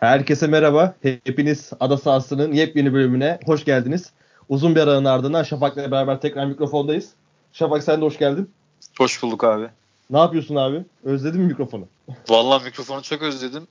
Herkese 0.00 0.46
merhaba. 0.46 0.94
Hepiniz 1.02 1.70
Ada 1.80 1.96
Sahası'nın 1.96 2.52
yepyeni 2.52 2.92
bölümüne 2.92 3.38
hoş 3.46 3.64
geldiniz. 3.64 4.10
Uzun 4.48 4.74
bir 4.74 4.80
aranın 4.80 5.04
ardından 5.04 5.42
Şafak'la 5.42 5.90
beraber 5.90 6.20
tekrar 6.20 6.46
mikrofondayız. 6.46 7.10
Şafak 7.52 7.82
sen 7.82 8.00
de 8.00 8.04
hoş 8.04 8.18
geldin. 8.18 8.50
Hoş 8.98 9.22
bulduk 9.22 9.44
abi. 9.44 9.66
Ne 10.10 10.18
yapıyorsun 10.18 10.56
abi? 10.56 10.84
Özledin 11.04 11.40
mi 11.40 11.46
mikrofonu? 11.46 11.88
Vallahi 12.28 12.64
mikrofonu 12.64 13.02
çok 13.02 13.22
özledim. 13.22 13.66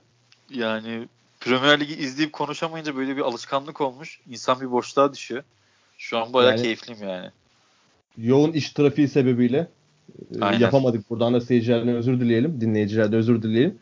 Yani 0.50 1.08
Premier 1.40 1.80
Ligi 1.80 1.94
izleyip 1.94 2.32
konuşamayınca 2.32 2.96
böyle 2.96 3.16
bir 3.16 3.22
alışkanlık 3.22 3.80
olmuş. 3.80 4.20
İnsan 4.30 4.60
bir 4.60 4.70
boşluğa 4.70 5.12
düşüyor. 5.12 5.42
Şu 5.98 6.18
an 6.18 6.32
bayağı 6.32 6.50
yani, 6.50 6.62
keyifliyim 6.62 7.08
yani. 7.08 7.30
Yoğun 8.18 8.52
iş 8.52 8.70
trafiği 8.70 9.08
sebebiyle 9.08 9.68
e, 10.36 10.40
Aynen. 10.40 10.58
yapamadık. 10.58 11.10
Buradan 11.10 11.34
da 11.34 11.40
seyircilerden 11.40 11.94
özür 11.94 12.20
dileyelim. 12.20 12.60
Dinleyicilerden 12.60 13.18
özür 13.18 13.42
dileyelim. 13.42 13.78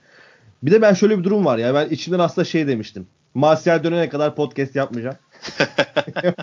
Bir 0.62 0.70
de 0.70 0.82
ben 0.82 0.95
şöyle 0.95 1.18
bir 1.18 1.25
durum 1.25 1.45
var 1.45 1.59
ya. 1.59 1.74
Ben 1.74 1.88
içimden 1.88 2.18
aslında 2.18 2.45
şey 2.45 2.66
demiştim. 2.66 3.06
Martial 3.34 3.84
dönene 3.84 4.09
kadar 4.09 4.34
podcast 4.34 4.77
yapmayacağım. 4.77 5.16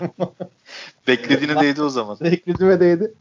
Beklediğine 1.08 1.60
değdi 1.60 1.82
o 1.82 1.88
zaman. 1.88 2.20
Beklediğime 2.20 2.80
değdi. 2.80 3.14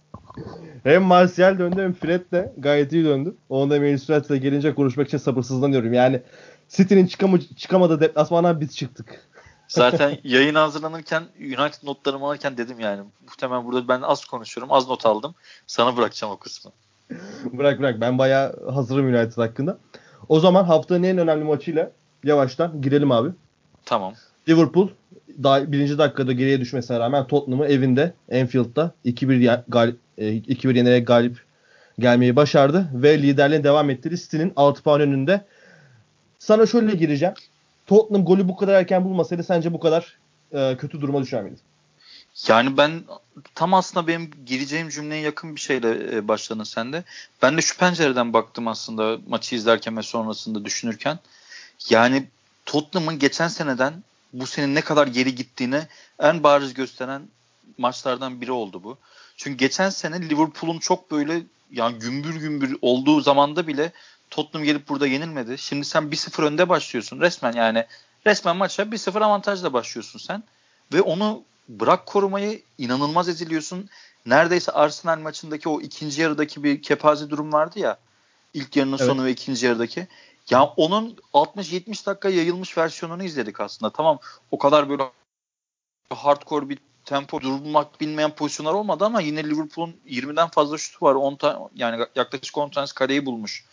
Hem 0.84 1.04
Martial 1.04 1.60
döndü 1.60 1.82
hem 1.82 1.94
Fred 1.94 2.32
de 2.32 2.54
gayet 2.58 2.94
iyi 2.94 3.06
döndü. 3.06 3.36
Onu 3.50 3.70
da 3.70 3.80
Manchester 3.80 4.36
gelince 4.36 4.76
konuşmak 4.76 5.08
için 5.08 5.18
sabırsızlanıyorum. 5.18 5.94
Yani 5.94 6.22
City'nin 6.70 7.08
çıkam- 7.08 7.56
çıkamadığı 7.56 8.00
deplasmandan 8.00 8.62
biz 8.62 8.76
çıktık. 8.76 9.22
Zaten 9.68 10.18
yayın 10.24 10.56
hazırlanırken 10.56 11.24
United 11.40 11.84
notlarımı 11.84 12.26
alırken 12.26 12.58
dedim 12.58 12.80
yani 12.80 13.04
muhtemelen 13.26 13.66
burada 13.66 13.88
ben 13.88 14.02
az 14.02 14.26
konuşuyorum 14.26 14.74
az 14.74 14.88
not 14.88 15.06
aldım. 15.06 15.36
Sana 15.68 15.98
bırakacağım 15.98 16.34
o 16.34 16.38
kısmı. 16.38 16.72
bırak 17.44 17.80
bırak 17.80 18.02
ben 18.02 18.18
bayağı 18.18 18.70
hazırım 18.72 19.08
United 19.08 19.38
hakkında. 19.38 19.78
O 20.30 20.40
zaman 20.40 20.64
haftanın 20.64 21.04
en 21.04 21.18
önemli 21.18 21.44
maçıyla 21.44 21.92
yavaştan 22.24 22.82
girelim 22.82 23.12
abi. 23.12 23.30
Tamam. 23.86 24.14
Liverpool 24.50 24.90
daha 25.44 25.72
birinci 25.72 25.98
dakikada 25.98 26.32
geriye 26.32 26.60
düşmesine 26.60 27.00
rağmen 27.00 27.28
Tottenham'ı 27.28 27.66
evinde 27.66 28.14
Anfield'da 28.34 28.92
2-1 29.06 29.64
galip, 29.68 30.00
2-1 30.18 30.74
e, 30.74 30.78
yenerek 30.78 31.08
galip 31.08 31.38
gelmeyi 32.00 32.36
başardı 32.36 32.88
ve 32.94 33.22
liderliğine 33.22 33.64
devam 33.64 33.90
etti. 33.90 34.10
City'nin 34.10 34.54
6 34.56 34.84
puan 34.84 35.02
önünde. 35.02 35.46
Sana 36.40 36.66
şöyle 36.66 36.96
gireceğim. 36.96 37.34
Tottenham 37.88 38.26
golü 38.26 38.48
bu 38.48 38.56
kadar 38.56 38.74
erken 38.74 39.06
bulmasaydı 39.06 39.44
sence 39.44 39.74
bu 39.74 39.80
kadar 39.80 40.18
e, 40.54 40.78
kötü 40.78 41.02
duruma 41.02 41.22
düşer 41.22 41.44
miydi? 41.44 41.56
Yani 42.48 42.78
ben 42.78 43.04
tam 43.56 43.74
aslında 43.74 44.08
benim 44.08 44.32
gireceğim 44.46 44.90
cümleye 44.90 45.22
yakın 45.22 45.56
bir 45.56 45.62
şeyle 45.62 46.16
e, 46.16 46.28
başladın 46.28 46.64
sen 46.64 46.94
de. 46.94 47.04
Ben 47.42 47.58
de 47.58 47.62
şu 47.62 47.78
pencereden 47.78 48.34
baktım 48.34 48.68
aslında 48.68 49.18
maçı 49.28 49.56
izlerken 49.56 49.98
ve 49.98 50.02
sonrasında 50.02 50.66
düşünürken. 50.66 51.20
Yani 51.90 52.28
Tottenham'ın 52.66 53.20
geçen 53.20 53.48
seneden 53.48 54.04
bu 54.34 54.48
sene 54.48 54.74
ne 54.74 54.82
kadar 54.82 55.08
geri 55.08 55.36
gittiğini 55.36 55.82
en 56.20 56.44
bariz 56.44 56.74
gösteren 56.74 57.22
maçlardan 57.78 58.42
biri 58.42 58.52
oldu 58.52 58.84
bu. 58.84 58.98
Çünkü 59.38 59.58
geçen 59.58 59.90
sene 59.90 60.30
Liverpool'un 60.30 60.80
çok 60.80 61.12
böyle 61.12 61.42
yani 61.72 62.00
gümbür 62.00 62.36
gümbür 62.36 62.78
olduğu 62.82 63.22
zamanda 63.22 63.68
bile 63.68 63.92
Tottenham 64.30 64.66
gelip 64.66 64.90
burada 64.90 65.08
yenilmedi. 65.08 65.58
Şimdi 65.58 65.86
sen 65.86 66.04
1-0 66.04 66.44
önde 66.44 66.70
başlıyorsun 66.70 67.22
resmen 67.22 67.54
yani 67.54 67.86
resmen 68.26 68.58
maça 68.58 68.84
1-0 68.84 69.24
avantajla 69.24 69.74
başlıyorsun 69.74 70.20
sen 70.20 70.44
ve 70.94 71.02
onu 71.02 71.44
bırak 71.70 72.06
korumayı 72.06 72.62
inanılmaz 72.78 73.30
eziliyorsun. 73.30 73.90
Neredeyse 74.26 74.72
Arsenal 74.72 75.20
maçındaki 75.20 75.70
o 75.70 75.82
ikinci 75.82 76.22
yarıdaki 76.22 76.64
bir 76.64 76.82
kepaze 76.82 77.30
durum 77.30 77.54
vardı 77.54 77.80
ya. 77.80 77.98
İlk 78.54 78.76
yarının 78.76 78.98
evet. 78.98 79.08
sonu 79.08 79.26
ve 79.26 79.32
ikinci 79.32 79.66
yarıdaki. 79.66 80.08
Ya 80.50 80.64
onun 80.64 81.18
60-70 81.34 82.06
dakika 82.06 82.30
yayılmış 82.30 82.78
versiyonunu 82.78 83.24
izledik 83.24 83.60
aslında. 83.60 83.90
Tamam 83.90 84.20
o 84.52 84.58
kadar 84.58 84.90
böyle 84.90 85.04
hardcore 86.10 86.70
bir 86.70 86.78
tempo 87.06 87.42
durmak 87.42 88.02
bilmeyen 88.02 88.32
pozisyonlar 88.32 88.74
olmadı 88.74 89.06
ama 89.06 89.22
yine 89.22 89.44
Liverpool'un 89.44 89.96
20'den 90.10 90.48
fazla 90.48 90.78
şutu 90.78 91.06
var. 91.06 91.16
10 91.16 91.36
ta- 91.36 91.70
yani 91.76 92.06
yaklaşık 92.16 92.58
10 92.58 92.70
tanesi 92.70 92.94
kaleyi 92.94 93.26
bulmuş. 93.26 93.66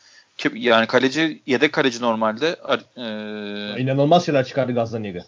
Yani 0.54 0.86
kaleci 0.86 1.42
yedek 1.47 1.72
kaleci 1.72 2.00
normalde. 2.00 2.56
E, 2.97 3.82
İnanılmaz 3.82 4.26
şeyler 4.26 4.44
çıkardı 4.44 4.75
Gazzaniga. 4.75 5.25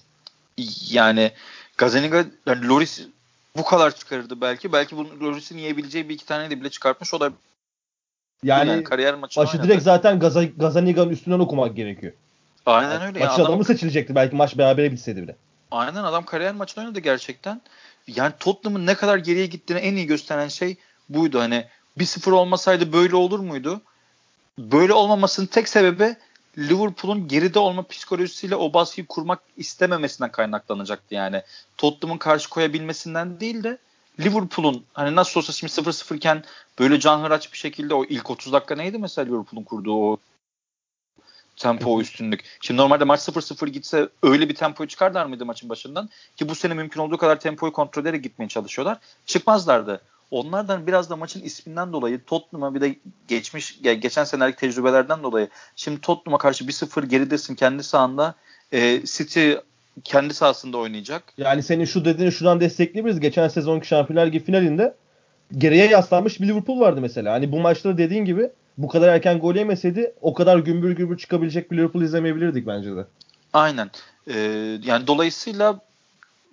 Yani 0.91 1.33
Gazaniga 1.79 2.25
yani 2.47 2.69
Loris 2.69 3.07
bu 3.57 3.65
kadar 3.65 3.95
çıkarırdı 3.97 4.41
belki. 4.41 4.73
Belki 4.73 4.97
bu 4.97 5.21
Loris'in 5.21 5.59
yiyebileceği 5.59 6.09
bir 6.09 6.15
iki 6.15 6.27
tane 6.27 6.51
de 6.51 6.61
bile 6.61 6.71
çıkartmış. 6.71 7.15
O 7.15 7.21
da 7.21 7.33
yani, 8.43 8.71
yani 8.71 8.85
kariyer 8.85 9.15
maçı 9.15 9.41
maçı 9.41 9.63
direkt 9.63 9.83
zaten 9.83 10.19
Gaza, 10.19 10.45
Gazaniga'nın 10.45 11.11
üstünden 11.11 11.39
okumak 11.39 11.77
gerekiyor. 11.77 12.13
Aynen 12.67 12.91
yani 12.91 13.05
öyle. 13.05 13.19
Maç 13.19 13.31
yani 13.31 13.43
adamı 13.43 13.55
adam, 13.55 13.65
seçilecekti 13.65 14.15
belki 14.15 14.37
maç 14.37 14.59
berabere 14.59 14.93
bitseydi 14.93 15.23
bile. 15.23 15.37
Aynen 15.71 16.05
adam 16.05 16.25
kariyer 16.25 16.55
maçını 16.55 16.85
oynadı 16.85 17.01
gerçekten. 17.01 17.61
Yani 18.07 18.33
Tottenham'ın 18.41 18.87
ne 18.87 18.95
kadar 18.95 19.19
geriye 19.19 19.47
gittiğini 19.47 19.79
en 19.79 19.97
iyi 19.97 20.07
gösteren 20.07 20.49
şey 20.49 20.77
buydu. 21.09 21.41
Hani 21.41 21.67
1-0 21.99 22.31
olmasaydı 22.31 22.93
böyle 22.93 23.17
olur 23.17 23.39
muydu? 23.39 23.81
Böyle 24.59 24.93
olmamasının 24.93 25.47
tek 25.47 25.69
sebebi 25.69 26.17
Liverpool'un 26.59 27.29
geride 27.29 27.59
olma 27.59 27.87
psikolojisiyle 27.87 28.57
o 28.57 28.73
baskıyı 28.73 29.07
kurmak 29.07 29.41
istememesinden 29.57 30.33
kaynaklanacaktı 30.33 31.15
yani. 31.15 31.43
Tottenham'ın 31.77 32.19
karşı 32.19 32.51
koyabilmesinden 32.51 33.41
değil 33.41 33.65
de 33.65 33.79
Liverpool'un 34.21 34.85
hani 34.93 35.17
nasıl 35.17 35.41
olsa 35.41 35.53
şimdi 35.53 35.73
0-0 35.73 36.17
iken 36.17 36.45
böyle 36.79 37.01
canhıraç 37.01 37.53
bir 37.53 37.59
şekilde 37.59 37.95
o 37.95 38.05
ilk 38.05 38.31
30 38.31 38.53
dakika 38.53 38.75
neydi 38.75 38.99
mesela 38.99 39.27
Liverpool'un 39.27 39.65
kurduğu 39.65 39.95
o 39.95 40.19
tempo 41.57 41.95
o 41.95 42.01
üstünlük. 42.01 42.45
Şimdi 42.61 42.81
normalde 42.81 43.05
maç 43.05 43.21
0-0 43.21 43.69
gitse 43.69 44.09
öyle 44.23 44.49
bir 44.49 44.55
tempoyu 44.55 44.89
çıkarlar 44.89 45.27
mıydı 45.27 45.47
maçın 45.47 45.69
başından? 45.69 46.09
Ki 46.37 46.49
bu 46.49 46.55
sene 46.55 46.75
mümkün 46.75 47.01
olduğu 47.01 47.19
kadar 47.19 47.41
tempoyu 47.41 47.73
kontrol 47.73 48.03
ederek 48.03 48.23
gitmeye 48.23 48.49
çalışıyorlar. 48.49 48.99
Çıkmazlardı. 49.27 50.01
Onlardan 50.35 50.87
biraz 50.87 51.11
da 51.11 51.17
maçın 51.17 51.43
isminden 51.43 51.93
dolayı 51.93 52.25
Tottenham'a 52.25 52.75
bir 52.75 52.81
de 52.81 52.97
geçmiş 53.29 53.79
geçen 53.83 54.25
senelik 54.25 54.59
tecrübelerden 54.59 55.23
dolayı 55.23 55.49
şimdi 55.77 56.01
Tottenham'a 56.01 56.39
karşı 56.39 56.65
1-0 56.65 57.07
geridesin 57.07 57.55
kendi 57.55 57.83
sahanda. 57.83 58.35
E, 58.73 59.01
City 59.05 59.53
kendi 60.05 60.35
sahasında 60.35 60.79
oynayacak. 60.79 61.23
Yani 61.37 61.63
senin 61.63 61.85
şu 61.85 62.05
dediğini 62.05 62.33
şuradan 62.33 62.61
destekleyebiliriz. 62.61 63.21
Geçen 63.21 63.49
sezonki 63.49 63.87
Şampiyonlar 63.87 64.27
Ligi 64.27 64.45
finalinde 64.45 64.95
geriye 65.59 65.87
yaslanmış 65.87 66.41
bir 66.41 66.49
Liverpool 66.49 66.81
vardı 66.81 67.01
mesela. 67.01 67.33
Hani 67.33 67.53
bu 67.53 67.61
maçta 67.61 67.99
dediğin 67.99 68.25
gibi 68.25 68.51
bu 68.79 68.89
kadar 68.89 69.09
erken 69.09 69.39
gol 69.39 69.55
yemeseydi 69.55 70.15
o 70.21 70.35
kadar 70.35 70.59
gümbür 70.59 70.97
gümbür 70.97 71.19
çıkabilecek 71.19 71.71
bir 71.71 71.77
Liverpool 71.77 72.03
izlemeyebilirdik 72.03 72.67
bence 72.67 72.97
de. 72.97 73.05
Aynen. 73.53 73.91
Ee, 74.27 74.39
yani 74.85 75.07
dolayısıyla 75.07 75.81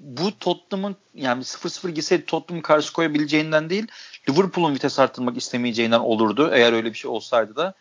bu 0.01 0.39
Tottenham'ın 0.39 0.95
yani 1.15 1.43
0-0 1.43 1.89
gitseydi 1.89 2.25
Tottenham'ı 2.25 2.63
karşı 2.63 2.93
koyabileceğinden 2.93 3.69
değil 3.69 3.87
Liverpool'un 4.29 4.73
vites 4.73 4.99
arttırmak 4.99 5.37
istemeyeceğinden 5.37 5.99
olurdu 5.99 6.49
eğer 6.53 6.73
öyle 6.73 6.89
bir 6.93 6.97
şey 6.97 7.11
olsaydı 7.11 7.55
da. 7.55 7.73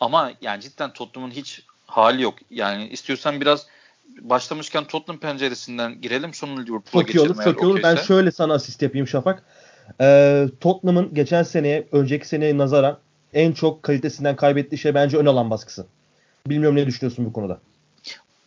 Ama 0.00 0.32
yani 0.40 0.60
cidden 0.60 0.92
Tottenham'ın 0.92 1.34
hiç 1.34 1.62
hali 1.86 2.22
yok. 2.22 2.34
Yani 2.50 2.88
istiyorsan 2.88 3.40
biraz 3.40 3.66
başlamışken 4.20 4.84
Tottenham 4.84 5.20
penceresinden 5.20 6.00
girelim 6.00 6.34
sonra 6.34 6.60
Liverpool'a 6.60 7.02
geçelim. 7.02 7.32
Olur. 7.32 7.44
Çok 7.44 7.62
olur. 7.62 7.80
Ben 7.82 7.96
şöyle 7.96 8.30
sana 8.30 8.54
asist 8.54 8.82
yapayım 8.82 9.08
Şafak. 9.08 9.42
Ee, 10.00 10.46
Tottenham'ın 10.60 11.14
geçen 11.14 11.42
seneye, 11.42 11.88
önceki 11.92 12.28
seneye 12.28 12.58
nazaran 12.58 12.98
en 13.34 13.52
çok 13.52 13.82
kalitesinden 13.82 14.36
kaybettiği 14.36 14.78
şey 14.78 14.94
bence 14.94 15.16
ön 15.16 15.26
alan 15.26 15.50
baskısı. 15.50 15.86
Bilmiyorum 16.46 16.76
ne 16.76 16.86
düşünüyorsun 16.86 17.24
bu 17.24 17.32
konuda? 17.32 17.60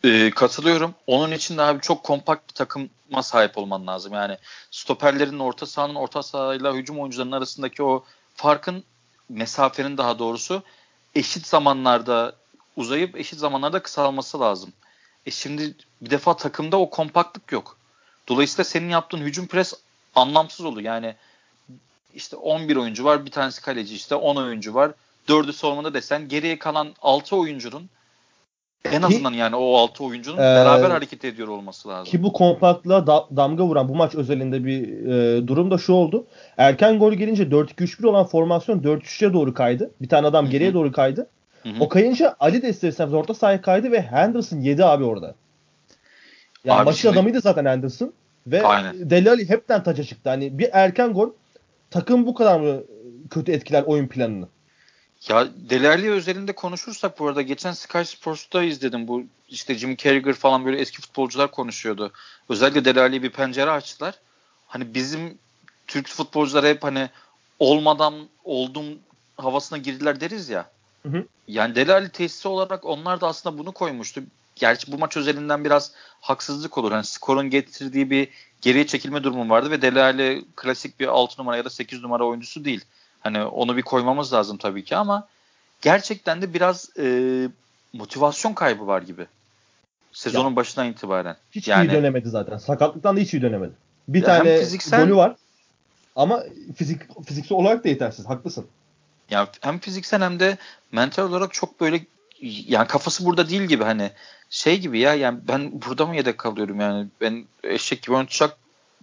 Ee, 0.03 0.31
katılıyorum. 0.31 0.95
Onun 1.07 1.31
için 1.31 1.57
de 1.57 1.61
abi 1.61 1.81
çok 1.81 2.03
kompakt 2.03 2.49
bir 2.49 2.53
takıma 2.53 3.23
sahip 3.23 3.57
olman 3.57 3.87
lazım. 3.87 4.13
Yani 4.13 4.37
stoperlerin 4.71 5.39
orta 5.39 5.65
sahanın 5.65 5.95
orta 5.95 6.23
sahayla 6.23 6.73
hücum 6.73 6.99
oyuncularının 6.99 7.35
arasındaki 7.35 7.83
o 7.83 8.03
farkın 8.35 8.83
mesafenin 9.29 9.97
daha 9.97 10.19
doğrusu 10.19 10.63
eşit 11.15 11.47
zamanlarda 11.47 12.35
uzayıp 12.75 13.17
eşit 13.17 13.39
zamanlarda 13.39 13.83
kısalması 13.83 14.39
lazım. 14.39 14.73
E 15.25 15.31
şimdi 15.31 15.75
bir 16.01 16.09
defa 16.09 16.37
takımda 16.37 16.79
o 16.79 16.89
kompaktlık 16.89 17.51
yok. 17.51 17.77
Dolayısıyla 18.27 18.63
senin 18.63 18.89
yaptığın 18.89 19.21
hücum 19.21 19.47
pres 19.47 19.73
anlamsız 20.15 20.65
olur. 20.65 20.81
Yani 20.81 21.15
işte 22.13 22.35
11 22.35 22.75
oyuncu 22.75 23.03
var, 23.03 23.25
bir 23.25 23.31
tanesi 23.31 23.61
kaleci 23.61 23.95
işte 23.95 24.15
10 24.15 24.35
oyuncu 24.35 24.73
var. 24.73 24.91
Dördü 25.27 25.53
savunmada 25.53 25.93
desen 25.93 26.27
geriye 26.27 26.59
kalan 26.59 26.95
6 27.01 27.35
oyuncunun 27.35 27.89
en 28.85 29.01
azından 29.01 29.33
yani 29.33 29.55
o 29.55 29.77
6 29.77 30.03
oyuncunun 30.03 30.37
ee, 30.37 30.39
beraber 30.39 30.89
hareket 30.89 31.25
ediyor 31.25 31.47
olması 31.47 31.89
lazım. 31.89 32.11
Ki 32.11 32.23
bu 32.23 32.33
kompaktlığa 32.33 33.07
da, 33.07 33.27
damga 33.35 33.63
vuran 33.63 33.89
bu 33.89 33.95
maç 33.95 34.15
özelinde 34.15 34.65
bir 34.65 35.05
e, 35.07 35.47
durum 35.47 35.71
da 35.71 35.77
şu 35.77 35.93
oldu. 35.93 36.25
Erken 36.57 36.99
gol 36.99 37.13
gelince 37.13 37.43
4-2-3-1 37.43 38.07
olan 38.07 38.25
formasyon 38.25 38.79
4-3'e 38.79 39.33
doğru 39.33 39.53
kaydı. 39.53 39.91
Bir 40.01 40.09
tane 40.09 40.27
adam 40.27 40.49
geriye 40.49 40.73
doğru 40.73 40.91
kaydı. 40.91 41.27
Hı-hı. 41.63 41.73
O 41.79 41.89
kayınca 41.89 42.35
Ali 42.39 42.61
de 42.61 42.69
ister 42.69 43.07
orta 43.07 43.33
sahaya 43.33 43.61
kaydı 43.61 43.91
ve 43.91 44.01
Henderson 44.01 44.57
yedi 44.57 44.85
abi 44.85 45.03
orada. 45.03 45.35
Yani 46.63 46.79
abi 46.79 46.85
maçın 46.85 46.99
şimdi... 47.01 47.13
adamıydı 47.13 47.41
zaten 47.41 47.65
Henderson. 47.65 48.13
Ve 48.47 48.63
Aynen. 48.63 49.09
Deli 49.09 49.29
Ali 49.29 49.49
hepten 49.49 49.83
taça 49.83 50.03
çıktı. 50.03 50.29
Hani 50.29 50.57
bir 50.57 50.69
erken 50.71 51.13
gol 51.13 51.29
takım 51.91 52.25
bu 52.25 52.33
kadar 52.33 52.59
mı 52.59 52.83
kötü 53.29 53.51
etkiler 53.51 53.83
oyun 53.83 54.07
planını? 54.07 54.47
Ya 55.27 55.47
Delali 55.69 56.11
özelinde 56.11 56.51
konuşursak 56.51 57.19
bu 57.19 57.27
arada 57.27 57.41
geçen 57.41 57.71
Sky 57.71 58.03
Sports'ta 58.03 58.63
izledim 58.63 59.07
bu 59.07 59.23
işte 59.49 59.75
Jim 59.75 59.95
Carragher 59.95 60.33
falan 60.33 60.65
böyle 60.65 60.77
eski 60.77 61.01
futbolcular 61.01 61.51
konuşuyordu. 61.51 62.11
Özellikle 62.49 62.85
Delali'ye 62.85 63.23
bir 63.23 63.29
pencere 63.29 63.69
açtılar. 63.71 64.15
Hani 64.67 64.93
bizim 64.93 65.37
Türk 65.87 66.07
futbolcular 66.07 66.65
hep 66.65 66.83
hani 66.83 67.09
olmadan 67.59 68.27
oldum 68.43 68.85
havasına 69.37 69.77
girdiler 69.77 70.21
deriz 70.21 70.49
ya. 70.49 70.69
Hı 71.03 71.09
hı. 71.09 71.25
Yani 71.47 71.75
Delali 71.75 72.09
tesisi 72.09 72.47
olarak 72.47 72.85
onlar 72.85 73.21
da 73.21 73.27
aslında 73.27 73.57
bunu 73.57 73.71
koymuştu. 73.71 74.21
Gerçi 74.55 74.91
bu 74.91 74.97
maç 74.97 75.17
özelinden 75.17 75.65
biraz 75.65 75.91
haksızlık 76.21 76.77
olur. 76.77 76.91
Hani 76.91 77.05
skorun 77.05 77.49
getirdiği 77.49 78.09
bir 78.09 78.27
geriye 78.61 78.87
çekilme 78.87 79.23
durumu 79.23 79.49
vardı 79.49 79.71
ve 79.71 79.81
Delali 79.81 80.45
klasik 80.55 80.99
bir 80.99 81.07
6 81.07 81.41
numara 81.41 81.57
ya 81.57 81.65
da 81.65 81.69
8 81.69 82.01
numara 82.01 82.25
oyuncusu 82.25 82.65
değil. 82.65 82.85
Hani 83.19 83.43
onu 83.43 83.77
bir 83.77 83.81
koymamız 83.81 84.33
lazım 84.33 84.57
tabii 84.57 84.83
ki 84.83 84.95
ama 84.95 85.27
gerçekten 85.81 86.41
de 86.41 86.53
biraz 86.53 86.89
e, 86.99 87.47
motivasyon 87.93 88.53
kaybı 88.53 88.87
var 88.87 89.01
gibi. 89.01 89.27
Sezonun 90.11 90.49
ya, 90.49 90.55
başından 90.55 90.87
itibaren. 90.87 91.35
Hiç 91.51 91.67
yani, 91.67 91.87
iyi 91.87 91.91
dönemedi 91.91 92.29
zaten. 92.29 92.57
Sakatlıktan 92.57 93.17
da 93.17 93.19
hiç 93.19 93.33
iyi 93.33 93.41
dönemedi. 93.41 93.71
Bir 94.07 94.23
tane 94.23 94.59
fiziksel, 94.59 95.03
golü 95.03 95.15
var 95.15 95.35
ama 96.15 96.43
fizik 96.75 97.25
fiziksel 97.25 97.57
olarak 97.57 97.83
da 97.83 97.89
yetersiz. 97.89 98.29
Haklısın. 98.29 98.65
Ya 99.29 99.47
hem 99.61 99.79
fiziksel 99.79 100.21
hem 100.21 100.39
de 100.39 100.57
mental 100.91 101.23
olarak 101.23 101.53
çok 101.53 101.81
böyle 101.81 102.01
yani 102.41 102.87
kafası 102.87 103.25
burada 103.25 103.49
değil 103.49 103.61
gibi 103.61 103.83
hani 103.83 104.11
şey 104.49 104.79
gibi 104.79 104.99
ya 104.99 105.13
yani 105.13 105.39
ben 105.47 105.81
burada 105.81 106.05
mı 106.05 106.15
yedek 106.15 106.37
kalıyorum 106.37 106.79
yani 106.79 107.07
ben 107.21 107.45
eşek 107.63 108.01
gibi 108.01 108.15
oynatacak 108.15 108.57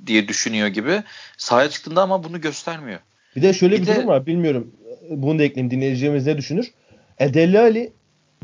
diye 0.06 0.28
düşünüyor 0.28 0.68
gibi. 0.68 1.02
Sahaya 1.36 1.70
çıktığında 1.70 2.02
ama 2.02 2.24
bunu 2.24 2.40
göstermiyor. 2.40 3.00
Bir 3.36 3.42
de 3.42 3.52
şöyle 3.52 3.76
bir, 3.76 3.82
bir 3.82 3.86
de, 3.86 3.96
durum 3.96 4.06
var 4.06 4.26
bilmiyorum 4.26 4.72
bunu 5.10 5.38
da 5.38 5.42
ekleyeyim 5.42 5.70
dinleyicilerimiz 5.70 6.26
ne 6.26 6.36
düşünür. 6.36 6.72
E 7.18 7.34
Deli 7.34 7.58
Ali 7.58 7.92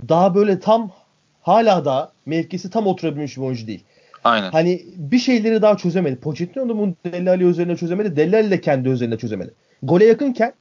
daha 0.09 0.35
böyle 0.35 0.61
tam 0.61 0.93
hala 1.41 1.85
da 1.85 2.13
mevkisi 2.27 2.71
tam 2.71 2.87
oturabilmiş 2.87 3.37
bir 3.37 3.43
oyuncu 3.43 3.67
değil. 3.67 3.85
Aynen. 4.25 4.51
Hani 4.51 4.83
bir 4.97 5.19
şeyleri 5.19 5.63
daha 5.63 5.77
çözemedi. 5.77 6.17
Pochettino 6.17 6.69
da 6.69 6.79
bunu 6.79 6.95
Deli 7.05 7.31
Ali 7.31 7.45
üzerine 7.45 7.77
çözemedi. 7.77 8.17
Deli 8.17 8.37
Ali 8.37 8.51
de 8.51 8.61
kendi 8.61 8.89
üzerine 8.89 9.19
çözemedi. 9.19 9.55
Gole 9.83 10.05
yakınken 10.05 10.53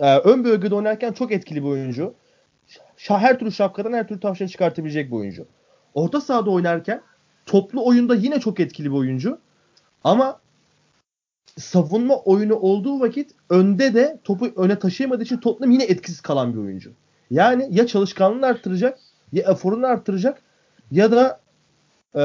e, 0.00 0.16
ön 0.18 0.44
bölgede 0.44 0.74
oynarken 0.74 1.12
çok 1.12 1.32
etkili 1.32 1.62
bir 1.62 1.68
oyuncu. 1.68 2.14
Her 3.08 3.38
türlü 3.38 3.52
şapkadan 3.52 3.92
her 3.92 4.08
türlü 4.08 4.20
tavşan 4.20 4.46
çıkartabilecek 4.46 5.10
bir 5.10 5.16
oyuncu. 5.16 5.46
Orta 5.94 6.20
sahada 6.20 6.50
oynarken 6.50 7.02
toplu 7.46 7.86
oyunda 7.86 8.14
yine 8.14 8.40
çok 8.40 8.60
etkili 8.60 8.90
bir 8.90 8.96
oyuncu. 8.96 9.38
Ama 10.04 10.40
savunma 11.58 12.16
oyunu 12.16 12.54
olduğu 12.54 13.00
vakit 13.00 13.30
önde 13.50 13.94
de 13.94 14.18
topu 14.24 14.52
öne 14.56 14.78
taşıyamadığı 14.78 15.22
için 15.22 15.36
Tottenham 15.36 15.72
yine 15.72 15.84
etkisiz 15.84 16.20
kalan 16.20 16.54
bir 16.54 16.58
oyuncu. 16.58 16.90
Yani 17.30 17.68
ya 17.70 17.86
çalışkanlığını 17.86 18.46
arttıracak 18.46 18.98
ya 19.32 19.50
eforunu 19.50 19.86
arttıracak 19.86 20.42
ya 20.90 21.12
da 21.12 21.40
e, 22.14 22.20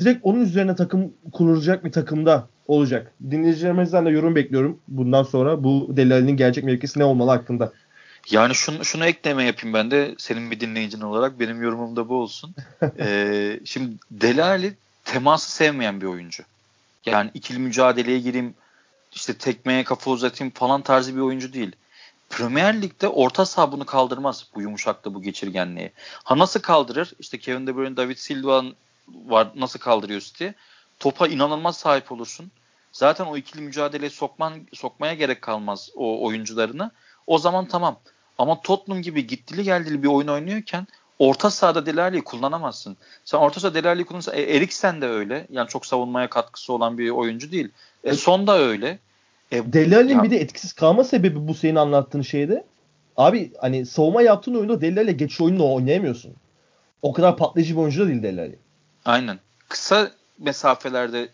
direkt 0.00 0.20
onun 0.22 0.40
üzerine 0.40 0.76
takım 0.76 1.12
kurulacak 1.32 1.84
bir 1.84 1.92
takımda 1.92 2.48
olacak. 2.68 3.12
Dinleyicilerimizden 3.30 4.06
de 4.06 4.10
yorum 4.10 4.34
bekliyorum 4.34 4.78
bundan 4.88 5.22
sonra 5.22 5.64
bu 5.64 5.88
Delali'nin 5.90 6.36
gerçek 6.36 6.64
mevkisi 6.64 6.98
ne 6.98 7.04
olmalı 7.04 7.30
hakkında. 7.30 7.72
Yani 8.30 8.54
şunu, 8.54 8.84
şunu 8.84 9.04
ekleme 9.04 9.44
yapayım 9.44 9.74
ben 9.74 9.90
de 9.90 10.14
senin 10.18 10.50
bir 10.50 10.60
dinleyicin 10.60 11.00
olarak 11.00 11.40
benim 11.40 11.62
yorumum 11.62 11.96
da 11.96 12.08
bu 12.08 12.14
olsun. 12.14 12.54
ee, 12.98 13.60
şimdi 13.64 13.94
Delali 14.10 14.74
teması 15.04 15.52
sevmeyen 15.52 16.00
bir 16.00 16.06
oyuncu. 16.06 16.42
Yani 17.06 17.30
ikili 17.34 17.58
mücadeleye 17.58 18.18
gireyim, 18.18 18.54
işte 19.12 19.38
tekmeye 19.38 19.84
kafa 19.84 20.10
uzatayım 20.10 20.52
falan 20.52 20.82
tarzı 20.82 21.16
bir 21.16 21.20
oyuncu 21.20 21.52
değil. 21.52 21.72
Premier 22.30 22.82
Lig'de 22.82 23.08
orta 23.08 23.46
saha 23.46 23.72
bunu 23.72 23.86
kaldırmaz 23.86 24.46
bu 24.54 24.60
yumuşaklığı, 24.60 25.14
bu 25.14 25.22
geçirgenliği. 25.22 25.92
Ha 26.24 26.38
nasıl 26.38 26.60
kaldırır? 26.60 27.12
İşte 27.18 27.38
Kevin 27.38 27.66
De 27.66 27.76
Bruyne, 27.76 27.96
David 27.96 28.16
Silva 28.16 28.64
var 29.08 29.48
nasıl 29.54 29.78
kaldırıyor 29.78 30.20
City? 30.20 30.46
Topa 30.98 31.26
inanılmaz 31.26 31.76
sahip 31.76 32.12
olursun. 32.12 32.50
Zaten 32.92 33.24
o 33.24 33.36
ikili 33.36 33.62
mücadeleye 33.62 34.10
sokman 34.10 34.54
sokmaya 34.72 35.14
gerek 35.14 35.42
kalmaz 35.42 35.90
o 35.94 36.26
oyuncularını. 36.26 36.90
O 37.26 37.38
zaman 37.38 37.68
tamam. 37.68 38.00
Ama 38.38 38.60
Tottenham 38.60 39.02
gibi 39.02 39.26
gittili 39.26 39.64
geldili 39.64 40.02
bir 40.02 40.08
oyun 40.08 40.28
oynuyorken 40.28 40.86
orta 41.18 41.50
sahada 41.50 41.86
Delali'yi 41.86 42.24
kullanamazsın. 42.24 42.96
Sen 43.24 43.38
orta 43.38 43.60
sahada 43.60 43.82
Delali'yi 43.82 44.04
kullanırsan 44.04 44.34
e, 44.36 44.40
Eriksen 44.40 45.00
de 45.00 45.06
öyle. 45.06 45.46
Yani 45.50 45.68
çok 45.68 45.86
savunmaya 45.86 46.30
katkısı 46.30 46.72
olan 46.72 46.98
bir 46.98 47.10
oyuncu 47.10 47.52
değil. 47.52 47.72
E, 48.04 48.14
son 48.14 48.46
da 48.46 48.58
öyle. 48.58 48.98
E, 49.52 49.72
Delali'nin 49.72 50.22
bir 50.22 50.30
de 50.30 50.40
etkisiz 50.40 50.72
kalma 50.72 51.04
sebebi 51.04 51.48
bu 51.48 51.54
senin 51.54 51.76
anlattığın 51.76 52.22
şeyde. 52.22 52.64
Abi 53.16 53.52
hani 53.60 53.86
savunma 53.86 54.22
yaptığın 54.22 54.54
oyunda 54.54 54.80
Delali 54.80 55.16
geç 55.16 55.40
oyunla 55.40 55.64
oynayamıyorsun. 55.64 56.34
O 57.02 57.12
kadar 57.12 57.36
patlayıcı 57.36 57.74
bir 57.74 57.80
oyuncu 57.80 58.04
da 58.04 58.08
değil 58.08 58.22
Delali. 58.22 58.58
Aynen. 59.04 59.38
Kısa 59.68 60.10
mesafelerde 60.38 61.28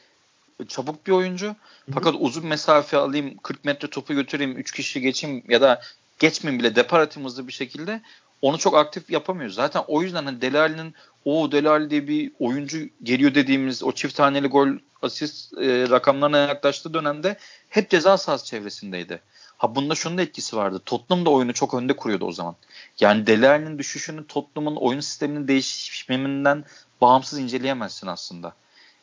çabuk 0.68 1.06
bir 1.06 1.12
oyuncu. 1.12 1.56
Fakat 1.94 2.14
Hı-hı. 2.14 2.22
uzun 2.22 2.46
mesafe 2.46 2.96
alayım, 2.96 3.36
40 3.42 3.64
metre 3.64 3.90
topu 3.90 4.14
götüreyim, 4.14 4.58
3 4.58 4.72
kişi 4.72 5.00
geçeyim 5.00 5.42
ya 5.48 5.60
da 5.60 5.80
geçmeyeyim 6.18 6.60
bile 6.60 6.76
deparatif 6.76 7.24
hızlı 7.24 7.46
bir 7.46 7.52
şekilde 7.52 8.00
onu 8.42 8.58
çok 8.58 8.76
aktif 8.76 9.10
yapamıyor. 9.10 9.50
Zaten 9.50 9.82
o 9.86 10.02
yüzden 10.02 10.24
hani 10.24 10.40
Delali'nin 10.40 10.94
o 11.28 11.52
Delali 11.52 11.90
diye 11.90 12.08
bir 12.08 12.32
oyuncu 12.38 12.78
geliyor 13.02 13.34
dediğimiz 13.34 13.82
o 13.82 13.92
çift 13.92 14.16
taneli 14.16 14.48
gol 14.48 14.68
asist 15.02 15.58
e, 15.58 15.90
rakamlarına 15.90 16.38
yaklaştığı 16.38 16.94
dönemde 16.94 17.36
hep 17.68 17.90
ceza 17.90 18.18
sahası 18.18 18.44
çevresindeydi. 18.44 19.20
Ha 19.58 19.74
bunda 19.74 19.94
şunun 19.94 20.18
da 20.18 20.22
etkisi 20.22 20.56
vardı. 20.56 20.82
Tottenham 20.86 21.26
da 21.26 21.30
oyunu 21.30 21.54
çok 21.54 21.74
önde 21.74 21.96
kuruyordu 21.96 22.26
o 22.26 22.32
zaman. 22.32 22.56
Yani 23.00 23.26
Delali'nin 23.26 23.78
düşüşünü 23.78 24.26
Tottenham'ın 24.26 24.76
oyun 24.76 25.00
sisteminin 25.00 25.48
değişiminden 25.48 26.64
bağımsız 27.00 27.38
inceleyemezsin 27.38 28.06
aslında. 28.06 28.54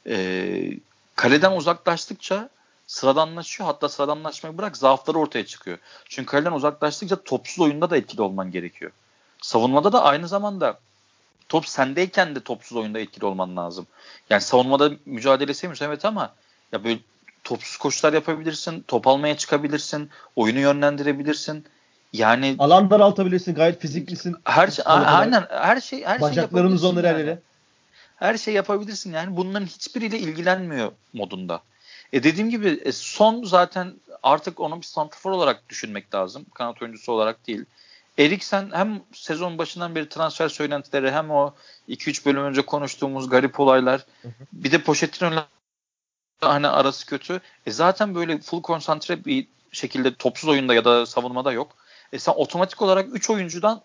E, 0.08 0.80
kaleden 1.16 1.52
uzaklaştıkça 1.52 2.50
sıradanlaşıyor. 2.88 3.68
Hatta 3.68 3.90
sıradanlaşmayı 3.90 4.58
bırak 4.58 4.78
zaafları 4.78 5.18
ortaya 5.18 5.46
çıkıyor. 5.46 5.78
Çünkü 6.10 6.32
kaleden 6.32 6.52
uzaklaştıkça 6.52 7.24
topsuz 7.24 7.60
oyunda 7.60 7.90
da 7.90 7.98
etkili 7.98 8.22
olman 8.22 8.52
gerekiyor. 8.52 8.92
Savunmada 9.42 9.94
da 9.94 10.04
aynı 10.04 10.28
zamanda 10.28 10.80
top 11.50 11.68
sendeyken 11.68 12.36
de 12.36 12.40
topsuz 12.40 12.78
oyunda 12.78 13.00
etkili 13.00 13.26
olman 13.26 13.58
lazım. 13.58 13.88
Yani 14.30 14.42
savunmada 14.42 14.92
mücadele 15.06 15.54
sevmiyorsun 15.54 15.86
evet 15.86 16.06
ama 16.06 16.34
ya 16.72 16.84
böyle 16.84 17.00
topsuz 17.44 17.78
koşular 17.78 18.14
yapabilirsin, 18.14 18.86
top 18.88 19.08
almaya 19.08 19.38
çıkabilirsin, 19.38 20.10
oyunu 20.36 20.60
yönlendirebilirsin. 20.60 21.66
Yani 22.14 22.56
alan 22.60 22.90
daraltabilirsin, 22.90 23.56
gayet 23.56 23.82
fiziklisin. 23.82 24.36
Her 24.44 24.68
şey 24.68 24.86
aynen 24.88 25.46
her 25.50 25.82
şey 25.82 26.06
her 26.06 26.34
şey 26.34 26.44
uzanır 26.52 27.04
her 27.04 27.16
yere. 27.16 27.40
Her 28.16 28.38
şey 28.38 28.54
yapabilirsin 28.54 29.14
yani 29.14 29.38
bunların 29.38 29.66
hiçbiriyle 29.66 30.20
ilgilenmiyor 30.20 30.92
modunda. 31.14 31.62
E 32.14 32.24
dediğim 32.24 32.50
gibi 32.50 32.82
e, 32.86 32.92
son 32.92 33.44
zaten 33.44 33.94
artık 34.24 34.60
onu 34.60 34.78
bir 34.82 34.86
santrafor 34.86 35.32
olarak 35.32 35.70
düşünmek 35.70 36.16
lazım. 36.16 36.46
Kanat 36.54 36.82
oyuncusu 36.82 37.12
olarak 37.12 37.48
değil. 37.48 37.66
Eriksen 38.18 38.70
hem 38.74 39.02
sezon 39.14 39.58
başından 39.58 39.96
beri 39.96 40.10
transfer 40.10 40.50
söylentileri 40.50 41.12
hem 41.12 41.32
o 41.32 41.54
2-3 41.90 42.26
bölüm 42.26 42.44
önce 42.44 42.62
konuştuğumuz 42.62 43.30
garip 43.30 43.60
olaylar 43.60 44.06
bir 44.54 44.72
de 44.72 44.82
Pochettino'yla 44.82 45.48
hani 46.42 46.68
arası 46.68 47.06
kötü. 47.06 47.42
E 47.66 47.72
zaten 47.72 48.16
böyle 48.16 48.40
full 48.40 48.62
konsantre 48.62 49.26
bir 49.26 49.48
şekilde 49.72 50.16
topsuz 50.16 50.50
oyunda 50.50 50.74
ya 50.74 50.86
da 50.86 51.06
savunmada 51.06 51.52
yok. 51.52 51.76
E 52.14 52.20
sen 52.20 52.34
otomatik 52.34 52.82
olarak 52.82 53.16
3 53.16 53.30
oyuncudan 53.30 53.82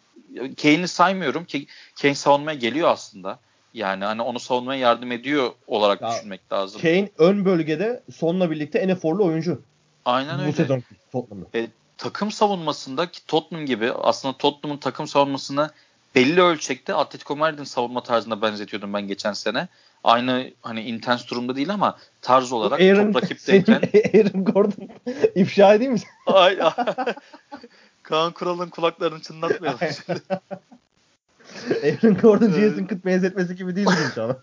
Kane'i 0.63 0.89
saymıyorum 0.89 1.45
ki 1.45 1.67
Kane 2.03 2.15
savunmaya 2.15 2.59
geliyor 2.59 2.89
aslında. 2.89 3.39
Yani 3.75 4.05
hani 4.05 4.23
onu 4.23 4.41
savunmaya 4.41 4.81
yardım 4.81 5.13
ediyor 5.13 5.51
olarak 5.67 6.03
ya, 6.03 6.13
düşünmek 6.13 6.53
lazım. 6.53 6.81
Kane 6.81 7.09
ön 7.19 7.45
bölgede 7.45 8.03
sonla 8.15 8.51
birlikte 8.51 8.79
en 8.79 8.89
eforlu 8.89 9.25
oyuncu. 9.25 9.63
Aynen 10.05 10.39
Bu 10.39 10.41
öyle. 10.41 10.53
Bu 10.53 10.57
sezon 10.57 10.83
Tottenham'da. 11.13 11.59
E, 11.59 11.67
takım 12.01 12.31
savunmasında 12.33 13.11
ki 13.11 13.27
Tottenham 13.27 13.67
gibi 13.67 13.93
aslında 13.93 14.37
Tottenham'ın 14.37 14.81
takım 14.81 15.07
savunmasını 15.07 15.71
belli 16.15 16.43
ölçekte 16.43 16.95
Atletico 16.95 17.37
Madrid'in 17.37 17.65
savunma 17.65 18.03
tarzına 18.03 18.43
benzetiyordum 18.43 18.95
ben 18.95 19.03
geçen 19.09 19.33
sene. 19.33 19.69
Aynı 20.05 20.51
hani 20.63 20.83
intens 20.83 21.29
durumda 21.29 21.57
değil 21.57 21.73
ama 21.73 21.99
tarz 22.23 22.53
olarak 22.53 22.81
Aaron, 22.81 23.13
top 23.13 23.23
rakipteyken. 23.23 23.75
Aaron 24.15 24.45
Gordon 24.45 24.89
ifşa 25.35 25.75
edeyim 25.75 25.93
mi? 25.93 26.01
Ay, 26.27 26.59
Kaan 28.03 28.33
Kural'ın 28.33 28.71
kulaklarını 28.71 29.23
çınlatmayalım 29.23 29.79
şimdi. 29.81 30.23
Aaron 31.71 32.15
Gordon 32.15 32.53
Jason 32.53 32.85
Kidd 32.85 33.05
benzetmesi 33.05 33.57
gibi 33.57 33.77
değil 33.77 33.87
mi 33.87 33.95
inşallah? 34.11 34.35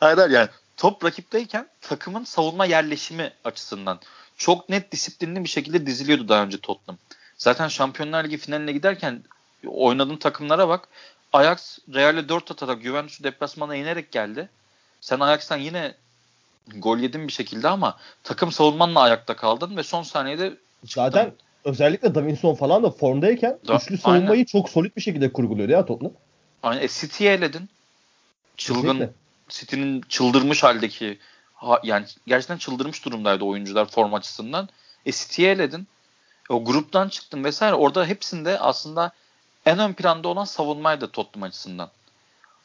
hayır 0.00 0.18
hayır 0.18 0.30
yani 0.30 0.48
top 0.76 1.04
rakipteyken 1.04 1.68
takımın 1.80 2.24
savunma 2.24 2.66
yerleşimi 2.66 3.32
açısından 3.44 4.00
çok 4.36 4.68
net 4.68 4.92
disiplinli 4.92 5.44
bir 5.44 5.48
şekilde 5.48 5.86
diziliyordu 5.86 6.28
daha 6.28 6.42
önce 6.42 6.58
Tottenham. 6.58 6.98
Zaten 7.38 7.68
Şampiyonlar 7.68 8.24
Ligi 8.24 8.36
finaline 8.36 8.72
giderken 8.72 9.22
oynadığın 9.66 10.16
takımlara 10.16 10.68
bak. 10.68 10.88
Ajax 11.32 11.78
Real'e 11.94 12.28
4 12.28 12.50
atarak 12.50 12.82
Juventus'u 12.82 13.24
deplasmana 13.24 13.76
inerek 13.76 14.12
geldi. 14.12 14.48
Sen 15.00 15.20
Ajax'tan 15.20 15.56
yine 15.56 15.94
gol 16.76 16.98
yedin 16.98 17.28
bir 17.28 17.32
şekilde 17.32 17.68
ama 17.68 17.96
takım 18.22 18.52
savunmanla 18.52 19.00
ayakta 19.00 19.36
kaldın 19.36 19.76
ve 19.76 19.82
son 19.82 20.02
saniyede 20.02 20.50
çıktın. 20.50 21.02
Zaten 21.02 21.32
özellikle 21.64 22.14
Davinson 22.14 22.54
falan 22.54 22.82
da 22.82 22.90
formdayken 22.90 23.58
da, 23.68 23.76
üçlü 23.76 23.98
savunmayı 23.98 24.30
aynen. 24.30 24.44
çok 24.44 24.68
solid 24.68 24.96
bir 24.96 25.02
şekilde 25.02 25.32
kurguluyordu 25.32 25.72
ya 25.72 25.86
Tottenham. 25.86 26.14
Aynen. 26.62 26.82
E, 26.82 26.88
City'yi 26.88 27.30
eledin. 27.30 27.68
Çılgın 28.56 29.10
City'nin 29.48 30.00
çıldırmış 30.08 30.62
haldeki 30.62 31.18
yani 31.82 32.06
gerçekten 32.26 32.58
çıldırmış 32.58 33.04
durumdaydı 33.04 33.44
oyuncular 33.44 33.86
form 33.86 34.14
açısından. 34.14 34.68
E 35.06 35.12
City'yi 35.12 35.48
eledin. 35.48 35.86
O 36.48 36.64
gruptan 36.64 37.08
çıktın 37.08 37.44
vesaire. 37.44 37.74
Orada 37.74 38.06
hepsinde 38.06 38.58
aslında 38.58 39.12
en 39.66 39.78
ön 39.78 39.92
planda 39.92 40.28
olan 40.28 40.44
savunmaydı 40.44 41.08
Tottenham 41.08 41.48
açısından. 41.48 41.90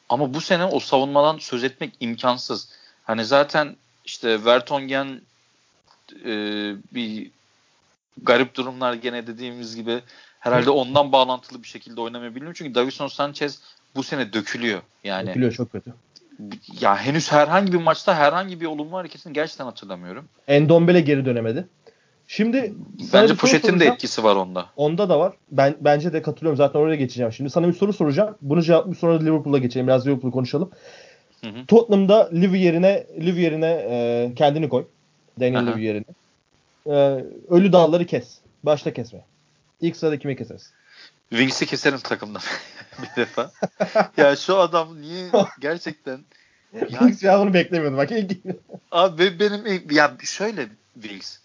Ama 0.08 0.34
bu 0.34 0.40
sene 0.40 0.64
o 0.64 0.80
savunmadan 0.80 1.38
söz 1.38 1.64
etmek 1.64 1.92
imkansız. 2.00 2.68
Hani 3.04 3.24
zaten 3.24 3.76
işte 4.04 4.44
Vertonghen 4.44 5.20
e, 6.24 6.32
bir 6.94 7.30
garip 8.22 8.54
durumlar 8.54 8.94
gene 8.94 9.26
dediğimiz 9.26 9.76
gibi 9.76 10.02
herhalde 10.40 10.70
ondan 10.70 11.12
bağlantılı 11.12 11.62
bir 11.62 11.68
şekilde 11.68 12.00
oynamayabiliyor. 12.00 12.54
Çünkü 12.54 12.74
Davison 12.74 13.08
Sanchez 13.08 13.60
bu 13.94 14.02
sene 14.02 14.32
dökülüyor. 14.32 14.82
Yani 15.04 15.28
dökülüyor 15.28 15.52
çok 15.52 15.72
kötü. 15.72 15.94
Ya 16.80 16.96
henüz 16.96 17.32
herhangi 17.32 17.72
bir 17.72 17.78
maçta 17.78 18.14
herhangi 18.14 18.60
bir 18.60 18.66
olumlu 18.66 18.96
hareketini 18.96 19.32
gerçekten 19.32 19.64
hatırlamıyorum. 19.64 20.28
Endombele 20.48 21.00
geri 21.00 21.24
dönemedi. 21.24 21.68
Şimdi 22.26 22.74
bence 23.12 23.34
Poşet'in 23.34 23.80
de 23.80 23.86
etkisi 23.86 24.24
var 24.24 24.36
onda. 24.36 24.66
Onda 24.76 25.08
da 25.08 25.18
var. 25.18 25.32
Ben 25.50 25.76
bence 25.80 26.12
de 26.12 26.22
katılıyorum. 26.22 26.56
Zaten 26.56 26.78
oraya 26.78 26.96
geçeceğim. 26.96 27.32
Şimdi 27.32 27.50
sana 27.50 27.68
bir 27.68 27.72
soru 27.72 27.92
soracağım. 27.92 28.36
Bunu 28.42 28.62
cevaplayıp 28.62 28.98
sonra 28.98 29.18
Liverpool'a 29.18 29.58
geçelim. 29.58 29.86
Biraz 29.86 30.06
Liverpool'u 30.06 30.32
konuşalım. 30.32 30.70
Hı 31.40 31.46
hı. 31.46 31.66
Tottenham'da 31.68 32.30
Liv 32.32 32.54
yerine 32.54 33.06
Liv 33.20 33.36
yerine 33.36 33.86
e, 33.90 34.32
kendini 34.36 34.68
koy. 34.68 34.84
Daniel 35.40 35.66
Liv 35.66 35.78
yerine. 35.78 36.04
E, 36.86 37.24
ölü 37.48 37.72
dağları 37.72 38.06
kes. 38.06 38.38
Başta 38.62 38.92
kesme. 38.92 39.24
İlk 39.80 39.96
sırada 39.96 40.18
kimi 40.18 40.36
kesersin? 40.36 40.70
Wings'i 41.30 41.66
keserim 41.66 41.98
takımdan 41.98 42.42
bir 43.02 43.16
defa. 43.16 43.50
ya 44.16 44.36
şu 44.36 44.58
adam 44.58 45.00
niye 45.00 45.30
gerçekten 45.60 46.20
ya 47.20 47.40
bunu 47.40 47.54
beklemiyordum 47.54 47.98
bak. 47.98 48.10
abi 48.90 49.40
benim 49.40 49.82
ya 49.90 50.16
şöyle 50.24 50.68
Wings 50.94 51.38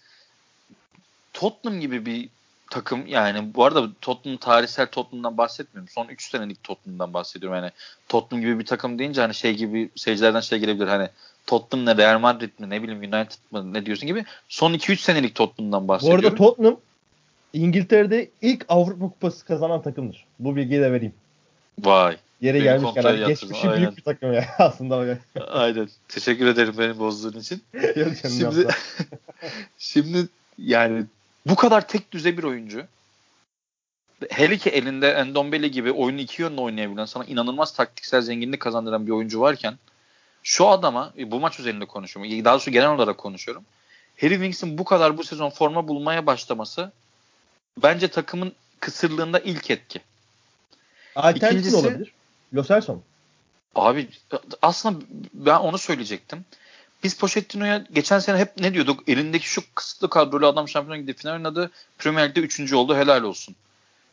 Tottenham 1.32 1.80
gibi 1.80 2.06
bir 2.06 2.28
takım 2.70 3.06
yani 3.06 3.54
bu 3.54 3.64
arada 3.64 3.88
Tottenham 4.00 4.36
tarihsel 4.38 4.86
Tottenham'dan 4.86 5.38
bahsetmiyorum. 5.38 5.88
Son 5.88 6.08
3 6.08 6.30
senelik 6.30 6.64
Tottenham'dan 6.64 7.14
bahsediyorum. 7.14 7.58
Yani 7.58 7.70
Tottenham 8.08 8.40
gibi 8.40 8.58
bir 8.58 8.66
takım 8.66 8.98
deyince 8.98 9.20
hani 9.20 9.34
şey 9.34 9.54
gibi 9.54 9.90
seyircilerden 9.96 10.40
şey 10.40 10.58
gelebilir 10.58 10.86
hani 10.86 11.08
Tottenham 11.46 11.86
ne 11.86 11.96
Real 11.96 12.18
Madrid 12.18 12.50
mi 12.58 12.70
ne 12.70 12.82
bileyim 12.82 13.00
United 13.00 13.38
mı 13.50 13.74
ne 13.74 13.86
diyorsun 13.86 14.06
gibi 14.06 14.24
son 14.48 14.74
2-3 14.74 14.96
senelik 14.96 15.34
Tottenham'dan 15.34 15.88
bahsediyorum. 15.88 16.22
Bu 16.22 16.28
arada 16.28 16.36
Tottenham 16.36 16.76
İngiltere'de 17.52 18.28
ilk 18.42 18.64
Avrupa 18.68 19.08
Kupası 19.08 19.46
kazanan 19.46 19.82
takımdır. 19.82 20.24
Bu 20.38 20.56
bilgiyi 20.56 20.80
de 20.80 20.92
vereyim. 20.92 21.14
Vay. 21.78 22.16
Yere 22.40 22.58
gelmişken 22.58 23.02
yani 23.02 23.26
geçmişi 23.26 23.72
büyük 23.72 23.96
bir 23.96 24.02
takım 24.02 24.32
ya 24.32 24.46
aslında. 24.58 25.18
Aynen. 25.48 25.88
Teşekkür 26.08 26.46
ederim 26.46 26.74
beni 26.78 26.98
bozduğun 26.98 27.40
için. 27.40 27.62
şimdi, 28.22 28.68
şimdi 29.78 30.28
yani 30.58 31.04
bu 31.46 31.56
kadar 31.56 31.88
tek 31.88 32.12
düze 32.12 32.38
bir 32.38 32.42
oyuncu 32.42 32.86
hele 34.30 34.56
ki 34.56 34.70
elinde 34.70 35.10
Endombele 35.10 35.68
gibi 35.68 35.92
oyunu 35.92 36.20
iki 36.20 36.42
yönde 36.42 36.60
oynayabilen 36.60 37.04
sana 37.04 37.24
inanılmaz 37.24 37.74
taktiksel 37.74 38.20
zenginlik 38.20 38.60
kazandıran 38.60 39.06
bir 39.06 39.12
oyuncu 39.12 39.40
varken 39.40 39.78
şu 40.42 40.68
adama 40.68 41.12
e, 41.18 41.30
bu 41.30 41.40
maç 41.40 41.60
üzerinde 41.60 41.84
konuşuyorum. 41.84 42.44
Daha 42.44 42.54
doğrusu 42.54 42.70
genel 42.70 42.90
olarak 42.90 43.18
konuşuyorum. 43.18 43.64
Harry 44.20 44.34
Winks'in 44.34 44.78
bu 44.78 44.84
kadar 44.84 45.18
bu 45.18 45.24
sezon 45.24 45.50
forma 45.50 45.88
bulmaya 45.88 46.26
başlaması 46.26 46.92
bence 47.82 48.08
takımın 48.08 48.52
kısırlığında 48.80 49.38
ilk 49.38 49.70
etki. 49.70 50.00
Alternatif 51.16 51.50
İkincisi, 51.50 51.76
olabilir? 51.76 52.12
Lo 52.54 52.62
Celso 52.62 52.98
Abi 53.74 54.08
aslında 54.62 55.04
ben 55.34 55.56
onu 55.56 55.78
söyleyecektim. 55.78 56.44
Biz 57.04 57.18
Pochettino'ya 57.18 57.86
geçen 57.92 58.18
sene 58.18 58.38
hep 58.38 58.60
ne 58.60 58.74
diyorduk? 58.74 59.08
Elindeki 59.08 59.48
şu 59.48 59.62
kısıtlı 59.74 60.10
kadrolu 60.10 60.46
adam 60.46 60.68
şampiyon 60.68 61.00
gidip 61.00 61.18
final 61.18 61.32
oynadı. 61.32 61.70
Premier 61.98 62.28
Lig'de 62.28 62.40
üçüncü 62.40 62.74
oldu. 62.76 62.96
Helal 62.96 63.22
olsun. 63.22 63.56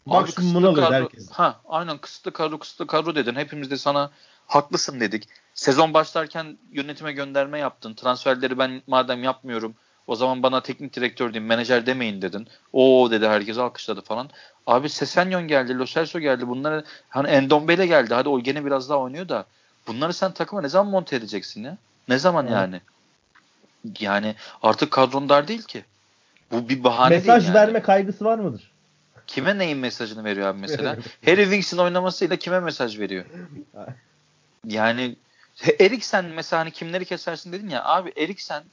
Abi 0.08 0.32
kısıtlı 0.32 0.76
kadro, 0.76 0.94
herkes. 0.94 1.32
Ha, 1.32 1.60
aynen 1.66 1.98
kısıtlı 1.98 2.34
kadro 2.34 2.60
kısıtlı 2.60 2.88
kadro 2.88 3.16
dedin. 3.16 3.36
Hepimiz 3.36 3.72
de 3.72 3.78
sana 3.78 4.12
haklısın 4.48 5.00
dedik. 5.00 5.28
Sezon 5.54 5.94
başlarken 5.94 6.58
yönetime 6.72 7.12
gönderme 7.14 7.60
yaptın. 7.60 7.94
Transferleri 7.94 8.58
ben 8.58 8.82
madem 8.88 9.24
yapmıyorum 9.24 9.76
o 10.08 10.16
zaman 10.16 10.44
bana 10.44 10.62
teknik 10.62 10.96
direktör 10.96 11.34
deyin, 11.34 11.46
menajer 11.46 11.86
demeyin 11.86 12.22
dedin. 12.22 12.48
O 12.74 13.08
dedi 13.12 13.28
herkes 13.28 13.58
alkışladı 13.58 14.02
falan. 14.02 14.30
Abi 14.68 14.90
Sesenyon 14.90 15.48
geldi, 15.48 15.78
Lo 15.78 15.86
Celso 15.86 16.20
geldi. 16.20 16.48
Bunları 16.48 16.84
hani 17.10 17.28
Endombele 17.28 17.88
geldi. 17.88 18.14
Hadi 18.14 18.30
o 18.30 18.40
gene 18.40 18.66
biraz 18.66 18.90
daha 18.90 19.00
oynuyor 19.00 19.30
da 19.30 19.46
bunları 19.88 20.14
sen 20.14 20.32
takıma 20.32 20.62
ne 20.62 20.70
zaman 20.70 20.92
monte 20.92 21.16
edeceksin 21.16 21.64
ya? 21.64 21.78
Ne 22.08 22.18
zaman 22.18 22.46
evet. 22.46 22.56
yani? 22.56 22.82
Yani 24.00 24.36
artık 24.62 24.92
kadron 24.92 25.30
dar 25.30 25.48
değil 25.48 25.64
ki. 25.64 25.86
Bu 26.52 26.70
bir 26.70 26.84
bahane 26.84 27.16
Mesaj 27.16 27.44
değil 27.44 27.56
yani. 27.56 27.68
verme 27.68 27.82
kaygısı 27.82 28.26
var 28.26 28.40
mıdır? 28.40 28.72
Kime 29.28 29.58
neyin 29.58 29.78
mesajını 29.78 30.24
veriyor 30.24 30.48
abi 30.48 30.60
mesela? 30.60 30.98
Harry 31.26 31.44
Winks'in 31.44 31.78
oynamasıyla 31.78 32.36
kime 32.36 32.60
mesaj 32.60 33.00
veriyor? 33.00 33.26
yani 34.68 35.16
Eriksen 35.80 36.26
mesela 36.26 36.60
hani 36.60 36.72
kimleri 36.72 37.06
kesersin 37.06 37.52
dedin 37.52 37.70
ya 37.70 37.84
abi 37.86 38.14
Eriksen 38.18 38.64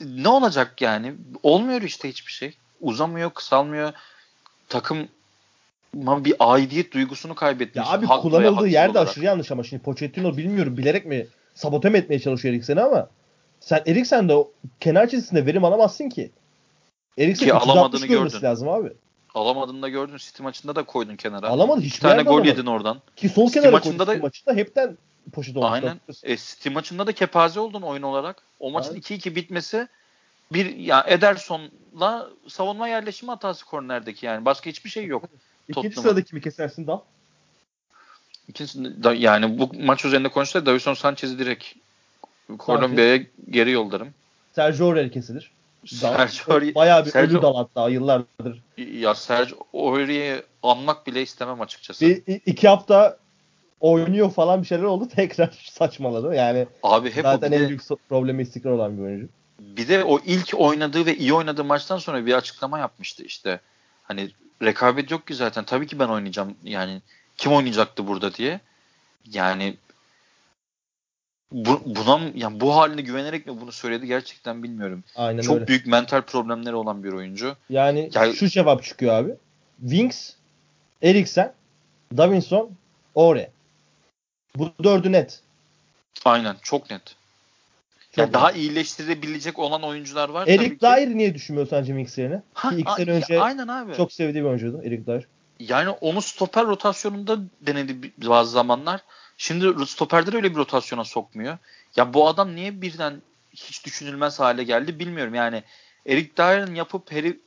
ne 0.00 0.28
olacak 0.28 0.82
yani? 0.82 1.14
Olmuyor 1.42 1.82
işte 1.82 2.08
hiçbir 2.08 2.32
şey. 2.32 2.54
Uzamıyor, 2.80 3.30
kısalmıyor. 3.30 3.92
Takım 4.68 5.08
bir 5.94 6.34
aidiyet 6.38 6.92
duygusunu 6.92 7.34
kaybetmiş. 7.34 7.86
Ya 7.86 7.92
abi 7.92 8.06
kullanıldığı 8.06 8.68
yer 8.68 8.94
de 8.94 8.98
aşırı 8.98 9.24
yanlış 9.24 9.50
ama 9.50 9.64
şimdi 9.64 9.82
Pochettino 9.82 10.36
bilmiyorum 10.36 10.76
bilerek 10.76 11.06
mi 11.06 11.26
sabote 11.54 11.90
mi 11.90 11.98
etmeye 11.98 12.20
çalışıyor 12.20 12.54
Eriksen'i 12.54 12.80
ama 12.80 13.08
sen 13.60 13.82
Eriksen 13.86 14.28
de 14.28 14.36
kenar 14.80 15.08
çizgisinde 15.08 15.46
verim 15.46 15.64
alamazsın 15.64 16.08
ki. 16.08 16.30
Eriksen 17.18 17.48
alamadığını 17.48 18.06
gördün. 18.06 18.42
lazım 18.42 18.68
abi. 18.68 18.92
Alamadığını 19.34 19.82
da 19.82 19.88
gördün. 19.88 20.16
City 20.16 20.42
maçında 20.42 20.76
da 20.76 20.82
koydun 20.82 21.16
kenara. 21.16 21.48
Alamadı. 21.48 21.80
Hiçbir 21.80 22.00
tane 22.00 22.22
gol 22.22 22.30
alamadı. 22.30 22.48
yedin 22.48 22.66
oradan. 22.66 23.00
Ki 23.16 23.28
sol 23.28 23.46
City 23.46 23.58
kenara 23.58 23.72
maçında 23.72 24.06
da, 24.06 24.16
maçında 24.16 24.54
hepten 24.54 24.98
poşet 25.32 25.56
oldu. 25.56 25.66
Aynen. 25.66 26.00
E, 26.22 26.36
City 26.36 26.68
maçında 26.68 27.06
da 27.06 27.12
kepaze 27.12 27.60
oldun 27.60 27.82
oyun 27.82 28.02
olarak. 28.02 28.42
O 28.60 28.70
maçın 28.70 28.92
evet. 28.92 29.10
2-2 29.10 29.34
bitmesi 29.34 29.88
bir 30.52 30.76
ya 30.76 30.96
yani 30.96 31.04
Ederson'la 31.10 32.30
savunma 32.48 32.88
yerleşimi 32.88 33.30
hatası 33.30 33.66
kornerdeki 33.66 34.26
yani. 34.26 34.44
Başka 34.44 34.70
hiçbir 34.70 34.90
şey 34.90 35.06
yok. 35.06 35.24
İkinci 35.68 36.00
sırada 36.00 36.22
kimi 36.22 36.40
kesersin 36.40 36.86
Dal? 36.86 37.00
İkinci 38.48 38.78
yani 39.14 39.58
bu 39.58 39.70
maç 39.74 40.04
üzerinde 40.04 40.28
konuşsa 40.28 40.66
Davison 40.66 40.94
Sanchez'i 40.94 41.38
direkt 41.38 41.64
Kolombiya'ya 42.58 43.22
geri 43.50 43.70
yollarım. 43.70 44.14
Sergio 44.54 44.86
Aurier 44.86 45.12
kesilir. 45.12 45.50
Sergio 45.86 46.74
bayağı 46.74 47.06
bir 47.06 47.10
Sergio, 47.10 47.36
ölü 47.36 47.42
dal 47.42 47.56
hatta 47.56 47.88
yıllardır. 47.88 48.62
Ya 48.76 49.14
Sergio 49.14 49.58
Aurier'i 49.74 50.42
anmak 50.62 51.06
bile 51.06 51.22
istemem 51.22 51.60
açıkçası. 51.60 52.06
Bir, 52.06 52.40
iki 52.46 52.68
hafta 52.68 53.18
oynuyor 53.80 54.30
falan 54.30 54.62
bir 54.62 54.66
şeyler 54.66 54.82
oldu 54.82 55.08
tekrar 55.16 55.70
saçmaladı. 55.70 56.34
Yani 56.34 56.66
Abi 56.82 57.10
hep 57.10 57.22
zaten 57.22 57.52
en 57.52 57.62
de, 57.62 57.68
büyük 57.68 57.82
problemi 58.08 58.42
istikrar 58.42 58.70
olan 58.70 58.98
bir 58.98 59.02
oyuncu. 59.02 59.28
Bir 59.60 59.88
de 59.88 60.04
o 60.04 60.20
ilk 60.26 60.54
oynadığı 60.56 61.06
ve 61.06 61.16
iyi 61.16 61.34
oynadığı 61.34 61.64
maçtan 61.64 61.98
sonra 61.98 62.26
bir 62.26 62.34
açıklama 62.34 62.78
yapmıştı 62.78 63.22
işte. 63.22 63.60
Hani 64.02 64.30
rekabet 64.62 65.10
yok 65.10 65.26
ki 65.26 65.34
zaten. 65.34 65.64
Tabii 65.64 65.86
ki 65.86 65.98
ben 65.98 66.08
oynayacağım. 66.08 66.54
Yani 66.64 67.02
kim 67.36 67.52
oynayacaktı 67.52 68.06
burada 68.06 68.34
diye. 68.34 68.60
Yani 69.32 69.76
bu, 71.52 71.82
buna 71.86 72.20
yani 72.34 72.60
bu 72.60 72.76
haline 72.76 73.02
güvenerek 73.02 73.46
mi 73.46 73.60
bunu 73.60 73.72
söyledi 73.72 74.06
gerçekten 74.06 74.62
bilmiyorum. 74.62 75.04
Aynen 75.16 75.42
Çok 75.42 75.54
öyle. 75.54 75.66
büyük 75.66 75.86
mental 75.86 76.22
problemleri 76.22 76.74
olan 76.74 77.04
bir 77.04 77.12
oyuncu. 77.12 77.56
Yani 77.70 78.10
ya, 78.14 78.32
şu 78.32 78.48
cevap 78.48 78.82
çıkıyor 78.82 79.14
abi. 79.14 79.34
Wings, 79.80 80.32
Eriksen, 81.02 81.52
Davinson, 82.16 82.70
Ore. 83.14 83.50
Bu 84.58 84.70
dördü 84.84 85.12
net. 85.12 85.40
Aynen 86.24 86.56
çok 86.62 86.90
net. 86.90 87.02
Çok 88.10 88.18
yani 88.18 88.26
net. 88.26 88.34
daha 88.34 88.52
iyileştirebilecek 88.52 89.58
olan 89.58 89.82
oyuncular 89.82 90.28
var. 90.28 90.46
Erik 90.46 90.82
Dyer 90.82 91.08
niye 91.08 91.34
düşünmüyor 91.34 91.66
sence 91.68 91.86
Wings 91.86 92.18
yerine? 92.18 92.42
Ha, 92.54 92.70
Ki 92.70 92.76
iki 92.76 92.92
sene 92.92 93.10
önce 93.10 93.40
aynen 93.40 93.68
abi. 93.68 93.94
çok 93.94 94.12
sevdiği 94.12 94.44
bir 94.44 94.48
oyuncuydu 94.48 94.82
Erik 94.84 95.06
Dyer. 95.06 95.26
Yani 95.60 95.90
onu 95.90 96.22
stoper 96.22 96.66
rotasyonunda 96.66 97.38
denedi 97.60 98.12
bazı 98.28 98.50
zamanlar. 98.50 99.00
Şimdi 99.38 99.86
stoperde 99.86 100.32
de 100.32 100.36
öyle 100.36 100.50
bir 100.50 100.56
rotasyona 100.56 101.04
sokmuyor. 101.04 101.58
Ya 101.96 102.14
bu 102.14 102.28
adam 102.28 102.54
niye 102.54 102.82
birden 102.82 103.22
hiç 103.54 103.84
düşünülmez 103.86 104.40
hale 104.40 104.64
geldi 104.64 104.98
bilmiyorum. 104.98 105.34
Yani 105.34 105.62
Eric 106.06 106.36
Dyer'ın 106.36 106.74
yapıp 106.74 107.12
Harry 107.12 107.40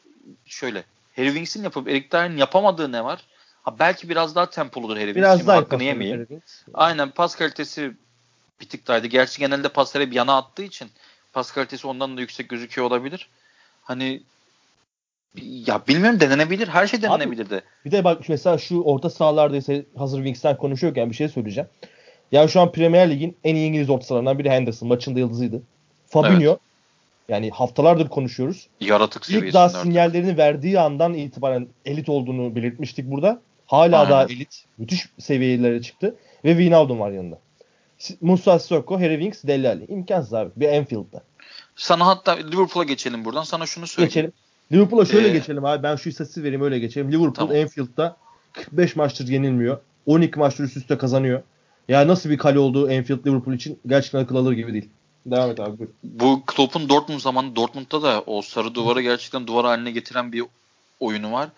şöyle 0.45 0.83
Harry 1.15 1.27
Winks'in 1.27 1.63
yapıp 1.63 1.87
Eric 1.87 2.11
Dyer'ın 2.11 2.37
yapamadığı 2.37 2.91
ne 2.91 3.03
var? 3.03 3.23
Ha 3.69 3.75
belki 3.79 4.09
biraz 4.09 4.35
daha 4.35 4.49
tempoludur 4.49 4.97
Harry. 4.97 5.15
Biraz 5.15 5.47
daha 5.47 5.57
hakkını 5.57 5.83
yemeyeyim. 5.83 6.27
Aynen 6.73 7.09
pas 7.11 7.35
kalitesi 7.35 7.91
bir 8.61 8.69
tık 8.69 8.87
daydı. 8.87 9.07
Gerçi 9.07 9.39
genelde 9.39 9.69
pasları 9.69 10.11
bir 10.11 10.15
yana 10.15 10.37
attığı 10.37 10.63
için 10.63 10.89
pas 11.33 11.51
kalitesi 11.51 11.87
ondan 11.87 12.17
da 12.17 12.21
yüksek 12.21 12.49
gözüküyor 12.49 12.87
olabilir. 12.87 13.29
Hani 13.83 14.21
Ya 15.43 15.81
bilmiyorum 15.87 16.19
denenebilir. 16.19 16.67
Her 16.67 16.87
şey 16.87 17.01
denenebilir 17.01 17.49
de. 17.49 17.61
Bir 17.85 17.91
de 17.91 18.03
bak 18.03 18.29
mesela 18.29 18.57
şu 18.57 18.81
orta 18.81 19.09
sahalarda 19.09 19.57
ise 19.57 19.85
hazır 19.97 20.17
Wings'ten 20.17 20.57
konuşuyorken 20.57 21.09
bir 21.09 21.15
şey 21.15 21.29
söyleyeceğim. 21.29 21.69
Ya 22.31 22.47
şu 22.47 22.61
an 22.61 22.71
Premier 22.71 23.09
Lig'in 23.09 23.37
en 23.43 23.55
iyi 23.55 23.67
İngiliz 23.67 23.89
orta 23.89 24.05
sahalarından 24.05 24.39
biri 24.39 24.49
Henderson. 24.49 24.89
Maçında 24.89 25.19
yıldızıydı. 25.19 25.61
Fabinho 26.07 26.49
evet. 26.49 26.59
yani 27.29 27.49
haftalardır 27.49 28.09
konuşuyoruz. 28.09 28.67
Yaratık. 28.79 29.29
İlk 29.29 29.53
daha 29.53 29.69
sinyallerini 29.69 30.37
verdiği 30.37 30.79
andan 30.79 31.13
itibaren 31.13 31.67
elit 31.85 32.09
olduğunu 32.09 32.55
belirtmiştik 32.55 33.11
burada. 33.11 33.41
Hala 33.69 33.99
Aynen. 33.99 34.11
daha 34.11 34.23
elit. 34.23 34.65
Müthiş 34.77 35.09
seviyelere 35.19 35.81
çıktı. 35.81 36.15
Ve 36.45 36.49
Wijnaldum 36.49 36.99
var 36.99 37.11
yanında. 37.11 37.39
Musa 38.21 38.59
Sissoko, 38.59 38.99
Harry 38.99 39.13
Winks, 39.13 39.43
Dele 39.43 39.69
Alli. 39.69 39.85
İmkansız 39.85 40.33
abi. 40.33 40.49
Bir 40.55 40.77
Anfield'da. 40.77 41.23
Sana 41.75 42.07
hatta 42.07 42.31
Liverpool'a 42.31 42.83
geçelim 42.83 43.25
buradan. 43.25 43.43
Sana 43.43 43.65
şunu 43.65 43.87
söyleyeyim. 43.87 44.09
Geçelim. 44.09 44.33
Liverpool'a 44.71 45.05
şöyle 45.05 45.27
ee, 45.27 45.31
geçelim 45.31 45.65
abi. 45.65 45.83
Ben 45.83 45.95
şu 45.95 46.09
istatistiği 46.09 46.43
vereyim 46.43 46.61
öyle 46.61 46.79
geçelim. 46.79 47.11
Liverpool 47.11 47.33
tamam. 47.33 47.55
Anfield'da 47.55 48.17
45 48.53 48.95
maçtır 48.95 49.27
yenilmiyor. 49.27 49.79
12 50.05 50.39
maçtır 50.39 50.63
üst 50.63 50.77
üste 50.77 50.97
kazanıyor. 50.97 51.41
Ya 51.89 52.07
nasıl 52.07 52.29
bir 52.29 52.37
kale 52.37 52.59
olduğu 52.59 52.83
Anfield 52.83 53.25
Liverpool 53.25 53.55
için 53.55 53.79
gerçekten 53.87 54.19
akıl 54.19 54.35
alır 54.35 54.51
gibi 54.51 54.73
değil. 54.73 54.89
Devam 55.25 55.51
et 55.51 55.59
abi. 55.59 55.79
Buyur. 55.79 55.89
Bu 56.03 56.43
Klopp'un 56.45 56.89
Dortmund 56.89 57.19
zamanı 57.19 57.55
Dortmund'da 57.55 58.01
da 58.01 58.21
o 58.21 58.41
sarı 58.41 58.75
duvarı 58.75 59.01
gerçekten 59.01 59.47
duvar 59.47 59.65
haline 59.65 59.91
getiren 59.91 60.33
bir 60.33 60.43
oyunu 60.99 61.31
var. 61.31 61.49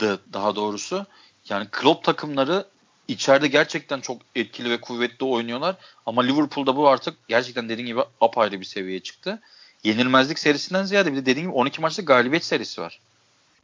Da, 0.00 0.18
daha 0.32 0.56
doğrusu. 0.56 1.06
Yani 1.48 1.68
Klopp 1.70 2.04
takımları 2.04 2.66
içeride 3.08 3.48
gerçekten 3.48 4.00
çok 4.00 4.22
etkili 4.34 4.70
ve 4.70 4.80
kuvvetli 4.80 5.26
oynuyorlar. 5.26 5.76
Ama 6.06 6.22
Liverpool'da 6.22 6.76
bu 6.76 6.88
artık 6.88 7.28
gerçekten 7.28 7.68
dediğin 7.68 7.86
gibi 7.86 8.00
apayrı 8.20 8.60
bir 8.60 8.64
seviyeye 8.64 9.00
çıktı. 9.00 9.40
Yenilmezlik 9.84 10.38
serisinden 10.38 10.84
ziyade 10.84 11.12
bir 11.12 11.16
de 11.16 11.26
dediğim 11.26 11.48
gibi 11.48 11.58
12 11.58 11.80
maçlık 11.80 12.08
galibiyet 12.08 12.44
serisi 12.44 12.80
var. 12.80 13.00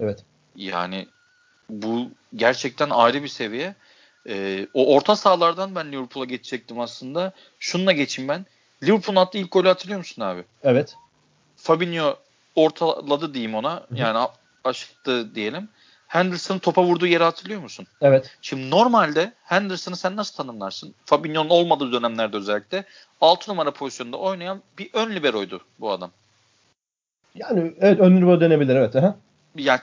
Evet. 0.00 0.24
Yani 0.56 1.06
bu 1.68 2.10
gerçekten 2.36 2.90
ayrı 2.90 3.22
bir 3.22 3.28
seviye. 3.28 3.74
Ee, 4.28 4.66
o 4.74 4.94
orta 4.94 5.16
sahalardan 5.16 5.74
ben 5.74 5.92
Liverpool'a 5.92 6.24
geçecektim 6.24 6.80
aslında. 6.80 7.32
Şununla 7.58 7.92
geçeyim 7.92 8.28
ben. 8.28 8.46
Liverpool'un 8.82 9.20
attığı 9.20 9.38
ilk 9.38 9.52
golü 9.52 9.68
hatırlıyor 9.68 9.98
musun 9.98 10.22
abi? 10.22 10.44
Evet. 10.62 10.94
Fabinho 11.56 12.18
ortaladı 12.54 13.34
diyeyim 13.34 13.54
ona. 13.54 13.86
Yani 13.94 14.28
aşıttı 14.64 15.34
diyelim. 15.34 15.68
Henderson'ın 16.10 16.58
topa 16.58 16.82
vurduğu 16.84 17.06
yeri 17.06 17.24
hatırlıyor 17.24 17.60
musun? 17.60 17.86
Evet. 18.00 18.36
Şimdi 18.42 18.70
normalde 18.70 19.32
Henderson'ı 19.44 19.96
sen 19.96 20.16
nasıl 20.16 20.36
tanımlarsın? 20.36 20.94
Fabinho'nun 21.04 21.48
olmadığı 21.48 21.92
dönemlerde 21.92 22.36
özellikle 22.36 22.84
6 23.20 23.50
numara 23.50 23.70
pozisyonunda 23.70 24.16
oynayan 24.16 24.62
bir 24.78 24.90
ön 24.92 25.10
liberoydu 25.10 25.60
bu 25.80 25.90
adam. 25.90 26.10
Yani 27.34 27.72
evet 27.80 28.00
ön 28.00 28.16
libero 28.16 28.40
denebilir 28.40 28.76
evet. 28.76 28.96
Aha. 28.96 29.16
Ya 29.56 29.80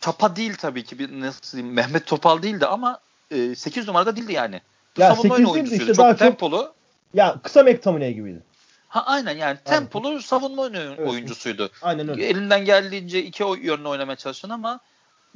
çapa 0.00 0.36
değil 0.36 0.54
tabii 0.54 0.84
ki 0.84 0.98
bir 0.98 1.20
nasıl 1.20 1.58
diyeyim 1.58 1.74
Mehmet 1.74 2.06
Topal 2.06 2.42
değildi 2.42 2.66
ama 2.66 3.00
e, 3.30 3.54
8 3.54 3.86
numarada 3.86 4.16
değildi 4.16 4.32
yani. 4.32 4.60
Ya 4.98 5.16
8 5.16 5.54
değil 5.54 5.72
işte 5.72 5.86
çok 5.86 5.98
daha 5.98 6.16
tempolu. 6.16 6.56
Çok, 6.56 6.74
ya 7.14 7.36
kısa 7.42 7.62
McTominay 7.62 8.14
gibiydi. 8.14 8.42
Ha 8.88 9.04
aynen 9.06 9.36
yani 9.36 9.58
tempolu 9.64 10.08
aynen. 10.08 10.18
savunma 10.20 10.66
evet. 10.66 10.98
oyuncusuydu. 10.98 11.70
Aynen 11.82 12.08
öyle. 12.08 12.26
Elinden 12.26 12.64
geldiğince 12.64 13.22
iki 13.22 13.42
yönlü 13.42 13.88
oynamaya 13.88 14.16
çalışan 14.16 14.50
ama 14.50 14.80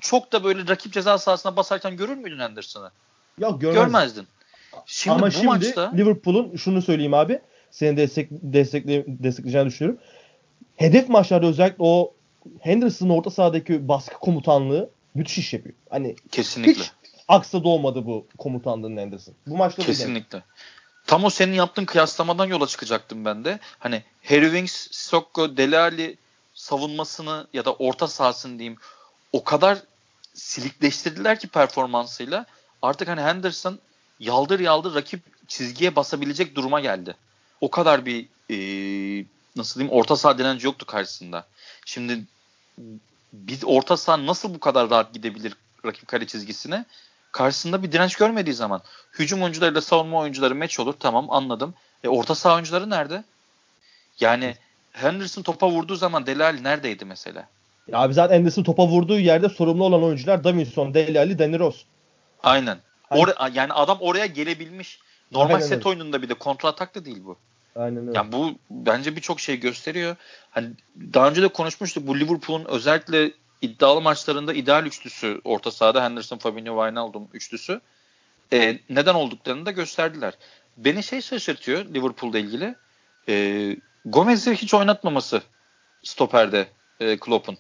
çok 0.01 0.33
da 0.33 0.45
böyle 0.45 0.69
rakip 0.69 0.93
ceza 0.93 1.19
sahasına 1.19 1.57
basarken 1.57 1.97
görür 1.97 2.17
müydün 2.17 2.39
Henderson'ı? 2.39 2.91
Yok 3.39 3.61
görmez. 3.61 3.85
görmezdin. 3.85 4.27
Şimdi 4.87 5.15
Ama 5.15 5.27
bu 5.27 5.31
şimdi 5.31 5.47
maçta... 5.47 5.93
Liverpool'un 5.97 6.57
şunu 6.57 6.83
söyleyeyim 6.83 7.15
abi. 7.15 7.41
Seni 7.71 7.97
destek, 7.97 8.29
destekle, 8.31 9.05
destekleyeceğini 9.07 9.69
düşünüyorum. 9.69 10.01
Hedef 10.77 11.09
maçlarda 11.09 11.47
özellikle 11.47 11.77
o 11.79 12.15
Henderson'ın 12.61 13.11
orta 13.11 13.31
sahadaki 13.31 13.89
baskı 13.89 14.19
komutanlığı 14.19 14.91
müthiş 15.15 15.39
iş 15.39 15.53
yapıyor. 15.53 15.75
Hani 15.91 16.17
Kesinlikle. 16.33 16.83
Hiç 16.83 16.91
aksa 17.29 17.65
doğmadı 17.65 18.07
bu 18.07 18.27
komutanlığın 18.39 18.97
Henderson. 18.97 19.35
Bu 19.47 19.57
maçta 19.57 19.83
Kesinlikle. 19.83 20.43
Tam 21.07 21.25
o 21.25 21.31
senin 21.31 21.53
yaptığın 21.53 21.85
kıyaslamadan 21.85 22.47
yola 22.47 22.67
çıkacaktım 22.67 23.25
ben 23.25 23.45
de. 23.45 23.59
Hani 23.79 24.03
Harry 24.25 24.45
Winks, 24.45 24.73
Sissoko, 24.73 25.57
Dele 25.57 25.79
Alli 25.79 26.17
savunmasını 26.55 27.47
ya 27.53 27.65
da 27.65 27.73
orta 27.75 28.09
sahasını 28.09 28.59
diyeyim 28.59 28.79
o 29.35 29.45
kadar 29.45 29.79
silikleştirdiler 30.35 31.39
ki 31.39 31.49
performansıyla 31.49 32.47
artık 32.83 33.09
hani 33.09 33.21
Henderson 33.21 33.79
yaldır 34.21 34.61
yaldır 34.61 34.95
rakip 34.95 35.21
çizgiye 35.49 35.97
basabilecek 35.97 36.57
duruma 36.57 36.81
geldi. 36.81 37.17
O 37.61 37.71
kadar 37.71 38.07
bir 38.07 38.27
e, 38.51 38.57
nasıl 39.57 39.81
diyeyim 39.81 39.97
orta 39.97 40.17
saha 40.17 40.39
direnci 40.39 40.67
yoktu 40.67 40.87
karşısında. 40.87 41.47
Şimdi 41.87 42.25
biz 43.33 43.65
orta 43.65 43.97
saha 43.97 44.27
nasıl 44.27 44.55
bu 44.55 44.61
kadar 44.61 44.91
rahat 44.91 45.15
gidebilir 45.15 45.55
rakip 45.87 46.09
kale 46.09 46.27
çizgisine? 46.27 46.85
Karşısında 47.33 47.83
bir 47.83 47.93
direnç 47.93 48.17
görmediği 48.17 48.55
zaman 48.55 48.83
hücum 49.19 49.43
oyuncularıyla 49.43 49.81
savunma 49.81 50.19
oyuncuları 50.19 50.55
meç 50.55 50.81
olur 50.81 50.95
tamam 51.01 51.31
anladım. 51.31 51.75
E, 52.05 52.09
orta 52.09 52.35
saha 52.35 52.55
oyuncuları 52.55 52.91
nerede? 52.91 53.25
Yani 54.21 54.57
Henderson 54.93 55.43
topa 55.43 55.71
vurduğu 55.71 55.97
zaman 55.97 56.27
Delali 56.27 56.65
neredeydi 56.65 57.05
mesela? 57.05 57.49
Ya 57.89 57.99
abi 57.99 58.15
zaten 58.15 58.35
Henderson 58.35 58.63
topa 58.63 58.87
vurduğu 58.87 59.19
yerde 59.19 59.49
sorumlu 59.49 59.85
olan 59.85 60.03
oyuncular 60.03 60.45
Davinson, 60.45 60.95
Dele 60.95 61.21
Alli, 61.21 61.39
Danny 61.39 61.59
Rose. 61.59 61.79
Aynen. 62.43 62.79
Or- 63.11 63.57
yani 63.57 63.73
adam 63.73 63.99
oraya 64.01 64.27
gelebilmiş. 64.27 64.99
Normal 65.33 65.55
Aynen 65.55 65.67
set 65.67 65.79
öyle. 65.79 65.89
oyununda 65.89 66.23
bir 66.23 66.29
de 66.29 66.35
kontra 66.35 66.69
atak 66.69 66.95
da 66.95 67.05
değil 67.05 67.21
bu. 67.25 67.37
Aynen 67.77 68.09
öyle. 68.09 68.19
Yani 68.19 68.33
bu 68.33 68.53
bence 68.71 69.17
birçok 69.17 69.41
şey 69.41 69.61
gösteriyor. 69.61 70.17
Hani 70.51 70.69
daha 70.97 71.29
önce 71.29 71.43
de 71.43 71.49
konuşmuştuk 71.49 72.07
bu 72.07 72.21
Liverpool'un 72.21 72.65
özellikle 72.65 73.33
iddialı 73.63 74.01
maçlarında 74.01 74.53
ideal 74.53 74.87
üçlüsü 74.87 75.41
orta 75.45 75.71
sahada 75.71 76.05
Henderson, 76.05 76.39
Fabinho, 76.39 76.77
Wijnaldum 76.77 77.29
üçlüsü. 77.33 77.81
E, 78.53 78.79
neden 78.91 79.15
olduklarını 79.15 79.67
da 79.67 79.71
gösterdiler. 79.71 80.35
Beni 80.77 81.03
şey 81.03 81.21
şaşırtıyor 81.21 81.85
Liverpool'da 81.85 82.39
ilgili. 82.39 82.75
E, 83.29 83.77
Gomez'i 84.05 84.55
hiç 84.55 84.75
oynatmaması 84.75 85.43
stoperde 86.03 86.67
e, 87.01 87.17
Klopp'un. 87.17 87.59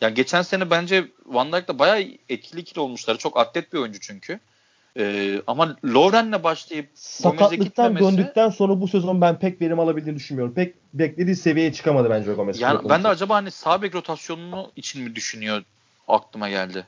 Yani 0.00 0.14
geçen 0.14 0.42
sene 0.42 0.70
bence 0.70 1.04
Van 1.26 1.52
Dijk'la 1.52 1.78
bayağı 1.78 2.04
etkili 2.28 2.60
ikili 2.60 2.80
olmuşlar. 2.80 3.16
Çok 3.18 3.38
atlet 3.38 3.72
bir 3.72 3.78
oyuncu 3.78 4.00
çünkü. 4.00 4.40
Ee, 4.98 5.42
ama 5.46 5.76
Lovren'le 5.84 6.42
başlayıp 6.42 6.88
sakatlıktan 6.94 7.98
döndükten 7.98 8.50
sonra 8.50 8.80
bu 8.80 8.88
sezon 8.88 9.20
ben 9.20 9.38
pek 9.38 9.60
verim 9.60 9.80
alabildiğini 9.80 10.18
düşünmüyorum. 10.18 10.54
Pek 10.54 10.74
beklediği 10.94 11.36
seviyeye 11.36 11.72
çıkamadı 11.72 12.10
bence 12.10 12.32
Gomez. 12.32 12.60
Yani 12.60 12.88
ben 12.88 13.04
de 13.04 13.08
acaba 13.08 13.34
hani 13.34 13.50
sağ 13.50 13.82
bek 13.82 13.94
rotasyonunu 13.94 14.72
için 14.76 15.02
mi 15.02 15.14
düşünüyor 15.16 15.62
aklıma 16.08 16.48
geldi. 16.48 16.86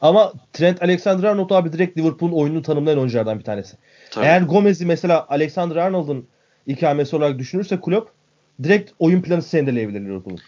Ama 0.00 0.32
Trent 0.52 0.82
Alexander-Arnold 0.82 1.54
abi 1.54 1.72
direkt 1.72 1.98
Liverpool'un 1.98 2.32
oyununu 2.32 2.62
tanımlayan 2.62 2.98
oyunculardan 2.98 3.38
bir 3.38 3.44
tanesi. 3.44 3.76
Tabii. 4.10 4.24
Eğer 4.24 4.42
Gomez'i 4.42 4.86
mesela 4.86 5.26
Alexander-Arnold'un 5.28 6.28
ikamesi 6.66 7.16
olarak 7.16 7.38
düşünürse 7.38 7.80
Klopp 7.80 8.10
direkt 8.62 8.90
oyun 8.98 9.22
planı 9.22 9.42
sendeleyebilir 9.42 10.00
Liverpool'un 10.00 10.40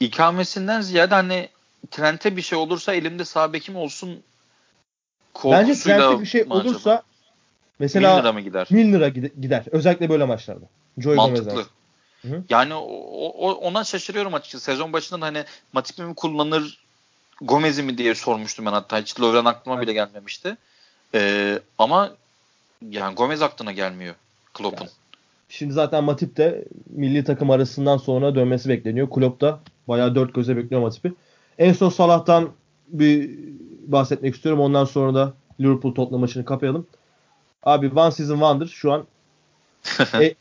ikamesinden 0.00 0.80
ziyade 0.80 1.14
hani 1.14 1.48
Trent'e 1.90 2.36
bir 2.36 2.42
şey 2.42 2.58
olursa 2.58 2.94
elimde 2.94 3.24
sağ 3.24 3.52
bekim 3.52 3.76
olsun 3.76 4.22
Bence 5.44 5.74
Trent'e 5.74 6.20
bir 6.20 6.26
şey 6.26 6.42
olursa 6.50 6.90
acaba? 6.90 7.02
mesela 7.78 8.14
Milner'a 8.14 8.32
mı 8.32 8.40
gider? 8.40 8.66
Milner'a 8.70 9.08
gider. 9.08 9.64
Özellikle 9.70 10.08
böyle 10.08 10.24
maçlarda. 10.24 10.64
Joy 10.98 11.16
Mantıklı. 11.16 11.66
Hı-hı. 12.22 12.42
Yani 12.48 12.74
o, 12.74 12.86
o, 13.26 13.52
ona 13.52 13.84
şaşırıyorum 13.84 14.34
açıkçası. 14.34 14.64
Sezon 14.64 14.92
başında 14.92 15.26
hani 15.26 15.44
Matip 15.72 15.98
mi 15.98 16.14
kullanır 16.14 16.78
Gomez'i 17.40 17.82
mi 17.82 17.98
diye 17.98 18.14
sormuştum 18.14 18.66
ben 18.66 18.72
hatta. 18.72 18.98
Hiç 18.98 19.20
Lovren 19.20 19.44
aklıma 19.44 19.76
evet. 19.76 19.86
bile 19.86 19.92
gelmemişti. 19.92 20.56
Ee, 21.14 21.58
ama 21.78 22.12
yani 22.90 23.14
Gomez 23.14 23.42
aklına 23.42 23.72
gelmiyor 23.72 24.14
Klopp'un. 24.54 24.84
Yani, 24.84 24.90
şimdi 25.48 25.72
zaten 25.72 26.04
Matip 26.04 26.36
de 26.36 26.64
milli 26.86 27.24
takım 27.24 27.50
arasından 27.50 27.96
sonra 27.96 28.34
dönmesi 28.34 28.68
bekleniyor. 28.68 29.10
Klopp 29.10 29.40
da 29.40 29.60
Bayağı 29.88 30.14
dört 30.14 30.34
göze 30.34 30.56
bekliyorum 30.56 30.86
Matip'i. 30.86 31.12
En 31.58 31.72
son 31.72 31.88
Salah'tan 31.88 32.48
bir 32.88 33.30
bahsetmek 33.86 34.34
istiyorum. 34.34 34.60
Ondan 34.60 34.84
sonra 34.84 35.14
da 35.14 35.32
Liverpool 35.60 35.94
Tottenham 35.94 36.20
maçını 36.20 36.44
kapayalım. 36.44 36.86
Abi 37.62 37.90
One 37.90 38.10
Season 38.10 38.34
Wonder 38.34 38.66
şu 38.66 38.92
an 38.92 39.06
e, 40.20 40.34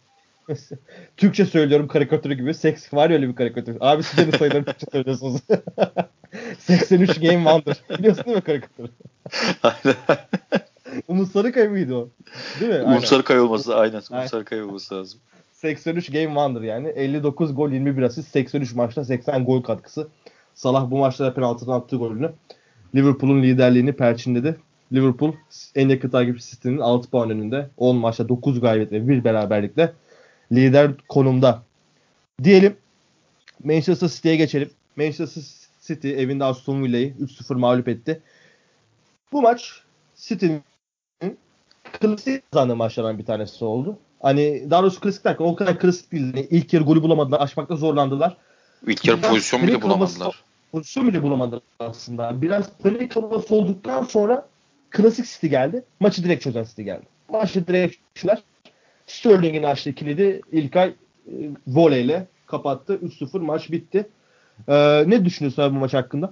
Türkçe 1.18 1.46
söylüyorum 1.46 1.88
karikatürü 1.88 2.34
gibi. 2.34 2.54
Seks 2.54 2.94
var 2.94 3.10
ya 3.10 3.16
öyle 3.16 3.30
bir 3.30 3.36
karikatür. 3.36 3.78
Abi 3.80 4.04
siz 4.04 4.18
de 4.18 4.26
mi 4.26 4.32
sayıları 4.32 4.66
Türkçe 4.66 4.86
söylüyorsunuz? 4.92 5.42
83 6.60 7.20
Game 7.20 7.34
Wonder. 7.34 7.98
Biliyorsun 8.00 8.26
değil 8.26 8.38
mi 8.38 8.42
karikatürü? 8.42 8.88
Aynen. 9.64 9.96
Umut 11.08 11.32
Sarıkaya 11.32 11.70
mıydı 11.70 11.96
o? 11.96 12.10
Değil 12.60 12.74
mi? 12.74 12.82
Umut 12.82 13.08
Sarıkaya 13.08 13.44
olması 13.44 13.76
aynen. 13.76 14.02
Umut 14.12 14.30
Sarıkaya 14.30 14.66
olması 14.66 14.96
lazım. 14.96 15.20
83 15.58 16.12
game 16.12 16.26
wonder 16.26 16.62
yani. 16.62 16.88
59 16.88 17.56
gol 17.56 17.72
21 17.72 18.02
asist 18.02 18.30
83 18.32 18.76
maçta 18.76 19.06
80 19.06 19.46
gol 19.46 19.64
katkısı. 19.64 20.08
Salah 20.54 20.92
bu 20.92 20.98
maçta 20.98 21.34
penaltıdan 21.34 21.74
attığı 21.74 21.96
golünü 21.96 22.32
Liverpool'un 22.96 23.44
liderliğini 23.44 23.94
perçinledi. 23.94 24.58
Liverpool 24.94 25.34
en 25.76 25.90
yakın 25.90 26.10
takip 26.10 26.42
sisteminin 26.42 26.82
6 26.82 27.10
puan 27.10 27.30
önünde. 27.30 27.70
10 27.78 27.96
maçta 27.96 28.30
9 28.30 28.62
galibiyet 28.62 28.92
ve 28.92 29.08
1 29.08 29.24
beraberlikle 29.24 29.94
lider 30.52 30.92
konumda. 31.08 31.64
Diyelim 32.44 32.78
Manchester 33.64 34.08
City'ye 34.08 34.36
geçelim. 34.36 34.70
Manchester 34.96 35.44
City 35.82 36.22
evinde 36.22 36.44
Aston 36.44 36.84
Villa'yı 36.84 37.14
3-0 37.14 37.56
mağlup 37.56 37.88
etti. 37.88 38.22
Bu 39.32 39.42
maç 39.42 39.82
City'nin 40.16 40.64
klasik 42.00 42.52
kazandığı 42.52 42.76
maçlardan 42.76 43.20
bir 43.20 43.26
tanesi 43.26 43.66
oldu. 43.66 44.00
Hani 44.22 44.72
daha 44.72 44.82
doğrusu 44.82 45.00
klasik 45.00 45.26
derken 45.26 45.46
o 45.46 45.56
kadar 45.56 45.80
klasik 45.80 46.12
değil. 46.12 46.36
Yani 46.36 46.48
ilk 46.50 46.74
yarı 46.74 46.84
golü 46.84 47.02
bulamadılar. 47.02 47.40
Açmakta 47.40 47.76
zorlandılar. 47.76 48.38
İlk 48.88 49.06
yarı 49.06 49.22
pozisyon 49.22 49.64
bile 49.64 49.82
bulamadılar. 49.82 50.44
Pozisyon 50.72 51.08
bile 51.08 51.24
bulamadılar 51.24 51.62
aslında. 51.80 52.42
Biraz 52.42 52.70
play 52.70 53.10
kalaması 53.10 53.56
olduktan 53.56 54.04
sonra 54.04 54.48
klasik 54.90 55.26
City 55.26 55.48
geldi. 55.48 55.84
Maçı 56.00 56.24
direkt 56.24 56.44
çözen 56.44 56.64
City 56.64 56.82
geldi. 56.82 57.06
Maçı 57.30 57.68
direkt 57.68 57.96
çözer. 58.16 58.44
Sterling'in 59.08 59.64
açtığı 59.64 59.94
kilidi 59.94 60.42
İlkay 60.52 60.88
e, 60.88 61.34
voleyle 61.68 62.28
kapattı. 62.46 63.00
3-0 63.04 63.40
maç 63.40 63.72
bitti. 63.72 64.08
Ee, 64.68 65.04
ne 65.08 65.26
düşünüyorsun 65.26 65.62
abi 65.62 65.76
bu 65.76 65.80
maç 65.80 65.94
hakkında? 65.94 66.32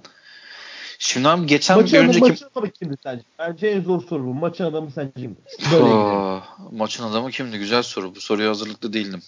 Şimdi 0.98 1.28
abi 1.28 1.46
geçen 1.46 1.78
maçın 1.78 1.98
bir 1.98 2.04
önceki... 2.04 2.28
Maçın 2.28 2.46
adamı 2.46 2.70
kimdi 2.70 2.96
sence? 3.02 3.22
Bence 3.38 3.66
en 3.66 3.82
zor 3.82 4.02
soru 4.02 4.26
bu. 4.26 4.34
Maçın 4.34 4.64
adamı 4.64 4.90
sence 4.90 5.12
kimdi? 5.16 5.36
Aa, 5.84 6.40
maçın 6.72 7.04
adamı 7.04 7.30
kimdi? 7.30 7.58
Güzel 7.58 7.82
soru. 7.82 8.14
Bu 8.14 8.20
soruya 8.20 8.50
hazırlıklı 8.50 8.92
değildim. 8.92 9.22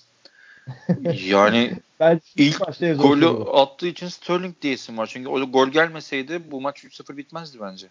Yani 1.24 1.72
ilk 2.36 2.60
golü 2.98 3.28
attığı 3.52 3.86
için 3.86 4.08
Sterling 4.08 4.54
diyesim 4.62 4.98
var. 4.98 5.06
Çünkü 5.12 5.28
o 5.28 5.50
gol 5.50 5.68
gelmeseydi 5.68 6.50
bu 6.50 6.60
maç 6.60 6.84
3-0 6.84 7.16
bitmezdi 7.16 7.58
bence. 7.60 7.86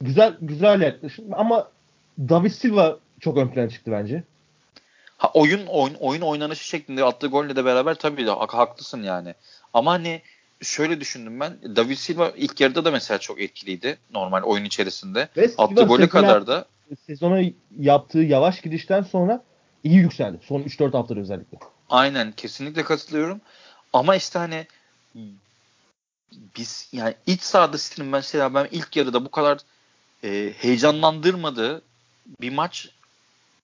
Güzel 0.00 0.36
güzel 0.40 0.80
yaklaşım 0.80 1.24
ama 1.32 1.68
David 2.18 2.50
Silva 2.50 2.98
çok 3.20 3.36
ön 3.36 3.48
plana 3.48 3.68
çıktı 3.68 3.90
bence. 3.92 4.22
Ha, 5.18 5.30
oyun, 5.34 5.66
oyun 5.66 5.94
oyun 5.94 6.20
oynanışı 6.20 6.64
şeklinde 6.64 7.04
attığı 7.04 7.26
golle 7.26 7.56
de 7.56 7.64
beraber 7.64 7.94
tabii 7.94 8.26
de 8.26 8.30
haklısın 8.30 9.02
yani. 9.02 9.34
Ama 9.74 9.92
hani 9.92 10.22
şöyle 10.62 11.00
düşündüm 11.00 11.40
ben. 11.40 11.76
David 11.76 11.96
Silva 11.96 12.32
ilk 12.36 12.60
yarıda 12.60 12.84
da 12.84 12.90
mesela 12.90 13.18
çok 13.18 13.40
etkiliydi 13.40 13.98
normal 14.14 14.42
oyun 14.42 14.64
içerisinde. 14.64 15.28
Ve 15.36 15.50
attığı 15.58 15.84
gole 15.84 16.08
kadar 16.08 16.46
da 16.46 16.64
sezona 17.06 17.42
yaptığı 17.78 18.18
yavaş 18.18 18.60
gidişten 18.60 19.02
sonra 19.02 19.42
iyi 19.84 19.94
yükseldi. 19.94 20.38
Son 20.42 20.62
3-4 20.62 20.92
haftada 20.92 21.20
özellikle. 21.20 21.58
Aynen 21.90 22.32
kesinlikle 22.32 22.84
katılıyorum. 22.84 23.40
Ama 23.92 24.16
işte 24.16 24.38
hani 24.38 24.66
biz 26.56 26.88
yani 26.92 27.14
iç 27.26 27.42
sahada 27.42 27.78
City'nin 27.78 28.08
mesela 28.08 28.54
ben 28.54 28.68
ilk 28.70 28.96
yarıda 28.96 29.24
bu 29.24 29.30
kadar 29.30 29.58
e, 30.24 30.52
heyecanlandırmadığı 30.56 31.82
bir 32.40 32.52
maç 32.52 32.88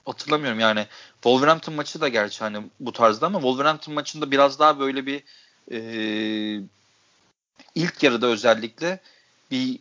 hatırlamıyorum 0.05 0.61
yani 0.61 0.87
Wolverhampton 1.15 1.75
maçı 1.75 2.01
da 2.01 2.09
gerçi 2.09 2.41
hani 2.41 2.59
bu 2.81 2.93
tarzda 2.93 3.27
ama 3.27 3.39
Wolverhampton 3.39 3.95
maçında 3.95 4.31
biraz 4.31 4.59
daha 4.59 4.79
böyle 4.79 5.07
bir 5.07 5.23
e, 5.73 5.79
ilk 7.75 8.03
yarıda 8.03 8.27
özellikle 8.27 8.99
bir 9.51 9.79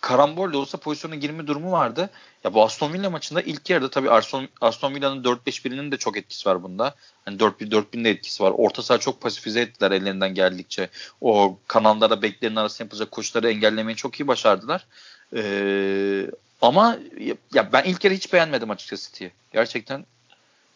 karambol 0.00 0.52
da 0.52 0.58
olsa 0.58 0.78
pozisyona 0.78 1.14
girme 1.14 1.46
durumu 1.46 1.72
vardı. 1.72 2.10
Ya 2.44 2.54
bu 2.54 2.64
Aston 2.64 2.92
Villa 2.92 3.10
maçında 3.10 3.42
ilk 3.42 3.70
yarıda 3.70 3.90
tabii 3.90 4.10
Aston, 4.10 4.48
Aston 4.60 4.94
Villa'nın 4.94 5.24
4-5-1'inin 5.24 5.92
de 5.92 5.96
çok 5.96 6.16
etkisi 6.16 6.48
var 6.48 6.62
bunda. 6.62 6.94
Hani 7.24 7.36
4-1-4-1'in 7.36 8.04
de 8.04 8.10
etkisi 8.10 8.42
var. 8.42 8.52
Orta 8.56 8.82
saha 8.82 8.98
çok 8.98 9.20
pasifize 9.20 9.60
ettiler 9.60 9.90
ellerinden 9.90 10.34
geldikçe. 10.34 10.88
O 11.20 11.58
kanallara 11.66 12.22
beklerin 12.22 12.56
arasında 12.56 12.82
yapılacak 12.84 13.10
koşuları 13.10 13.50
engellemeyi 13.50 13.96
çok 13.96 14.20
iyi 14.20 14.28
başardılar. 14.28 14.86
Ee, 15.36 16.26
ama 16.62 16.98
ya 17.54 17.72
ben 17.72 17.84
ilk 17.84 18.04
yarı 18.04 18.14
hiç 18.14 18.32
beğenmedim 18.32 18.70
açıkçası 18.70 19.12
City'yi. 19.12 19.30
Gerçekten. 19.52 20.06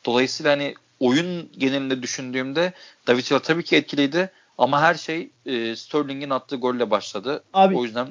Dolayısıyla 0.04 0.52
hani 0.52 0.74
oyun 1.00 1.50
genelinde 1.58 2.02
düşündüğümde 2.02 2.72
David 3.06 3.22
Silva 3.22 3.38
tabii 3.38 3.64
ki 3.64 3.76
etkiliydi 3.76 4.30
ama 4.58 4.80
her 4.80 4.94
şey 4.94 5.30
e, 5.46 5.76
Sterling'in 5.76 6.30
attığı 6.30 6.56
golle 6.56 6.90
başladı. 6.90 7.42
Abi, 7.54 7.76
o 7.76 7.84
yüzden 7.84 8.08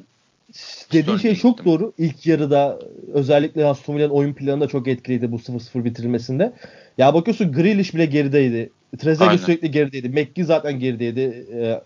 dediğin 0.94 1.18
şey 1.18 1.36
çok 1.36 1.58
gittim. 1.58 1.74
doğru. 1.74 1.94
İlk 1.98 2.28
yarıda 2.28 2.80
özellikle 3.14 3.66
Aston 3.66 3.96
Villa'nın 3.96 4.14
oyun 4.14 4.34
planı 4.34 4.62
da 4.62 4.68
çok 4.68 4.88
etkiliydi 4.88 5.32
bu 5.32 5.36
0-0 5.36 5.84
bitirilmesinde. 5.84 6.54
Ya 6.98 7.14
bakıyorsun 7.14 7.52
Grealish 7.52 7.94
bile 7.94 8.06
gerideydi. 8.06 8.70
Trezeguet 8.98 9.42
sürekli 9.42 9.72
gerideydi. 9.72 10.10
McGee 10.10 10.44
zaten 10.44 10.80
gerideydi. 10.80 11.48
E, 11.54 11.82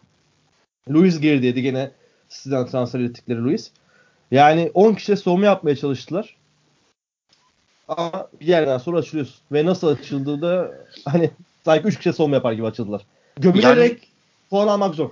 Luis 0.94 1.20
gerideydi 1.20 1.62
gene 1.62 1.92
sizden 2.30 2.68
transfer 2.68 3.00
ettikleri 3.00 3.44
Luis. 3.44 3.72
Yani 4.32 4.72
10 4.74 4.94
kişiye 4.94 5.16
savunma 5.16 5.46
yapmaya 5.46 5.76
çalıştılar. 5.76 6.36
Ama 7.88 8.28
bir 8.42 8.46
yerden 8.48 8.78
sonra 8.78 8.98
açılıyorsun. 8.98 9.36
Ve 9.52 9.66
nasıl 9.66 9.88
açıldığı 9.88 10.42
da 10.42 10.72
hani 11.06 11.30
sanki 11.66 11.88
3 11.88 11.98
kişiye 11.98 12.14
savunma 12.14 12.36
yapar 12.36 12.54
gibi 12.54 12.66
açıldılar. 12.66 13.02
Gömülerek 13.36 13.92
yani, 13.92 14.00
puan 14.50 14.68
almak 14.68 14.96
zor. 14.96 15.10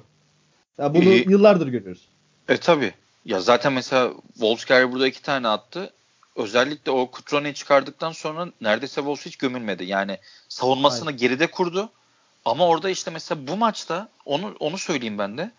Yani 0.77 0.93
bunu 0.95 1.09
e, 1.09 1.15
yıllardır 1.15 1.67
görüyoruz. 1.67 2.01
E 2.49 2.57
tabi. 2.57 2.93
Ya 3.25 3.39
zaten 3.39 3.73
mesela 3.73 4.13
Wolfsberg 4.33 4.91
burada 4.91 5.07
iki 5.07 5.21
tane 5.21 5.47
attı. 5.47 5.93
Özellikle 6.35 6.91
o 6.91 7.11
Kutrone'yi 7.11 7.53
çıkardıktan 7.53 8.11
sonra 8.11 8.47
neredeyse 8.61 8.95
Wolves 8.95 9.25
hiç 9.25 9.35
gömülmedi. 9.35 9.85
Yani 9.85 10.17
savunmasını 10.49 11.07
Aynen. 11.07 11.19
geride 11.19 11.47
kurdu. 11.47 11.89
Ama 12.45 12.67
orada 12.67 12.89
işte 12.89 13.11
mesela 13.11 13.47
bu 13.47 13.57
maçta 13.57 14.09
onu 14.25 14.55
onu 14.59 14.77
söyleyeyim 14.77 15.17
ben 15.17 15.37
de. 15.37 15.51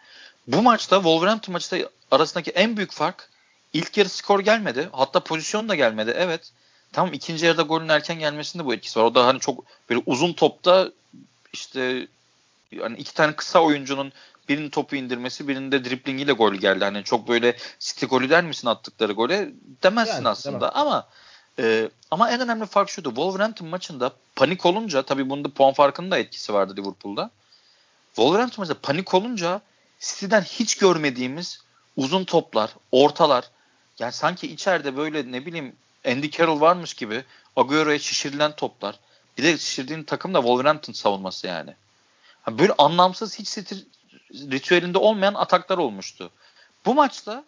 Bu 0.47 0.63
maçta 0.63 0.97
Wolverhampton 0.97 1.53
maçta 1.53 1.77
arasındaki 2.11 2.51
en 2.51 2.77
büyük 2.77 2.93
fark 2.93 3.29
ilk 3.73 3.97
yarı 3.97 4.09
skor 4.09 4.41
gelmedi. 4.41 4.89
Hatta 4.93 5.21
pozisyon 5.21 5.69
da 5.69 5.75
gelmedi. 5.75 6.15
Evet. 6.17 6.53
Tamam 6.93 7.13
ikinci 7.13 7.47
yarıda 7.47 7.63
golün 7.63 7.89
erken 7.89 8.19
gelmesinde 8.19 8.65
bu 8.65 8.75
etkisi 8.75 8.99
var. 8.99 9.05
O 9.05 9.15
da 9.15 9.27
hani 9.27 9.41
çok 9.41 9.65
böyle 9.91 10.03
uzun 10.07 10.33
topta 10.33 10.93
işte 11.53 12.09
yani 12.73 12.97
iki 12.97 13.15
tane 13.15 13.37
kısa 13.37 13.61
oyuncunun 13.61 14.13
birinin 14.49 14.71
topu 14.71 14.97
indirmesi, 14.97 15.49
birinin 15.49 15.73
de 15.73 15.85
driblingiyle 15.85 16.33
gol 16.33 16.55
geldi. 16.55 16.85
Hani 16.85 17.05
çok 17.05 17.29
böyle 17.29 17.57
City 17.79 18.07
golü 18.07 18.31
der 18.31 18.45
misin 18.45 18.69
attıkları 18.69 19.13
gole? 19.13 19.53
Demezsin 19.83 20.15
yani, 20.15 20.29
aslında. 20.29 20.61
Demem. 20.61 20.73
Ama 20.75 21.09
e, 21.59 21.91
ama 22.11 22.31
en 22.31 22.41
önemli 22.41 22.67
fark 22.67 22.91
şuydu. 22.91 23.09
Wolverhampton 23.09 23.69
maçında 23.69 24.13
panik 24.37 24.67
olunca 24.67 25.03
tabii 25.03 25.31
bunda 25.31 25.49
puan 25.49 25.73
farkının 25.73 26.11
da 26.11 26.19
etkisi 26.19 26.55
vardı 26.55 26.77
Liverpool'da. 26.77 27.31
Wolverhampton 28.07 28.63
maçında 28.63 28.79
panik 28.83 29.15
olunca 29.15 29.61
City'den 30.01 30.43
hiç 30.43 30.75
görmediğimiz 30.75 31.61
uzun 31.97 32.25
toplar, 32.25 32.71
ortalar 32.93 33.51
yani 33.99 34.13
sanki 34.13 34.53
içeride 34.53 34.97
böyle 34.97 35.33
ne 35.33 35.47
bileyim 35.47 35.77
Andy 36.07 36.31
Carroll 36.31 36.61
varmış 36.61 36.95
gibi 36.95 37.25
Agüero'ya 37.57 37.99
şişirilen 37.99 38.57
toplar. 38.57 38.99
Bir 39.39 39.43
de 39.43 39.59
şişirdiğin 39.59 40.03
takım 40.03 40.35
da 40.35 40.39
Wolverhampton 40.39 40.93
savunması 40.93 41.47
yani. 41.47 41.75
Böyle 42.51 42.73
anlamsız 42.79 43.39
hiç 43.39 43.59
ritüelinde 44.33 44.99
olmayan 44.99 45.35
ataklar 45.35 45.79
olmuştu. 45.79 46.31
Bu 46.87 46.95
maçta 46.95 47.45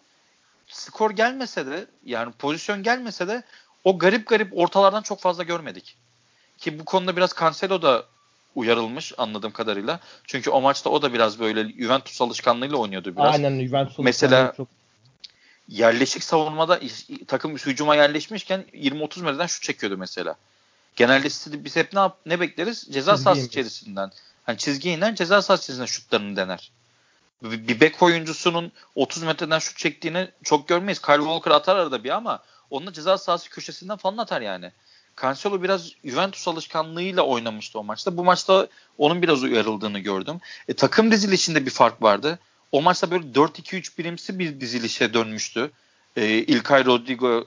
skor 0.69 1.11
gelmese 1.11 1.67
de 1.67 1.87
yani 2.05 2.33
pozisyon 2.33 2.83
gelmese 2.83 3.29
de 3.29 3.43
o 3.85 3.99
garip 3.99 4.27
garip 4.27 4.59
ortalardan 4.59 5.03
çok 5.03 5.21
fazla 5.21 5.43
görmedik. 5.43 5.97
Ki 6.59 6.79
bu 6.79 6.85
konuda 6.85 7.17
biraz 7.17 7.35
Cancelo 7.41 7.83
da 7.83 8.05
uyarılmış 8.55 9.13
anladığım 9.19 9.53
kadarıyla. 9.53 10.01
Çünkü 10.25 10.51
o 10.51 10.61
maçta 10.61 10.91
o 10.91 11.03
da 11.03 11.13
biraz 11.13 11.39
böyle 11.39 11.73
Juventus 11.73 12.23
alışkanlığıyla 12.23 12.77
oynuyordu 12.77 13.17
biraz. 13.17 13.35
Aynen 13.35 13.67
Juventus 13.67 13.99
Mesela 13.99 14.53
çok... 14.57 14.69
yerleşik 15.69 16.25
savunmada 16.25 16.81
takım 17.27 17.57
hücuma 17.57 17.95
yerleşmişken 17.97 18.65
20-30 18.75 19.23
metreden 19.23 19.47
şut 19.47 19.63
çekiyordu 19.63 19.97
mesela. 19.99 20.35
Genelde 20.97 21.29
biz 21.65 21.77
hep 21.77 21.93
ne 21.93 21.99
yap 21.99 22.19
ne 22.27 22.41
bekleriz? 22.41 22.89
Ceza 22.91 23.17
sahası 23.17 23.47
içerisinden. 23.47 24.11
Hani 24.49 24.59
çizgiye 24.59 24.95
iner 24.95 25.15
ceza 25.15 25.43
sahası 25.43 25.63
içerisinde 25.63 25.87
şutlarını 25.87 26.37
dener. 26.37 26.71
Bir 27.43 27.81
bek 27.81 28.03
oyuncusunun 28.03 28.73
30 28.95 29.23
metreden 29.23 29.59
şut 29.59 29.77
çektiğini 29.77 30.29
çok 30.43 30.69
görmeyiz. 30.69 31.03
Kyle 31.03 31.17
Walker 31.17 31.51
atar 31.51 31.77
arada 31.77 32.05
bir 32.05 32.11
ama 32.11 32.43
onunla 32.71 32.93
ceza 32.93 33.19
sahası 33.19 33.51
köşesinden 33.51 33.97
falan 33.97 34.17
atar 34.17 34.41
yani. 34.41 34.73
Cancelo 35.23 35.63
biraz 35.63 35.93
Juventus 36.05 36.49
alışkanlığıyla 36.49 37.23
oynamıştı 37.23 37.79
o 37.79 37.85
maçta. 37.85 38.17
Bu 38.17 38.25
maçta 38.25 38.69
onun 38.99 39.23
biraz 39.23 39.43
uyarıldığını 39.43 39.99
gördüm. 39.99 40.41
E, 40.69 40.75
takım 40.75 41.11
dizilişinde 41.11 41.67
bir 41.67 41.71
fark 41.71 42.03
vardı. 42.03 42.39
O 42.73 42.83
maçta 42.83 43.11
böyle 43.11 43.25
4-2-3 43.25 43.99
birimsi 43.99 44.39
bir 44.39 44.61
dizilişe 44.61 45.15
dönmüştü. 45.15 45.71
E, 46.17 46.27
İlkay 46.29 46.85
Rodrigo 46.85 47.45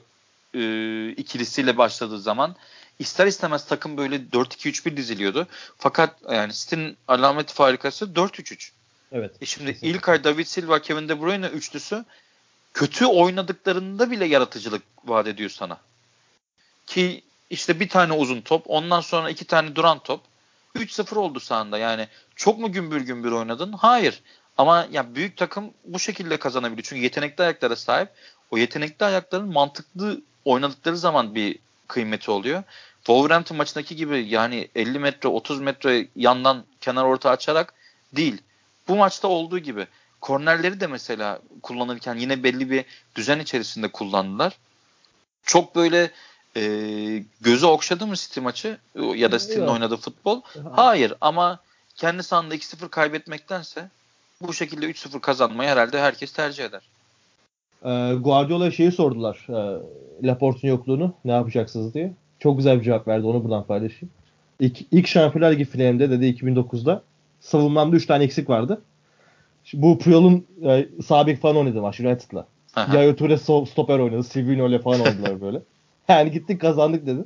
e, 0.54 1.08
ikilisiyle 1.10 1.78
başladığı 1.78 2.18
zaman 2.20 2.56
ister 3.02 3.26
istemez 3.26 3.66
takım 3.66 3.96
böyle 3.96 4.16
4-2-3-1 4.16 4.96
diziliyordu. 4.96 5.46
Fakat 5.78 6.16
yani 6.30 6.52
City'nin 6.52 6.96
alameti 7.08 7.54
farikası 7.54 8.04
4-3-3. 8.04 8.70
Evet. 9.12 9.34
E 9.40 9.46
şimdi 9.46 9.72
kesinlikle. 9.72 9.98
İlkay, 9.98 10.24
David 10.24 10.46
Silva, 10.46 10.82
Kevin 10.82 11.08
De 11.08 11.20
Bruyne 11.20 11.46
üçlüsü 11.46 12.04
kötü 12.74 13.06
oynadıklarında 13.06 14.10
bile 14.10 14.24
yaratıcılık 14.24 14.82
vaat 15.04 15.26
ediyor 15.26 15.50
sana. 15.50 15.78
Ki 16.86 17.22
işte 17.50 17.80
bir 17.80 17.88
tane 17.88 18.12
uzun 18.12 18.40
top, 18.40 18.64
ondan 18.66 19.00
sonra 19.00 19.30
iki 19.30 19.44
tane 19.44 19.76
duran 19.76 19.98
top. 19.98 20.20
3-0 20.76 21.14
oldu 21.14 21.40
sahanda. 21.40 21.78
Yani 21.78 22.08
çok 22.36 22.58
mu 22.58 22.72
gümbür 22.72 23.00
gümbür 23.00 23.32
oynadın? 23.32 23.72
Hayır. 23.72 24.22
Ama 24.58 24.86
ya 24.92 25.14
büyük 25.14 25.36
takım 25.36 25.70
bu 25.84 25.98
şekilde 25.98 26.36
kazanabiliyor. 26.36 26.84
Çünkü 26.88 27.02
yetenekli 27.02 27.42
ayaklara 27.42 27.76
sahip. 27.76 28.08
O 28.50 28.58
yetenekli 28.58 29.04
ayakların 29.04 29.52
mantıklı 29.52 30.20
oynadıkları 30.44 30.96
zaman 30.96 31.34
bir 31.34 31.58
kıymeti 31.88 32.30
oluyor. 32.30 32.62
Wolverhampton 33.06 33.56
maçındaki 33.56 33.96
gibi 33.96 34.26
yani 34.28 34.68
50 34.74 34.98
metre 34.98 35.28
30 35.28 35.60
metre 35.60 36.06
yandan 36.16 36.64
kenar 36.80 37.04
orta 37.04 37.30
açarak 37.30 37.74
değil. 38.12 38.42
bu 38.88 38.96
maçta 38.96 39.28
olduğu 39.28 39.58
gibi 39.58 39.86
kornerleri 40.20 40.80
de 40.80 40.86
mesela 40.86 41.38
kullanırken 41.62 42.16
yine 42.16 42.42
belli 42.42 42.70
bir 42.70 42.84
düzen 43.14 43.38
içerisinde 43.38 43.88
kullandılar. 43.88 44.58
Çok 45.44 45.76
böyle 45.76 46.10
e, 46.56 46.62
gözü 47.40 47.66
okşadı 47.66 48.06
mı 48.06 48.16
City 48.16 48.40
maçı 48.40 48.78
ya 49.14 49.32
da 49.32 49.38
City'nin 49.38 49.66
oynadığı 49.66 49.96
futbol? 49.96 50.40
Hayır 50.72 51.14
ama 51.20 51.58
kendi 51.96 52.22
sahanda 52.22 52.54
2-0 52.54 52.88
kaybetmektense 52.88 53.88
bu 54.40 54.52
şekilde 54.52 54.90
3-0 54.90 55.20
kazanmayı 55.20 55.70
herhalde 55.70 56.00
herkes 56.00 56.32
tercih 56.32 56.64
eder. 56.64 56.82
Ee, 57.84 58.14
Guardiola 58.14 58.70
şeyi 58.70 58.92
sordular. 58.92 59.46
E, 59.48 59.80
Laporte'un 60.26 60.70
yokluğunu 60.70 61.14
ne 61.24 61.32
yapacaksınız 61.32 61.94
diye. 61.94 62.12
Çok 62.42 62.56
güzel 62.56 62.78
bir 62.78 62.84
cevap 62.84 63.08
verdi. 63.08 63.26
Onu 63.26 63.44
buradan 63.44 63.64
paylaşayım. 63.64 64.10
İlk, 64.60 64.78
ilk 64.90 65.06
Şampiyonlar 65.06 65.52
Ligi 65.52 65.64
finalimde 65.64 66.10
dedi 66.10 66.24
2009'da 66.26 67.02
savunmamda 67.40 67.96
3 67.96 68.06
tane 68.06 68.24
eksik 68.24 68.48
vardı. 68.48 68.80
Şimdi 69.64 69.82
bu 69.82 69.98
Puyol'un 69.98 70.46
e, 70.64 70.88
sabit 71.04 71.40
falan 71.40 71.56
oynadı 71.56 71.80
maç 71.80 72.00
United'la. 72.00 72.46
Yaya 72.94 73.16
Toure 73.16 73.38
stoper 73.66 73.98
oynadı. 73.98 74.22
Silvino 74.22 74.68
ile 74.68 74.78
falan 74.78 75.00
oynadılar 75.00 75.40
böyle. 75.40 75.62
Yani 76.08 76.30
gittik 76.30 76.60
kazandık 76.60 77.06
dedi. 77.06 77.24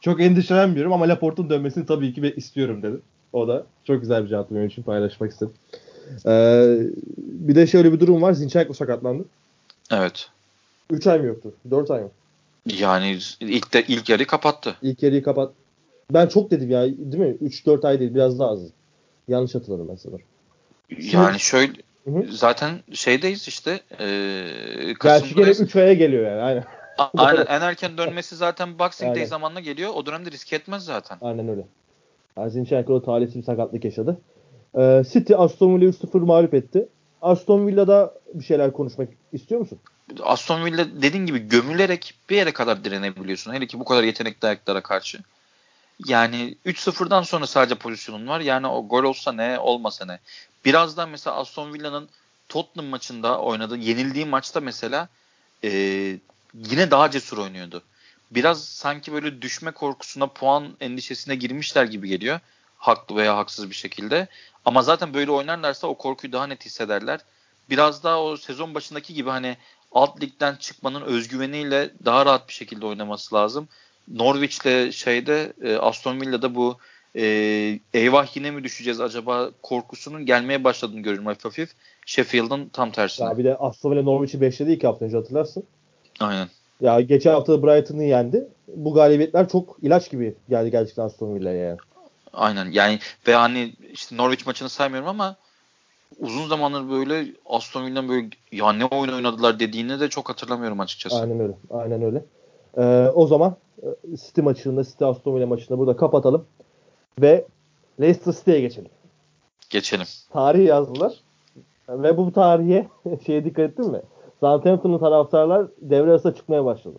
Çok 0.00 0.20
endişelenmiyorum 0.20 0.92
ama 0.92 1.08
Laporte'un 1.08 1.50
dönmesini 1.50 1.86
tabii 1.86 2.14
ki 2.14 2.34
istiyorum 2.36 2.82
dedi. 2.82 2.96
O 3.32 3.48
da 3.48 3.64
çok 3.84 4.00
güzel 4.00 4.24
bir 4.24 4.28
cevap 4.28 4.50
benim 4.50 4.66
için 4.66 4.82
paylaşmak 4.82 5.30
istedim. 5.30 5.52
Ee, 6.26 6.78
bir 7.16 7.54
de 7.54 7.66
şöyle 7.66 7.92
bir 7.92 8.00
durum 8.00 8.22
var. 8.22 8.32
Zinchenko 8.32 8.74
sakatlandı. 8.74 9.24
Evet. 9.92 10.28
3 10.90 11.06
ay 11.06 11.18
mı 11.18 11.26
yoktu? 11.26 11.52
4 11.70 11.90
ay 11.90 12.00
mı? 12.00 12.10
Yani 12.66 13.18
ilk 13.40 13.74
de 13.74 13.84
ilk 13.88 14.08
yarıyı 14.08 14.26
kapattı. 14.26 14.76
İlk 14.82 15.02
yarıyı 15.02 15.22
kapat. 15.22 15.52
Ben 16.10 16.26
çok 16.26 16.50
dedim 16.50 16.70
ya 16.70 16.82
değil 16.82 17.16
mi? 17.16 17.36
3-4 17.42 17.86
ay 17.86 18.00
değil 18.00 18.14
biraz 18.14 18.38
daha 18.38 18.50
az. 18.50 18.60
Yanlış 19.28 19.54
hatırladım 19.54 19.88
ben 19.88 19.94
sanırım. 19.94 20.22
Yani 21.12 21.40
şöyle 21.40 21.72
Hı-hı. 22.04 22.26
zaten 22.30 22.70
şeydeyiz 22.92 23.48
işte. 23.48 23.80
E, 24.00 24.04
Gerçi 25.02 25.34
gene 25.34 25.50
3 25.50 25.76
aya 25.76 25.94
geliyor 25.94 26.26
yani. 26.26 26.42
Aynen. 26.42 26.64
Aynen 27.16 27.46
en 27.46 27.60
erken 27.60 27.98
dönmesi 27.98 28.36
zaten 28.36 28.78
Boxing 28.78 29.16
Day 29.16 29.26
zamanına 29.26 29.60
geliyor. 29.60 29.90
O 29.94 30.06
dönemde 30.06 30.30
risk 30.30 30.52
etmez 30.52 30.84
zaten. 30.84 31.18
Aynen 31.20 31.48
öyle. 31.48 31.66
Zinchenko 32.50 33.02
talihsiz 33.02 33.36
bir 33.36 33.42
sakatlık 33.42 33.84
yaşadı. 33.84 34.20
Ee, 34.78 35.02
City 35.12 35.34
Aston 35.36 35.76
Villa 35.76 35.90
3-0 35.90 36.18
mağlup 36.18 36.54
etti. 36.54 36.88
Aston 37.22 37.66
Villa'da 37.66 38.14
bir 38.34 38.44
şeyler 38.44 38.72
konuşmak 38.72 39.08
istiyor 39.32 39.60
musun? 39.60 39.78
Aston 40.22 40.64
Villa 40.64 41.02
dediğin 41.02 41.26
gibi 41.26 41.48
gömülerek 41.48 42.14
bir 42.30 42.36
yere 42.36 42.52
kadar 42.52 42.84
direnebiliyorsun. 42.84 43.52
Hele 43.52 43.66
ki 43.66 43.80
bu 43.80 43.84
kadar 43.84 44.02
yetenekli 44.02 44.46
ayaklara 44.46 44.80
karşı. 44.80 45.18
Yani 46.06 46.56
3-0'dan 46.66 47.22
sonra 47.22 47.46
sadece 47.46 47.74
pozisyonun 47.74 48.26
var. 48.26 48.40
Yani 48.40 48.66
o 48.66 48.88
gol 48.88 49.04
olsa 49.04 49.32
ne 49.32 49.58
olmasa 49.58 50.04
ne. 50.04 50.18
Birazdan 50.64 51.08
mesela 51.08 51.36
Aston 51.36 51.74
Villa'nın 51.74 52.08
Tottenham 52.48 52.90
maçında 52.90 53.38
oynadığı, 53.38 53.76
yenildiği 53.76 54.26
maçta 54.26 54.60
mesela 54.60 55.08
e, 55.64 55.70
yine 56.54 56.90
daha 56.90 57.10
cesur 57.10 57.38
oynuyordu. 57.38 57.82
Biraz 58.30 58.64
sanki 58.64 59.12
böyle 59.12 59.42
düşme 59.42 59.70
korkusuna, 59.70 60.26
puan 60.26 60.76
endişesine 60.80 61.34
girmişler 61.34 61.84
gibi 61.84 62.08
geliyor. 62.08 62.40
Haklı 62.78 63.16
veya 63.16 63.36
haksız 63.36 63.70
bir 63.70 63.74
şekilde. 63.74 64.28
Ama 64.64 64.82
zaten 64.82 65.14
böyle 65.14 65.30
oynarlarsa 65.30 65.86
o 65.86 65.94
korkuyu 65.94 66.32
daha 66.32 66.46
net 66.46 66.66
hissederler. 66.66 67.20
Biraz 67.70 68.04
daha 68.04 68.22
o 68.22 68.36
sezon 68.36 68.74
başındaki 68.74 69.14
gibi 69.14 69.30
hani 69.30 69.56
alt 69.94 70.22
ligden 70.22 70.56
çıkmanın 70.56 71.02
özgüveniyle 71.02 71.90
daha 72.04 72.26
rahat 72.26 72.48
bir 72.48 72.52
şekilde 72.52 72.86
oynaması 72.86 73.34
lazım. 73.34 73.68
Norwich'te 74.08 74.92
şeyde 74.92 75.52
e, 75.62 75.76
Aston 75.76 76.20
Villa'da 76.20 76.54
bu 76.54 76.76
e, 77.16 77.24
eyvah 77.94 78.36
yine 78.36 78.50
mi 78.50 78.64
düşeceğiz 78.64 79.00
acaba 79.00 79.50
korkusunun 79.62 80.26
gelmeye 80.26 80.64
başladığını 80.64 81.00
görüyorum 81.00 81.26
hafif 81.26 81.44
hafif. 81.44 81.70
Sheffield'ın 82.06 82.68
tam 82.68 82.90
tersine. 82.90 83.28
Ya 83.28 83.38
bir 83.38 83.44
de 83.44 83.56
Aston 83.56 83.90
Villa 83.90 84.02
Norwich'i 84.02 84.38
5'ledi 84.38 84.72
iki 84.72 84.86
hafta 84.86 85.04
önce 85.04 85.16
hatırlarsın. 85.16 85.64
Aynen. 86.20 86.48
Ya 86.80 87.00
geçen 87.00 87.32
hafta 87.32 87.52
da 87.52 87.62
Brighton'ı 87.62 88.04
yendi. 88.04 88.48
Bu 88.68 88.94
galibiyetler 88.94 89.48
çok 89.48 89.76
ilaç 89.82 90.10
gibi 90.10 90.34
geldi 90.50 90.70
gerçekten 90.70 91.02
Aston 91.02 91.34
Villa'ya 91.34 91.68
yani. 91.68 91.78
Aynen 92.32 92.70
yani 92.70 92.98
ve 93.28 93.34
hani 93.34 93.74
işte 93.92 94.16
Norwich 94.16 94.46
maçını 94.46 94.68
saymıyorum 94.68 95.08
ama 95.08 95.36
uzun 96.18 96.48
zamandır 96.48 96.90
böyle 96.90 97.26
Aston 97.46 97.86
Villa'nın 97.86 98.08
böyle 98.08 98.28
ya 98.52 98.72
ne 98.72 98.84
oyun 98.84 99.12
oynadılar 99.12 99.60
dediğini 99.60 100.00
de 100.00 100.08
çok 100.08 100.28
hatırlamıyorum 100.28 100.80
açıkçası. 100.80 101.20
Aynen 101.20 101.40
öyle. 101.40 101.52
Aynen 101.70 102.02
öyle. 102.02 102.24
Ee, 102.76 103.10
o 103.14 103.26
zaman 103.26 103.56
e, 103.82 104.16
City 104.16 104.40
maçında, 104.40 104.84
City 104.84 105.04
Aston 105.04 105.36
Villa 105.36 105.46
maçında 105.46 105.78
burada 105.78 105.96
kapatalım 105.96 106.44
ve 107.20 107.44
Leicester 108.00 108.32
City'ye 108.32 108.60
geçelim. 108.60 108.90
Geçelim. 109.70 110.06
Tarih 110.32 110.66
yazdılar. 110.66 111.12
Ve 111.88 112.16
bu 112.16 112.32
tarihe 112.32 112.86
şeye 113.26 113.44
dikkat 113.44 113.70
ettin 113.70 113.90
mi? 113.90 114.00
Southampton'ın 114.40 114.98
taraftarlar 114.98 115.66
devre 115.80 116.10
arasında 116.10 116.34
çıkmaya 116.34 116.64
başladı. 116.64 116.98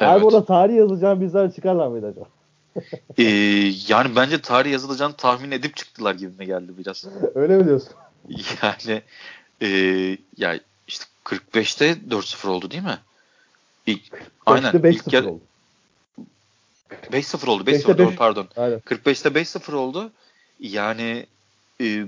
Evet. 0.00 0.10
Abi 0.10 0.24
orada 0.24 0.44
tarih 0.44 0.76
yazacağım 0.76 1.20
bizler 1.20 1.52
çıkarlar 1.52 1.88
mıydı 1.88 2.06
acaba? 2.06 2.24
ee, 3.18 3.22
yani 3.88 4.16
bence 4.16 4.40
tarih 4.40 4.72
yazılacağını 4.72 5.12
tahmin 5.12 5.50
edip 5.50 5.76
çıktılar 5.76 6.14
gibi 6.14 6.38
mi 6.38 6.46
geldi 6.46 6.72
biraz. 6.78 7.08
Öyle 7.34 7.58
mi 7.58 7.64
diyorsun? 7.64 7.92
Yani 8.62 9.02
e, 9.62 9.68
ya 10.36 10.60
işte 10.88 11.04
45'te 11.24 11.92
4-0 11.92 12.48
oldu 12.48 12.70
değil 12.70 12.82
mi? 12.82 12.98
İlk, 13.86 14.02
aynen. 14.46 14.72
5-0 14.74 14.94
ilk 14.94 15.12
yer, 15.12 15.22
oldu. 15.22 15.40
5-0 17.12 17.46
oldu. 17.50 17.70
5-0 17.70 17.98
doğru 17.98 18.16
pardon. 18.16 18.48
Aynen. 18.56 18.78
45'te 18.78 19.28
5-0 19.28 19.74
oldu. 19.74 20.12
Yani 20.60 21.26
e, 21.80 22.06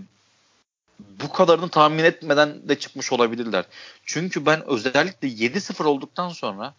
bu 0.98 1.32
kadarını 1.32 1.68
tahmin 1.68 2.04
etmeden 2.04 2.68
de 2.68 2.78
çıkmış 2.78 3.12
olabilirler. 3.12 3.64
Çünkü 4.04 4.46
ben 4.46 4.66
özellikle 4.66 5.28
7-0 5.28 5.84
olduktan 5.84 6.28
sonra 6.28 6.74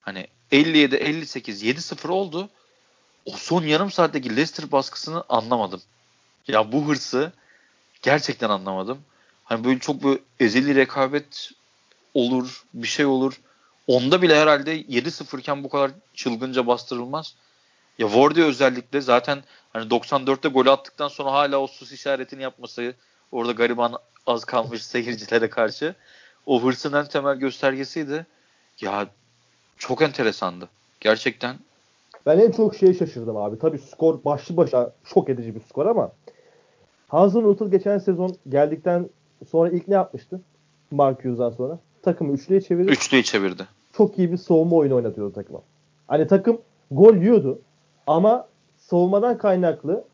hani 0.00 0.26
57 0.52 0.96
58 0.96 1.62
7-0 1.62 2.08
oldu. 2.08 2.48
O 3.24 3.36
son 3.36 3.62
yarım 3.62 3.90
saatteki 3.90 4.30
Leicester 4.30 4.72
baskısını 4.72 5.24
anlamadım. 5.28 5.82
Ya 6.48 6.72
bu 6.72 6.88
hırsı 6.88 7.32
gerçekten 8.02 8.50
anlamadım. 8.50 8.98
Hani 9.44 9.64
böyle 9.64 9.78
çok 9.78 10.02
böyle 10.02 10.20
ezeli 10.40 10.74
rekabet 10.74 11.50
olur, 12.14 12.64
bir 12.74 12.88
şey 12.88 13.06
olur. 13.06 13.40
Onda 13.86 14.22
bile 14.22 14.36
herhalde 14.40 14.80
7-0 14.80 15.38
iken 15.40 15.64
bu 15.64 15.68
kadar 15.68 15.90
çılgınca 16.14 16.66
bastırılmaz. 16.66 17.34
Ya 17.98 18.06
Wardy 18.08 18.42
özellikle 18.42 19.00
zaten 19.00 19.42
hani 19.72 19.88
94'te 19.88 20.48
gol 20.48 20.66
attıktan 20.66 21.08
sonra 21.08 21.32
hala 21.32 21.58
o 21.58 21.66
sus 21.66 21.92
işaretini 21.92 22.42
yapması 22.42 22.94
orada 23.32 23.52
gariban 23.52 23.94
az 24.26 24.44
kalmış 24.44 24.82
seyircilere 24.86 25.50
karşı 25.50 25.94
o 26.46 26.62
hırsın 26.62 26.92
en 26.92 27.06
temel 27.06 27.36
göstergesiydi. 27.36 28.26
Ya 28.80 29.06
çok 29.78 30.02
enteresandı. 30.02 30.68
Gerçekten. 31.00 31.56
Ben 32.26 32.38
en 32.38 32.52
çok 32.52 32.76
şeye 32.76 32.94
şaşırdım 32.94 33.36
abi. 33.36 33.58
Tabii 33.58 33.78
skor 33.78 34.24
başlı 34.24 34.56
başa 34.56 34.92
şok 35.04 35.28
edici 35.28 35.54
bir 35.54 35.60
skor 35.60 35.86
ama 35.86 36.12
Hasan 37.08 37.44
Utul 37.44 37.70
geçen 37.70 37.98
sezon 37.98 38.36
geldikten 38.48 39.08
sonra 39.46 39.70
ilk 39.70 39.88
ne 39.88 39.94
yapmıştı? 39.94 40.40
Mark 40.90 41.18
Hughes'dan 41.18 41.50
sonra. 41.50 41.78
Takımı 42.02 42.32
üçlüye 42.32 42.60
çevirdi. 42.60 42.90
Üçlüye 42.90 43.22
çevirdi. 43.22 43.66
Çok 43.92 44.18
iyi 44.18 44.32
bir 44.32 44.36
savunma 44.36 44.76
oyunu 44.76 44.94
oynatıyordu 44.94 45.32
takıma. 45.32 45.62
Hani 46.08 46.26
takım 46.26 46.60
gol 46.90 47.14
yiyordu 47.14 47.60
ama 48.06 48.48
savunmadan 48.76 49.38
kaynaklı 49.38 50.04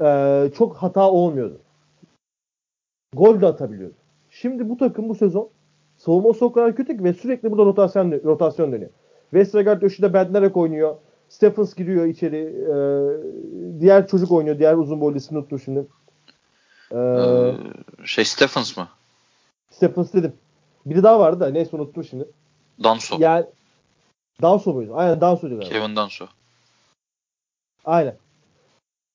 e, 0.00 0.50
çok 0.58 0.76
hata 0.76 1.10
olmuyordu. 1.10 1.60
Gol 3.16 3.40
de 3.40 3.46
atabiliyordu. 3.46 3.94
Şimdi 4.30 4.68
bu 4.68 4.76
takım 4.76 5.08
bu 5.08 5.14
sezon 5.14 5.48
savunması 5.96 6.44
o 6.44 6.52
kadar 6.52 6.76
kötü 6.76 6.96
ki 6.96 7.04
ve 7.04 7.12
sürekli 7.12 7.50
burada 7.50 7.64
rotasyon, 7.64 8.10
rotasyon 8.10 8.72
dönüyor. 8.72 8.90
Westergaard 9.30 9.80
köşede 9.80 10.14
Bednarek 10.14 10.56
oynuyor. 10.56 10.96
Stephens 11.32 11.74
giriyor 11.74 12.06
içeri. 12.06 12.36
Ee, 12.36 13.80
diğer 13.80 14.08
çocuk 14.08 14.32
oynuyor. 14.32 14.58
Diğer 14.58 14.74
uzun 14.74 15.00
boylu 15.00 15.16
ismini 15.16 15.40
unuttum 15.40 15.60
şimdi. 15.60 15.86
Ee, 16.90 16.96
ee, 16.96 17.54
şey 18.04 18.24
Stephens 18.24 18.76
mı? 18.76 18.88
Stephens 19.70 20.12
dedim. 20.12 20.32
Biri 20.86 21.02
daha 21.02 21.20
vardı 21.20 21.40
da 21.40 21.50
neyse 21.50 21.76
unuttum 21.76 22.04
şimdi. 22.04 22.28
Danso. 22.82 23.16
Yani 23.18 23.46
Danso 24.42 24.72
muydu? 24.72 24.92
Aynen 24.94 25.20
Danso 25.20 25.48
diyorlar. 25.48 25.68
Kevin 25.68 25.96
Danso. 25.96 26.26
Aynen. 27.84 28.16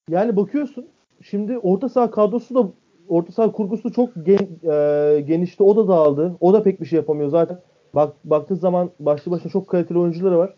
Yani 0.10 0.36
bakıyorsun 0.36 0.88
şimdi 1.23 1.58
orta 1.58 1.89
saha 1.89 2.12
kadrosu 2.12 2.56
da 2.56 2.69
orta 3.08 3.32
saha 3.32 3.51
kurgusu 3.51 3.93
çok 3.93 4.25
gen, 4.25 4.49
e, 4.63 5.21
genişti. 5.21 5.63
O 5.63 5.75
da 5.75 5.88
dağıldı. 5.88 6.38
O 6.39 6.53
da 6.53 6.63
pek 6.63 6.82
bir 6.82 6.86
şey 6.86 6.97
yapamıyor 6.97 7.30
zaten. 7.30 7.62
Bak 7.93 8.15
baktığı 8.23 8.56
zaman 8.56 8.91
başlı 8.99 9.32
başına 9.32 9.51
çok 9.51 9.67
kaliteli 9.67 9.99
oyuncuları 9.99 10.38
var. 10.38 10.53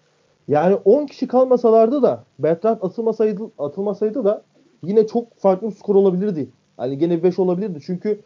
Yani 0.49 0.75
10 0.75 1.05
kişi 1.05 1.27
kalmasalardı 1.27 2.01
da 2.01 2.23
Bertrand 2.39 2.77
atılmasaydı 2.81 3.51
atılmasaydı 3.57 4.25
da 4.25 4.43
yine 4.83 5.07
çok 5.07 5.38
farklı 5.38 5.67
bir 5.67 5.75
skor 5.75 5.95
olabilirdi. 5.95 6.49
Hani 6.77 6.97
gene 6.97 7.23
5 7.23 7.39
olabilirdi. 7.39 7.79
Çünkü 7.85 8.19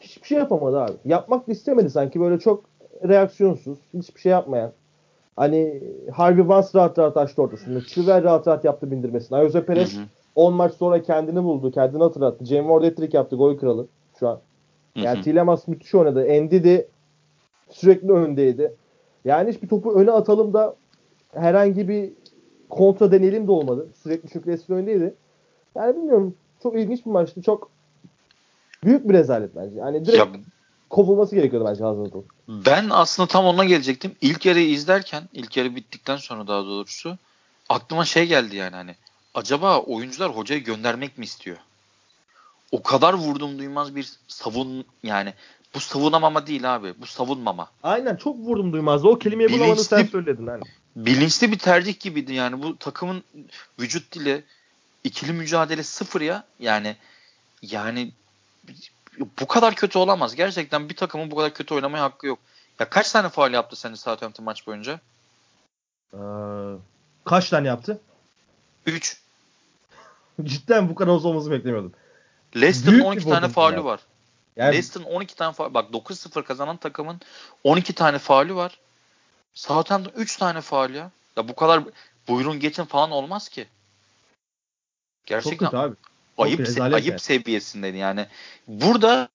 hiçbir 0.00 0.26
şey 0.26 0.38
yapamadı 0.38 0.80
abi. 0.80 0.92
Yapmak 1.04 1.48
da 1.48 1.52
istemedi 1.52 1.90
sanki 1.90 2.20
böyle 2.20 2.38
çok 2.38 2.64
reaksiyonsuz, 3.08 3.78
hiçbir 3.94 4.20
şey 4.20 4.32
yapmayan. 4.32 4.72
Hani 5.36 5.82
Harvey 6.12 6.48
Vance 6.48 6.68
rahat 6.74 6.98
rahat 6.98 7.16
açtı 7.16 7.42
ortasında. 7.42 7.80
Chilwell 7.80 8.22
rahat 8.24 8.46
rahat 8.46 8.64
yaptı 8.64 8.90
bindirmesini. 8.90 9.38
Jose 9.38 9.64
Perez 9.64 9.98
10 10.34 10.54
maç 10.54 10.74
sonra 10.74 11.02
kendini 11.02 11.44
buldu, 11.44 11.70
kendini 11.70 12.02
hatırlattı. 12.02 12.44
Jamie 12.44 12.80
Ward 12.80 13.02
hat 13.02 13.14
yaptı, 13.14 13.36
gol 13.36 13.56
kralı. 13.56 13.86
şu 14.18 14.28
an. 14.28 14.38
Yani 14.96 15.22
Tilemans 15.22 15.68
müthiş 15.68 15.94
oynadı. 15.94 16.24
Endidi 16.24 16.88
sürekli 17.70 18.12
öndeydi. 18.12 18.74
Yani 19.24 19.52
hiçbir 19.52 19.68
topu 19.68 19.92
öne 19.92 20.10
atalım 20.10 20.52
da 20.52 20.76
herhangi 21.34 21.88
bir 21.88 22.10
kontra 22.70 23.12
deneyelim 23.12 23.46
de 23.46 23.50
olmadı. 23.50 23.88
Sürekli 24.02 24.28
çünkü 24.32 24.46
Leicester 24.46 24.76
öndeydi. 24.76 25.14
Yani 25.74 25.96
bilmiyorum. 25.96 26.34
Çok 26.62 26.78
ilginç 26.78 27.06
bir 27.06 27.10
maçtı. 27.10 27.42
Çok 27.42 27.70
büyük 28.84 29.08
bir 29.08 29.14
rezalet 29.14 29.56
bence. 29.56 29.76
Yani 29.76 30.04
direkt 30.04 30.18
ya, 30.18 30.28
kovulması 30.90 31.34
gerekiyordu 31.34 31.68
bence 31.70 31.84
Hazard'ın. 31.84 32.24
Ben 32.48 32.86
aslında 32.90 33.26
tam 33.26 33.44
ona 33.44 33.64
gelecektim. 33.64 34.12
İlk 34.20 34.46
yarıyı 34.46 34.70
izlerken, 34.70 35.22
ilk 35.32 35.56
yarı 35.56 35.76
bittikten 35.76 36.16
sonra 36.16 36.46
daha 36.46 36.64
doğrusu 36.64 37.18
aklıma 37.68 38.04
şey 38.04 38.26
geldi 38.26 38.56
yani 38.56 38.76
hani 38.76 38.94
acaba 39.34 39.80
oyuncular 39.80 40.36
hocayı 40.36 40.64
göndermek 40.64 41.18
mi 41.18 41.24
istiyor? 41.24 41.56
O 42.72 42.82
kadar 42.82 43.14
vurdum 43.14 43.58
duymaz 43.58 43.96
bir 43.96 44.12
savun 44.28 44.84
yani 45.02 45.34
bu 45.74 45.80
savunamama 45.80 46.46
değil 46.46 46.74
abi. 46.74 46.94
Bu 46.98 47.06
savunmama. 47.06 47.70
Aynen 47.82 48.16
çok 48.16 48.38
vurdum 48.38 48.72
duymaz. 48.72 49.04
O 49.04 49.18
kelimeyi 49.18 49.48
Bilinçli, 49.48 49.64
bulamadın 49.64 49.82
sen 49.82 50.04
söyledin. 50.04 50.46
Hani. 50.46 50.62
Bilinçli 50.96 51.52
bir 51.52 51.58
tercih 51.58 52.00
gibiydi 52.00 52.34
yani. 52.34 52.62
Bu 52.62 52.78
takımın 52.78 53.24
vücut 53.80 54.12
dili 54.12 54.44
ikili 55.04 55.32
mücadele 55.32 55.82
sıfır 55.82 56.20
ya. 56.20 56.44
Yani 56.58 56.96
yani 57.62 58.12
bu 59.40 59.46
kadar 59.46 59.74
kötü 59.74 59.98
olamaz. 59.98 60.34
Gerçekten 60.34 60.88
bir 60.88 60.96
takımın 60.96 61.30
bu 61.30 61.36
kadar 61.36 61.54
kötü 61.54 61.74
oynamaya 61.74 62.04
hakkı 62.04 62.26
yok. 62.26 62.38
Ya 62.78 62.88
kaç 62.90 63.12
tane 63.12 63.28
faal 63.28 63.52
yaptı 63.52 63.76
sence 63.76 63.96
Southampton 63.96 64.44
maç 64.44 64.66
boyunca? 64.66 65.00
Ee, 66.14 66.18
kaç 67.24 67.50
tane 67.50 67.68
yaptı? 67.68 68.00
3. 68.86 69.20
Cidden 70.42 70.88
bu 70.88 70.94
kadar 70.94 71.12
olması 71.12 71.50
beklemiyordum. 71.50 71.92
Leicester'ın 72.56 73.00
12 73.00 73.28
tane 73.28 73.48
faulü 73.48 73.84
var. 73.84 74.00
Yani... 74.56 74.72
Leicester'ın 74.72 75.04
12 75.04 75.36
tane 75.36 75.52
faul. 75.52 75.74
Bak 75.74 75.90
9-0 75.90 76.42
kazanan 76.42 76.76
takımın 76.76 77.20
12 77.64 77.92
tane 77.92 78.18
faulü 78.18 78.54
var. 78.54 78.78
Southampton 79.54 80.12
3 80.16 80.36
tane 80.36 80.60
faul 80.60 80.90
ya. 80.90 81.10
Ya 81.36 81.48
bu 81.48 81.54
kadar 81.54 81.84
buyurun 82.28 82.60
geçin 82.60 82.84
falan 82.84 83.10
olmaz 83.10 83.48
ki. 83.48 83.66
Gerçekten 85.26 85.66
Çok 85.66 85.74
abi. 85.74 85.94
Çok 86.36 86.46
ayıp 86.46 86.60
se- 86.60 86.94
ayıp 86.94 87.06
yani. 87.06 87.18
seviyesindeydi 87.18 87.96
yani. 87.96 88.26
Burada 88.68 89.28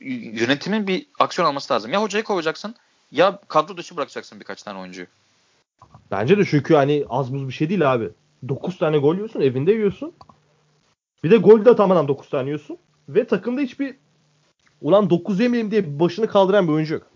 yönetimin 0.00 0.86
bir 0.86 1.06
aksiyon 1.18 1.48
alması 1.48 1.74
lazım. 1.74 1.92
Ya 1.92 2.02
hocayı 2.02 2.24
kovacaksın 2.24 2.74
ya 3.12 3.40
kadro 3.48 3.76
dışı 3.76 3.96
bırakacaksın 3.96 4.40
birkaç 4.40 4.62
tane 4.62 4.78
oyuncuyu. 4.78 5.06
Bence 6.10 6.38
de 6.38 6.44
çünkü 6.44 6.74
hani 6.74 7.04
az 7.08 7.32
buz 7.32 7.48
bir 7.48 7.52
şey 7.52 7.68
değil 7.68 7.92
abi. 7.92 8.10
9 8.48 8.78
tane 8.78 8.98
gol 8.98 9.14
yiyorsun, 9.14 9.40
evinde 9.40 9.72
yiyorsun. 9.72 10.12
Bir 11.24 11.30
de 11.30 11.36
gol 11.36 11.64
de 11.64 11.76
tamamen 11.76 12.08
9 12.08 12.28
tane 12.28 12.44
yiyorsun. 12.44 12.78
Ve 13.08 13.26
takımda 13.26 13.60
hiçbir 13.60 13.94
ulan 14.82 15.10
9 15.10 15.40
yemeyeyim 15.40 15.70
diye 15.70 16.00
başını 16.00 16.28
kaldıran 16.28 16.68
bir 16.68 16.72
oyuncu 16.72 16.94
yok. 16.94 17.06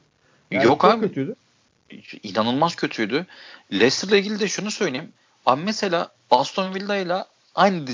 Yani 0.50 0.64
yok 0.64 0.84
abi. 0.84 1.08
Kötüydü. 1.08 1.34
İnanılmaz 2.22 2.74
kötüydü. 2.76 3.26
Leicester'la 3.72 4.16
ilgili 4.16 4.40
de 4.40 4.48
şunu 4.48 4.70
söyleyeyim. 4.70 5.12
Abi 5.46 5.62
mesela 5.64 6.12
Aston 6.30 6.74
Villa 6.74 6.96
ile 6.96 7.24
aynı 7.54 7.86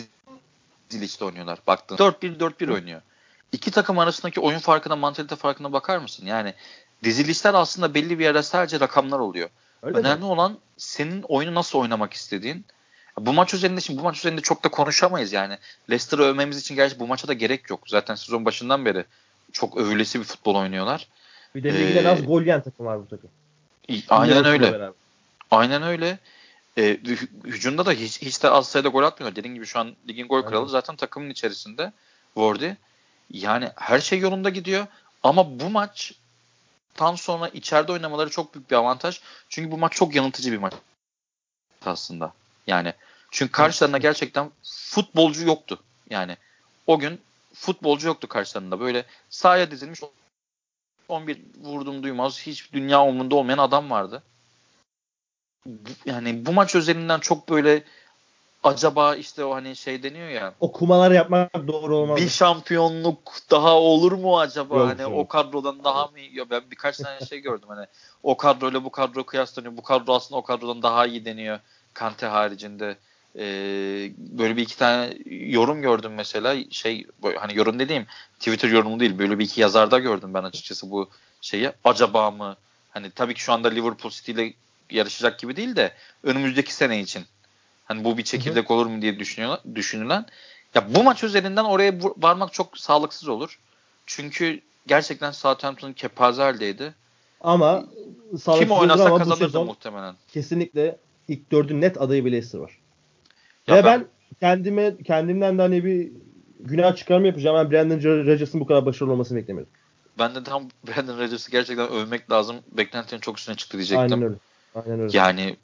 dizilişte 0.91 1.25
oynuyorlar. 1.25 1.59
Baktın 1.67 1.97
4-1-4-1 1.97 2.73
oynuyor. 2.73 3.01
İki 3.53 3.71
takım 3.71 3.99
arasındaki 3.99 4.41
oyun 4.41 4.59
farkına, 4.59 4.97
mantalite 4.97 5.37
farkına 5.37 5.73
bakar 5.73 5.99
mısın? 5.99 6.27
Yani 6.27 6.55
dizilişler 7.05 7.55
aslında 7.55 7.95
belli 7.95 8.19
bir 8.19 8.25
yerde 8.25 8.43
sadece 8.43 8.81
rakamlar 8.81 9.19
oluyor. 9.19 9.49
Öyle 9.83 9.99
Önemli 9.99 10.19
mi? 10.21 10.25
olan 10.25 10.59
senin 10.77 11.23
oyunu 11.23 11.55
nasıl 11.55 11.79
oynamak 11.79 12.13
istediğin. 12.13 12.65
Bu 13.21 13.33
maç 13.33 13.55
üzerinde 13.55 13.81
şimdi 13.81 13.99
bu 13.99 14.03
maç 14.03 14.19
üzerinde 14.19 14.41
çok 14.41 14.65
da 14.65 14.69
konuşamayız 14.69 15.33
yani. 15.33 15.59
Leicester'ı 15.91 16.23
övmemiz 16.23 16.59
için 16.59 16.75
gerçi 16.75 16.99
bu 16.99 17.07
maça 17.07 17.29
da 17.29 17.33
gerek 17.33 17.71
yok. 17.71 17.81
Zaten 17.87 18.15
sezon 18.15 18.45
başından 18.45 18.85
beri 18.85 19.05
çok 19.53 19.77
övülesi 19.77 20.21
bir 20.21 20.25
futbol 20.25 20.55
oynuyorlar. 20.55 21.09
Bir 21.55 21.63
de 21.63 21.75
ligde 21.75 22.01
ee, 22.01 22.09
az 22.09 22.27
gol 22.27 22.41
yiyen 22.41 22.63
takım 22.63 22.87
var 22.87 22.99
bu 23.01 23.09
takım. 23.09 23.31
Aynen 24.09 24.45
öyle. 24.45 24.91
Aynen 25.51 25.83
öyle. 25.83 26.19
Ee, 26.79 26.99
hücumda 27.45 27.87
da 27.87 27.93
hiç, 27.93 28.23
hiç 28.23 28.43
de 28.43 28.51
az 28.51 28.69
sayıda 28.69 28.89
gol 28.89 29.03
atmıyor. 29.03 29.37
Dediğim 29.37 29.55
gibi 29.55 29.67
şu 29.67 29.79
an 29.79 29.95
ligin 30.09 30.29
gol 30.29 30.43
kralı 30.43 30.57
aynen. 30.57 30.69
zaten 30.69 30.97
takımın 30.97 31.31
içerisinde 31.31 31.93
Wardy. 32.35 32.71
Yani 33.31 33.71
her 33.77 34.01
şey 34.01 34.19
yolunda 34.19 34.51
gidiyor. 34.51 34.87
Ama 35.23 35.61
bu 35.61 35.71
maç 35.71 36.13
tam 36.95 37.19
sonra 37.19 37.49
içeride 37.49 37.93
oynamaları 37.93 38.31
çok 38.31 38.55
büyük 38.55 38.71
bir 38.71 38.77
avantaj. 38.77 39.21
Çünkü 39.49 39.71
bu 39.71 39.79
maç 39.79 39.93
çok 39.93 40.15
yanıltıcı 40.15 40.53
bir 40.53 40.59
maç 40.59 40.73
aslında. 41.87 42.33
Yani 42.67 42.93
çünkü 43.31 43.53
karşılarında 43.53 43.99
gerçekten 43.99 44.51
futbolcu 44.63 45.47
yoktu. 45.47 45.79
Yani 46.11 46.37
o 46.87 46.99
gün 46.99 47.21
futbolcu 47.55 48.09
yoktu 48.09 48.29
karşılarında. 48.29 48.81
Böyle 48.81 49.05
sahaya 49.31 49.71
dizilmiş 49.71 50.01
11 51.09 51.39
vurdum 51.61 52.03
duymaz 52.03 52.41
hiç 52.41 52.73
dünya 52.73 53.05
umrunda 53.05 53.35
olmayan 53.35 53.59
adam 53.59 53.91
vardı. 53.91 54.23
Yani 56.07 56.47
bu 56.47 56.53
maç 56.53 56.75
özelinden 56.75 57.21
çok 57.21 57.49
böyle 57.49 57.85
acaba 58.65 59.15
işte 59.15 59.45
o 59.45 59.55
hani 59.55 59.77
şey 59.77 60.03
deniyor 60.03 60.29
ya. 60.29 60.55
O 60.61 60.73
kumalar 60.73 61.11
yapmak 61.11 61.69
doğru 61.69 61.97
olmaz. 61.97 62.17
Bir 62.17 62.29
şampiyonluk 62.29 63.33
daha 63.51 63.75
olur 63.75 64.13
mu 64.13 64.39
acaba? 64.39 64.77
Yok, 64.77 64.89
hani 64.89 65.03
yok. 65.03 65.13
o 65.15 65.29
kadrodan 65.29 65.85
daha 65.85 66.07
mı 66.07 66.21
ya 66.21 66.51
ben 66.51 66.63
birkaç 66.71 66.97
tane 66.97 67.21
şey 67.21 67.41
gördüm 67.41 67.69
hani 67.69 67.87
o 68.23 68.37
kadroyla 68.37 68.85
bu 68.85 68.91
kadro 68.91 69.25
kıyaslanıyor. 69.25 69.77
Bu 69.77 69.83
kadro 69.83 70.15
aslında 70.15 70.39
o 70.39 70.43
kadrodan 70.43 70.83
daha 70.83 71.07
iyi 71.07 71.25
deniyor. 71.25 71.61
Kante 71.95 72.27
haricinde. 72.27 72.97
Ee, 73.39 74.11
böyle 74.17 74.57
bir 74.57 74.63
iki 74.63 74.79
tane 74.79 75.19
yorum 75.27 75.83
gördüm 75.83 76.13
mesela 76.15 76.57
şey 76.71 77.07
hani 77.37 77.57
yorum 77.57 77.79
dediğim 77.79 78.07
Twitter 78.39 78.69
yorumu 78.69 79.01
değil 79.01 79.19
böyle 79.19 79.39
bir 79.39 79.45
iki 79.45 79.61
yazarda 79.61 79.99
gördüm 79.99 80.35
ben 80.35 80.43
açıkçası 80.43 80.91
bu 80.91 81.09
şeyi 81.41 81.71
acaba 81.85 82.31
mı 82.31 82.57
hani 82.91 83.11
tabii 83.11 83.35
ki 83.35 83.41
şu 83.41 83.53
anda 83.53 83.69
Liverpool 83.69 84.13
City 84.13 84.33
ile 84.33 84.53
yarışacak 84.91 85.39
gibi 85.39 85.57
değil 85.57 85.77
de 85.77 85.93
önümüzdeki 86.23 86.75
sene 86.75 87.01
için 87.01 87.25
hani 87.85 88.05
bu 88.05 88.19
bir 88.19 88.25
çekirdek 88.25 88.71
olur 88.71 88.87
mu 88.87 89.03
diye 89.03 89.19
düşünüyorlar, 89.19 89.61
düşünülen 89.75 90.27
ya 90.75 90.95
bu 90.95 91.03
maç 91.03 91.25
üzerinden 91.25 91.65
oraya 91.65 91.95
varmak 92.17 92.53
çok 92.53 92.79
sağlıksız 92.79 93.29
olur. 93.29 93.59
Çünkü 94.07 94.61
gerçekten 94.87 95.31
Southampton 95.31 95.93
kepaze 95.93 96.43
haldeydi. 96.43 96.95
Ama 97.41 97.85
kim 98.59 98.71
oynasa 98.71 99.17
kazanırdı 99.17 99.65
muhtemelen. 99.65 100.15
Kesinlikle 100.29 100.97
ilk 101.29 101.51
dördün 101.51 101.81
net 101.81 102.01
adayı 102.01 102.25
bir 102.25 102.33
Leicester 102.33 102.59
var. 102.59 102.79
Ya 103.69 103.77
Ve 103.77 103.85
ben, 103.85 104.01
ben 104.01 104.07
kendime 104.41 104.97
kendimden 105.07 105.59
de 105.59 105.63
hani 105.63 105.85
bir 105.85 106.13
günah 106.61 106.97
çıkarma 106.97 107.27
yapacağım. 107.27 107.57
Ben 107.57 107.71
Brandon 107.71 108.27
Rodgers'ın 108.27 108.61
bu 108.61 108.67
kadar 108.67 108.87
başarılı 108.87 109.13
olmasını 109.13 109.39
beklemiyordum. 109.39 109.73
Ben 110.19 110.35
de 110.35 110.45
tam 110.45 110.69
Brandon 110.87 111.19
Rodgers'ı 111.19 111.51
gerçekten 111.51 111.89
övmek 111.89 112.31
lazım. 112.31 112.57
Beklentinin 112.73 113.21
çok 113.21 113.39
üstüne 113.39 113.57
çıktı 113.57 113.79
diyecektim. 113.79 114.03
Aynen 114.03 114.23
öyle. 114.23 114.35
Aynen 114.75 115.01
öyle. 115.01 115.17
Yani 115.19 115.57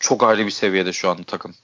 çok 0.00 0.22
ayrı 0.22 0.46
bir 0.46 0.50
seviyede 0.50 0.92
şu 0.92 1.10
anda 1.10 1.22
takım. 1.22 1.54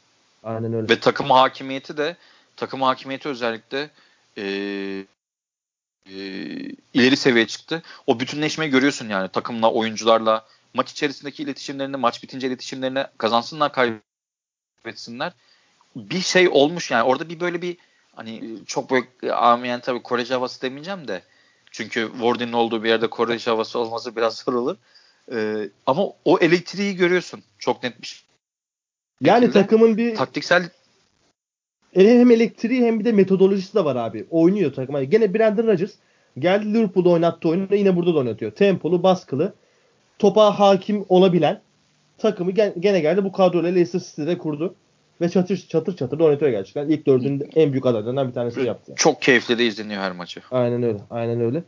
Aynen 0.44 0.72
öyle. 0.72 0.88
Ve 0.88 1.00
takım 1.00 1.30
hakimiyeti 1.30 1.96
de 1.96 2.16
takım 2.56 2.82
hakimiyeti 2.82 3.28
özellikle 3.28 3.90
e, 4.38 4.44
e, 6.06 6.18
ileri 6.94 7.16
seviyeye 7.16 7.46
çıktı. 7.46 7.82
O 8.06 8.20
bütünleşmeyi 8.20 8.70
görüyorsun 8.70 9.08
yani 9.08 9.28
takımla, 9.28 9.72
oyuncularla, 9.72 10.46
maç 10.74 10.92
içerisindeki 10.92 11.42
iletişimlerini, 11.42 11.96
maç 11.96 12.22
bitince 12.22 12.46
iletişimlerini 12.46 13.04
kazansınlar, 13.18 13.72
kaybetsinler. 13.72 14.07
Bir 15.96 16.20
şey 16.20 16.48
olmuş 16.48 16.90
yani 16.90 17.02
orada 17.02 17.28
bir 17.28 17.40
böyle 17.40 17.62
bir 17.62 17.76
hani 18.14 18.42
çok 18.66 18.90
böyle 18.90 19.32
amiyen 19.34 19.80
tabii 19.80 20.02
Korece 20.02 20.34
havası 20.34 20.62
demeyeceğim 20.62 21.08
de 21.08 21.22
çünkü 21.70 22.08
Warden'in 22.12 22.52
olduğu 22.52 22.84
bir 22.84 22.88
yerde 22.88 23.10
Korece 23.10 23.50
havası 23.50 23.78
olması 23.78 24.16
biraz 24.16 24.36
zor 24.36 24.54
olur. 24.54 24.76
Ee, 25.32 25.68
ama 25.86 26.02
o 26.24 26.38
elektriği 26.38 26.96
görüyorsun 26.96 27.42
çok 27.58 27.82
net 27.82 28.02
bir 28.02 28.06
şey. 28.06 28.20
Yani 29.20 29.50
takımın 29.50 29.96
bir 29.96 30.14
taktiksel 30.14 30.70
hem 31.94 32.30
elektriği 32.30 32.84
hem 32.84 33.00
bir 33.00 33.04
de 33.04 33.12
metodolojisi 33.12 33.74
de 33.74 33.84
var 33.84 33.96
abi. 33.96 34.26
Oynuyor 34.30 34.72
takım. 34.72 35.10
Gene 35.10 35.34
Brandon 35.34 35.66
Rodgers 35.66 35.92
geldi 36.38 36.74
Liverpool'da 36.74 37.08
oynattı 37.08 37.48
oyunu 37.48 37.74
yine 37.74 37.96
burada 37.96 38.14
da 38.14 38.18
oynatıyor. 38.18 38.52
Tempolu, 38.52 39.02
baskılı 39.02 39.54
topa 40.18 40.58
hakim 40.58 41.04
olabilen 41.08 41.60
takımı 42.18 42.50
gene 42.50 43.00
geldi 43.00 43.24
bu 43.24 43.32
kadroyla 43.32 43.70
Leicester 43.70 44.00
City'de 44.00 44.38
kurdu. 44.38 44.74
Ve 45.20 45.28
çatır 45.28 45.66
çatır 45.68 45.96
çatır 45.96 46.20
oynatıyor 46.20 46.50
gerçekten. 46.50 46.88
İlk 46.88 47.06
dördünün 47.06 47.50
en 47.54 47.72
büyük 47.72 47.86
adaylarından 47.86 48.28
bir 48.28 48.34
tanesi 48.34 48.60
yaptı. 48.60 48.92
Çok 48.96 49.22
keyifli 49.22 49.58
de 49.58 49.66
izleniyor 49.66 50.02
her 50.02 50.12
maçı. 50.12 50.40
Aynen 50.50 50.82
öyle. 50.82 50.98
Aynen 51.10 51.40
öyle. 51.40 51.62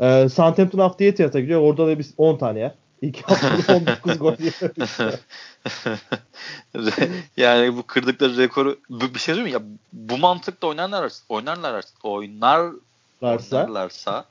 Ee, 0.00 0.28
Southampton 0.28 0.78
haftaya 0.78 1.14
tiyata 1.14 1.40
gidiyor. 1.40 1.60
Orada 1.60 1.86
da 1.86 1.98
biz 1.98 2.14
10 2.16 2.36
tane 2.36 2.58
yer. 2.58 2.74
İlk 3.02 3.22
haftada 3.22 3.76
19 3.76 4.18
gol 4.18 4.34
yani 7.36 7.76
bu 7.76 7.82
kırdıkları 7.82 8.36
rekoru 8.36 8.78
bir 8.90 9.18
şey 9.18 9.34
söyleyeyim 9.34 9.44
mi? 9.44 9.52
Ya 9.52 9.62
bu 9.92 10.18
mantıkla 10.18 10.68
oynarlar 10.68 11.12
oynarlar 11.28 11.84
oynar 12.02 12.70
oynarlarsa, 13.22 14.24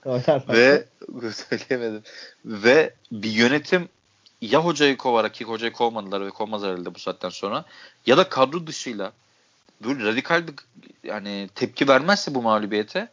ve 0.49 0.85
söyleyemedim 1.31 2.01
ve 2.45 2.93
bir 3.11 3.29
yönetim 3.29 3.89
ya 4.51 4.65
hocayı 4.65 4.97
kovarak 4.97 5.33
ki 5.33 5.45
hocayı 5.45 5.73
kovmadılar 5.73 6.25
ve 6.25 6.29
kovmaz 6.29 6.63
herhalde 6.63 6.95
bu 6.95 6.99
saatten 6.99 7.29
sonra 7.29 7.65
ya 8.05 8.17
da 8.17 8.29
kadro 8.29 8.67
dışıyla 8.67 9.13
böyle 9.83 10.03
radikal 10.03 10.47
bir 10.47 10.53
yani 11.03 11.49
tepki 11.55 11.87
vermezse 11.87 12.35
bu 12.35 12.41
mağlubiyete 12.41 13.09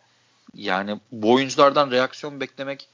yani 0.54 1.00
bu 1.12 1.32
oyunculardan 1.32 1.90
reaksiyon 1.90 2.40
beklemek 2.40 2.88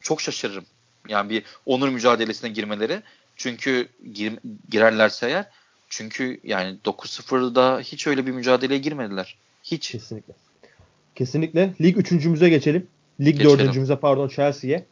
çok 0.00 0.20
şaşırırım. 0.20 0.64
Yani 1.08 1.30
bir 1.30 1.44
onur 1.66 1.88
mücadelesine 1.88 2.50
girmeleri. 2.50 3.02
Çünkü 3.36 3.88
gir, 4.12 4.38
girerlerse 4.70 5.26
eğer 5.26 5.46
çünkü 5.88 6.40
yani 6.44 6.76
9-0'da 6.84 7.80
hiç 7.80 8.06
öyle 8.06 8.26
bir 8.26 8.32
mücadeleye 8.32 8.80
girmediler. 8.80 9.36
Hiç. 9.64 9.90
Kesinlikle. 9.90 10.34
Kesinlikle. 11.14 11.74
Lig 11.80 11.98
üçüncümüze 11.98 12.48
geçelim. 12.48 12.86
Lig 13.20 13.38
geçelim. 13.38 13.58
dördüncümüze 13.58 13.96
pardon 13.96 14.28
Chelsea'ye. 14.28 14.86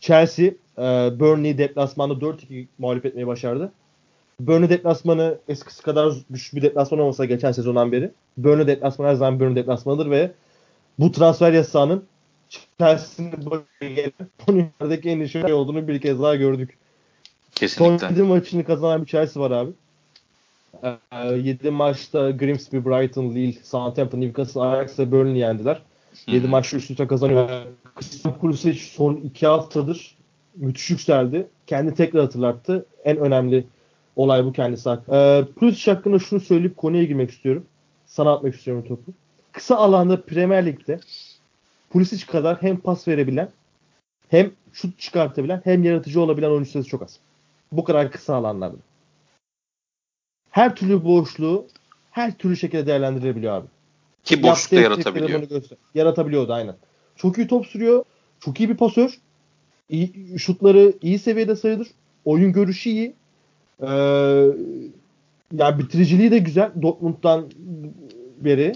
Chelsea 0.00 0.50
e, 0.78 0.82
Burnley 1.20 1.58
deplasmanda 1.58 2.14
4-2 2.14 2.66
mağlup 2.78 3.06
etmeyi 3.06 3.26
başardı. 3.26 3.72
Burnley 4.40 4.68
deplasmanı 4.68 5.38
eskisi 5.48 5.82
kadar 5.82 6.14
düşük 6.32 6.56
bir 6.56 6.62
deplasman 6.62 7.00
olmasa 7.00 7.24
geçen 7.24 7.52
sezondan 7.52 7.92
beri. 7.92 8.10
Burnley 8.36 8.66
deplasmanı 8.66 9.08
her 9.08 9.14
zaman 9.14 9.40
Burnley 9.40 9.56
deplasmanıdır 9.56 10.10
ve 10.10 10.30
bu 10.98 11.12
transfer 11.12 11.52
yasağının 11.52 12.04
Chelsea'nin 12.78 13.32
başına 13.50 13.88
gelen 13.88 15.00
en 15.04 15.20
iyi 15.20 15.28
şey 15.28 15.52
olduğunu 15.52 15.88
bir 15.88 16.00
kez 16.00 16.22
daha 16.22 16.36
gördük. 16.36 16.78
Kesinlikle. 17.54 17.98
Son 17.98 18.08
7 18.08 18.22
maçını 18.22 18.64
kazanan 18.64 19.02
bir 19.02 19.06
Chelsea 19.06 19.42
var 19.42 19.50
abi. 19.50 19.70
Ee, 20.82 21.26
7 21.36 21.70
maçta 21.70 22.30
Grimsby, 22.30 22.76
Brighton, 22.76 23.30
Lille, 23.30 23.58
Southampton, 23.62 24.20
Newcastle, 24.20 24.60
Ajax 24.60 24.98
ve 24.98 25.12
Burnley 25.12 25.38
yendiler. 25.38 25.82
7 26.26 26.48
maçta 26.48 26.76
üst 26.76 26.90
üste 26.90 27.06
kazanıyor. 27.06 27.48
Christian 27.94 28.38
Pulisic 28.38 28.78
son 28.78 29.16
2 29.16 29.46
haftadır 29.46 30.16
müthiş 30.56 30.90
yükseldi. 30.90 31.46
Kendi 31.66 31.94
tekrar 31.94 32.22
hatırlattı. 32.22 32.86
En 33.04 33.16
önemli 33.16 33.64
olay 34.16 34.44
bu 34.44 34.52
kendisi. 34.52 34.90
Ee, 35.12 35.44
Pulisic 35.56 35.92
hakkında 35.92 36.18
şunu 36.18 36.40
söyleyip 36.40 36.76
konuya 36.76 37.04
girmek 37.04 37.30
istiyorum. 37.30 37.66
Sana 38.06 38.32
atmak 38.32 38.54
istiyorum 38.54 38.84
topu. 38.88 39.12
Kısa 39.52 39.76
alanda 39.76 40.22
Premier 40.22 40.66
Lig'de 40.66 41.00
Pulisic 41.90 42.26
kadar 42.26 42.62
hem 42.62 42.76
pas 42.76 43.08
verebilen 43.08 43.48
hem 44.28 44.50
şut 44.72 44.98
çıkartabilen 44.98 45.60
hem 45.64 45.84
yaratıcı 45.84 46.20
olabilen 46.20 46.50
oyuncu 46.50 46.70
sayısı 46.70 46.90
çok 46.90 47.02
az. 47.02 47.18
Bu 47.72 47.84
kadar 47.84 48.10
kısa 48.10 48.34
alanlarda. 48.34 48.76
Her 50.50 50.76
türlü 50.76 51.04
boşluğu 51.04 51.66
her 52.10 52.38
türlü 52.38 52.56
şekilde 52.56 52.86
değerlendirebiliyor 52.86 53.54
abi. 53.54 53.66
Ki 54.24 54.42
boşlukta 54.42 54.76
yaratabiliyor. 54.76 55.42
Yaratabiliyordu 55.94 56.52
aynen. 56.52 56.76
Çok 57.16 57.38
iyi 57.38 57.46
top 57.46 57.66
sürüyor. 57.66 58.04
Çok 58.40 58.60
iyi 58.60 58.68
bir 58.68 58.76
pasör. 58.76 59.18
İyi, 59.90 60.38
şutları 60.38 60.92
iyi 61.02 61.18
seviyede 61.18 61.56
sayılır. 61.56 61.88
Oyun 62.24 62.52
görüşü 62.52 62.90
iyi. 62.90 63.14
Ee, 63.82 63.86
yani 65.52 65.78
bitiriciliği 65.78 66.30
de 66.30 66.38
güzel. 66.38 66.70
Dortmund'dan 66.82 67.50
beri. 68.40 68.72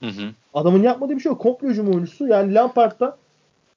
Hı 0.00 0.06
hı. 0.06 0.30
Adamın 0.54 0.82
yapmadığı 0.82 1.16
bir 1.16 1.20
şey 1.20 1.32
yok. 1.32 1.40
Komple 1.40 1.68
hücum 1.68 1.88
oyuncusu. 1.88 2.26
Yani 2.26 2.54
Lampard'da 2.54 3.16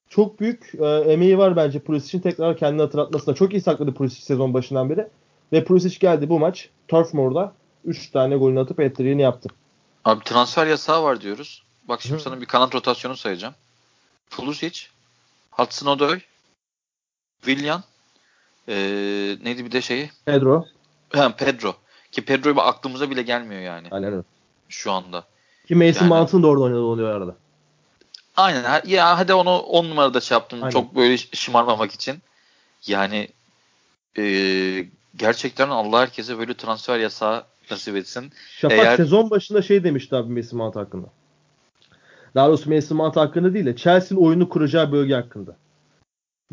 çok 0.09 0.39
büyük 0.39 0.71
e, 0.79 0.85
emeği 0.85 1.37
var 1.37 1.55
bence 1.55 1.79
Pulisic'in 1.79 2.21
tekrar 2.21 2.57
kendini 2.57 2.81
hatırlatmasında. 2.81 3.35
Çok 3.35 3.53
iyi 3.53 3.61
sakladı 3.61 3.93
Pulisic 3.93 4.21
sezon 4.21 4.53
başından 4.53 4.89
beri. 4.89 5.07
Ve 5.53 5.63
Pulisic 5.63 5.97
geldi 5.99 6.29
bu 6.29 6.39
maç 6.39 6.69
Turf 6.87 7.13
Moor'da 7.13 7.53
3 7.85 8.11
tane 8.11 8.37
golünü 8.37 8.59
atıp 8.59 8.79
hat 8.79 8.99
yaptı. 8.99 9.49
Abi 10.05 10.23
transfer 10.23 10.67
yasağı 10.67 11.03
var 11.03 11.21
diyoruz. 11.21 11.63
Bak 11.87 12.01
şimdi 12.01 12.19
Hı. 12.19 12.23
sana 12.23 12.41
bir 12.41 12.45
kanat 12.45 12.75
rotasyonu 12.75 13.17
sayacağım. 13.17 13.53
Pulisic, 14.29 14.81
Hudson 15.51 15.87
Odoi, 15.87 16.21
Willian, 17.45 17.83
ee, 18.67 19.37
neydi 19.43 19.65
bir 19.65 19.71
de 19.71 19.81
şeyi? 19.81 20.11
Pedro. 20.25 20.65
Ha, 21.09 21.35
Pedro. 21.37 21.75
Ki 22.11 22.25
Pedro 22.25 22.61
aklımıza 22.61 23.09
bile 23.09 23.21
gelmiyor 23.21 23.61
yani. 23.61 23.87
Aynen 23.91 24.23
Şu 24.69 24.91
anda. 24.91 25.23
Ki 25.67 25.75
Mason 25.75 26.05
yani, 26.05 26.09
Mount'un 26.09 26.43
da 26.43 26.47
orada 26.47 26.63
oynadığı 26.63 26.81
oluyor 26.81 27.15
arada. 27.15 27.35
Aynen. 28.37 28.81
Ya 28.85 29.17
hadi 29.17 29.33
onu 29.33 29.57
10 29.57 29.85
numarada 29.85 30.21
şey 30.21 30.35
yaptım. 30.35 30.59
Aynen. 30.63 30.71
Çok 30.71 30.95
böyle 30.95 31.17
şımarmamak 31.17 31.91
için. 31.91 32.19
Yani 32.87 33.27
e, 34.17 34.23
gerçekten 35.15 35.69
Allah 35.69 36.01
herkese 36.01 36.37
böyle 36.37 36.53
transfer 36.53 36.99
yasağı 36.99 37.43
nasip 37.71 37.95
etsin. 37.95 38.31
Şafak 38.49 38.77
Eğer... 38.77 38.97
sezon 38.97 39.29
başında 39.29 39.61
şey 39.61 39.83
demişti 39.83 40.15
abi 40.15 40.33
Mason 40.33 40.57
Mount 40.57 40.75
hakkında. 40.75 41.07
Daha 42.35 42.47
doğrusu 42.47 42.69
Mason 42.69 42.97
Mount 42.97 43.15
hakkında 43.15 43.53
değil 43.53 43.65
de 43.65 43.75
Chelsea'nin 43.75 44.23
oyunu 44.23 44.49
kuracağı 44.49 44.91
bölge 44.91 45.13
hakkında. 45.13 45.55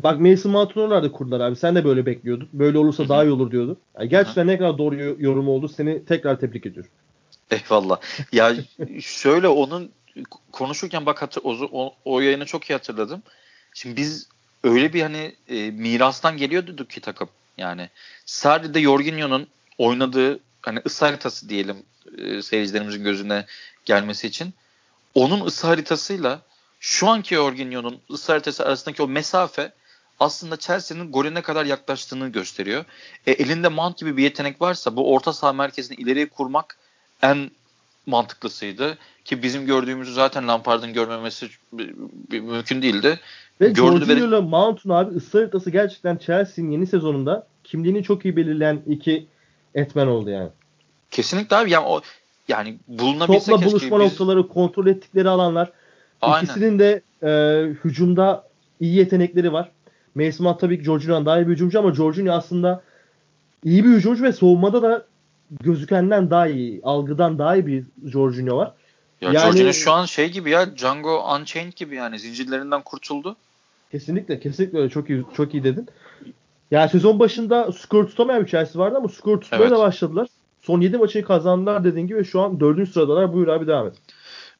Bak 0.03 0.19
Mason 0.19 0.51
Mount'un 0.51 0.81
oralarda 0.81 1.11
kurdular 1.11 1.39
abi. 1.39 1.55
Sen 1.55 1.75
de 1.75 1.85
böyle 1.85 2.05
bekliyordun. 2.05 2.49
Böyle 2.53 2.77
olursa 2.77 3.03
Hı-hı. 3.03 3.09
daha 3.09 3.23
iyi 3.23 3.31
olur 3.31 3.51
diyordu. 3.51 3.77
Yani 3.97 4.09
gerçekten 4.09 4.41
Hı-hı. 4.41 4.51
ne 4.51 4.57
kadar 4.57 4.77
doğru 4.77 4.95
yorum 5.19 5.49
oldu. 5.49 5.67
Seni 5.67 6.05
tekrar 6.05 6.39
tebrik 6.39 6.65
ediyorum. 6.65 6.91
Eyvallah. 7.51 7.99
Ya 8.31 8.55
şöyle 9.01 9.47
onun 9.47 9.91
konuşurken 10.51 11.05
bak 11.05 11.21
hatır, 11.21 11.41
o, 11.43 11.69
o, 11.71 11.93
o 12.05 12.19
yayını 12.19 12.45
çok 12.45 12.69
iyi 12.69 12.73
hatırladım. 12.73 13.23
Şimdi 13.73 13.97
biz 13.97 14.27
öyle 14.63 14.93
bir 14.93 15.01
hani 15.01 15.35
e, 15.47 15.71
mirastan 15.71 16.37
geliyorduk 16.37 16.89
ki 16.89 17.01
takım. 17.01 17.29
Yani 17.57 17.89
sadece 18.25 18.81
Jorginho'nun 18.81 19.47
oynadığı 19.77 20.39
hani 20.61 20.81
ısı 20.85 21.05
haritası 21.05 21.49
diyelim 21.49 21.77
e, 22.17 22.41
seyircilerimizin 22.41 23.03
gözüne 23.03 23.45
gelmesi 23.85 24.27
için 24.27 24.53
onun 25.15 25.45
ısı 25.45 25.67
haritasıyla 25.67 26.41
şu 26.79 27.07
anki 27.07 27.35
Jorginho'nun 27.35 27.99
ısı 28.11 28.31
haritası 28.31 28.65
arasındaki 28.65 29.03
o 29.03 29.07
mesafe 29.07 29.71
aslında 30.19 30.57
Chelsea'nin 30.57 31.11
golü 31.11 31.33
ne 31.33 31.41
kadar 31.41 31.65
yaklaştığını 31.65 32.29
gösteriyor. 32.29 32.85
E, 33.27 33.31
elinde 33.31 33.67
Mount 33.67 33.97
gibi 33.97 34.17
bir 34.17 34.23
yetenek 34.23 34.61
varsa 34.61 34.95
bu 34.95 35.13
orta 35.13 35.33
saha 35.33 35.53
merkezini 35.53 35.97
ileriye 35.97 36.29
kurmak 36.29 36.77
en 37.21 37.51
mantıklısıydı. 38.05 38.97
Ki 39.25 39.43
bizim 39.43 39.65
gördüğümüzü 39.65 40.13
zaten 40.13 40.47
Lampard'ın 40.47 40.93
görmemesi 40.93 41.47
mümkün 42.31 42.81
değildi. 42.81 43.19
Ve 43.61 43.75
Jorginho 43.75 44.27
ile 44.27 44.39
Mount'un 44.39 44.89
abi 44.89 45.15
ısı 45.15 45.37
haritası 45.37 45.69
gerçekten 45.69 46.17
Chelsea'nin 46.17 46.71
yeni 46.71 46.87
sezonunda 46.87 47.47
kimliğini 47.63 48.03
çok 48.03 48.25
iyi 48.25 48.35
belirleyen 48.35 48.81
iki 48.87 49.27
etmen 49.75 50.07
oldu 50.07 50.29
yani. 50.29 50.49
Kesinlikle 51.11 51.55
abi 51.55 51.71
yani 51.71 51.85
o 51.85 52.01
yani 52.47 52.77
bulunabilse 52.87 53.51
Topla 53.51 53.65
buluşma 53.65 53.99
biz... 53.99 54.05
noktaları, 54.05 54.47
kontrol 54.47 54.87
ettikleri 54.87 55.29
alanlar. 55.29 55.71
Aynen. 56.21 56.45
İkisinin 56.45 56.79
de 56.79 57.01
e, 57.23 57.29
hücumda 57.83 58.43
iyi 58.79 58.95
yetenekleri 58.95 59.53
var. 59.53 59.71
Mason 60.25 60.43
Mount 60.43 60.59
tabii 60.59 60.77
ki 60.77 60.83
Jorginho'dan 60.83 61.25
daha 61.25 61.39
iyi 61.39 61.47
bir 61.47 61.51
hücumcu 61.51 61.79
ama 61.79 61.93
Jorginho 61.93 62.33
aslında 62.33 62.83
iyi 63.63 63.83
bir 63.83 63.89
hücumcu 63.89 64.23
ve 64.23 64.33
savunmada 64.33 64.81
da 64.81 65.05
gözükenden 65.61 66.29
daha 66.29 66.47
iyi, 66.47 66.81
algıdan 66.83 67.39
daha 67.39 67.55
iyi 67.55 67.67
bir 67.67 67.83
Jorginho 68.05 68.57
var. 68.57 68.73
Ya 69.21 69.31
yani, 69.31 69.39
Jorginho 69.39 69.73
şu 69.73 69.91
an 69.91 70.05
şey 70.05 70.31
gibi 70.31 70.49
ya 70.49 70.77
Django 70.77 71.35
Unchained 71.35 71.73
gibi 71.73 71.95
yani 71.95 72.19
zincirlerinden 72.19 72.81
kurtuldu. 72.81 73.35
Kesinlikle 73.91 74.39
kesinlikle 74.39 74.77
öyle 74.77 74.89
çok 74.89 75.09
iyi 75.09 75.23
çok 75.37 75.53
iyi 75.53 75.63
dedin. 75.63 75.87
Yani 76.71 76.89
sezon 76.89 77.19
başında 77.19 77.71
skor 77.71 78.07
tutamayan 78.07 78.43
bir 78.43 78.49
Chelsea 78.49 78.81
vardı 78.81 78.97
ama 78.97 79.09
skor 79.09 79.41
tutmaya 79.41 79.61
evet. 79.61 79.71
da 79.71 79.79
başladılar. 79.79 80.27
Son 80.61 80.81
7 80.81 80.97
maçı 80.97 81.23
kazandılar 81.23 81.83
dediğin 81.83 82.07
gibi 82.07 82.25
şu 82.25 82.41
an 82.41 82.59
4. 82.59 82.89
sıradalar. 82.89 83.33
Buyur 83.33 83.47
abi 83.47 83.67
devam 83.67 83.87
et. 83.87 83.93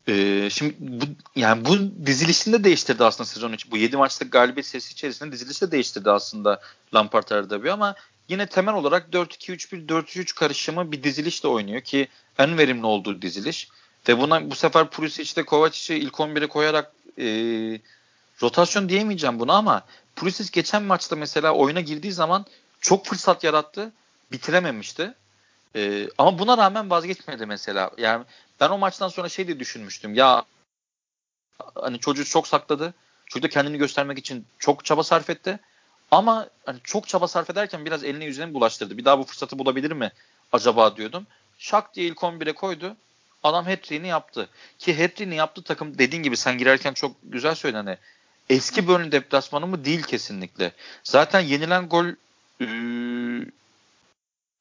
Ee, 0.09 0.49
şimdi 0.49 0.75
bu 0.79 1.05
yani 1.35 1.65
bu 1.65 1.77
dizilişini 2.05 2.53
de 2.53 2.63
değiştirdi 2.63 3.03
aslında 3.03 3.27
sezon 3.27 3.53
için. 3.53 3.71
Bu 3.71 3.77
7 3.77 3.97
maçlık 3.97 4.31
galibiyet 4.31 4.65
serisi 4.65 4.93
içerisinde 4.93 5.31
dizilişi 5.31 5.61
de 5.61 5.71
değiştirdi 5.71 6.11
aslında 6.11 6.61
Lampard 6.93 7.29
Arda 7.29 7.73
ama 7.73 7.95
yine 8.29 8.47
temel 8.47 8.75
olarak 8.75 9.07
4-2-3-1 9.13 9.87
4-3 9.87 10.35
karışımı 10.35 10.91
bir 10.91 11.03
dizilişle 11.03 11.49
oynuyor 11.49 11.81
ki 11.81 12.07
en 12.37 12.57
verimli 12.57 12.85
olduğu 12.85 13.21
diziliş. 13.21 13.67
Ve 14.09 14.17
buna 14.17 14.51
bu 14.51 14.55
sefer 14.55 14.89
Pulisic'de 14.89 15.45
Kovacic'i 15.45 15.99
ilk 15.99 16.13
11'e 16.13 16.47
koyarak 16.47 16.91
e, 17.17 17.25
rotasyon 18.41 18.89
diyemeyeceğim 18.89 19.39
buna 19.39 19.53
ama 19.53 19.85
Pulisic 20.15 20.49
geçen 20.51 20.83
maçta 20.83 21.15
mesela 21.15 21.53
oyuna 21.53 21.81
girdiği 21.81 22.11
zaman 22.11 22.45
çok 22.81 23.05
fırsat 23.05 23.43
yarattı. 23.43 23.91
Bitirememişti. 24.31 25.13
E, 25.75 26.09
ama 26.17 26.39
buna 26.39 26.57
rağmen 26.57 26.89
vazgeçmedi 26.89 27.45
mesela. 27.45 27.91
Yani 27.97 28.25
ben 28.59 28.69
o 28.69 28.77
maçtan 28.77 29.07
sonra 29.07 29.29
şey 29.29 29.47
diye 29.47 29.59
düşünmüştüm. 29.59 30.13
Ya 30.13 30.45
hani 31.75 31.99
çocuğu 31.99 32.25
çok 32.25 32.47
sakladı. 32.47 32.93
Çocuk 33.25 33.43
da 33.43 33.49
kendini 33.49 33.77
göstermek 33.77 34.17
için 34.17 34.45
çok 34.59 34.85
çaba 34.85 35.03
sarf 35.03 35.29
etti. 35.29 35.59
Ama 36.11 36.49
hani 36.65 36.79
çok 36.83 37.07
çaba 37.07 37.27
sarf 37.27 37.49
ederken 37.49 37.85
biraz 37.85 38.03
elini 38.03 38.25
yüzüne 38.25 38.53
bulaştırdı? 38.53 38.97
Bir 38.97 39.05
daha 39.05 39.19
bu 39.19 39.23
fırsatı 39.23 39.59
bulabilir 39.59 39.91
mi 39.91 40.11
acaba 40.51 40.97
diyordum. 40.97 41.27
Şak 41.57 41.95
diye 41.95 42.07
ilk 42.07 42.17
11'e 42.17 42.53
koydu. 42.53 42.95
Adam 43.43 43.65
hat 43.65 43.91
yaptı. 43.91 44.49
Ki 44.79 45.03
hat 45.03 45.21
yaptı 45.21 45.63
takım 45.63 45.97
dediğin 45.97 46.23
gibi 46.23 46.37
sen 46.37 46.57
girerken 46.57 46.93
çok 46.93 47.15
güzel 47.23 47.55
söyledin 47.55 47.85
hani 47.85 47.97
eski 48.49 48.87
Burnley 48.87 49.11
deplasmanı 49.11 49.67
mı 49.67 49.85
değil 49.85 50.03
kesinlikle. 50.03 50.71
Zaten 51.03 51.39
yenilen 51.39 51.89
gol 51.89 52.05
ıı, 52.61 53.45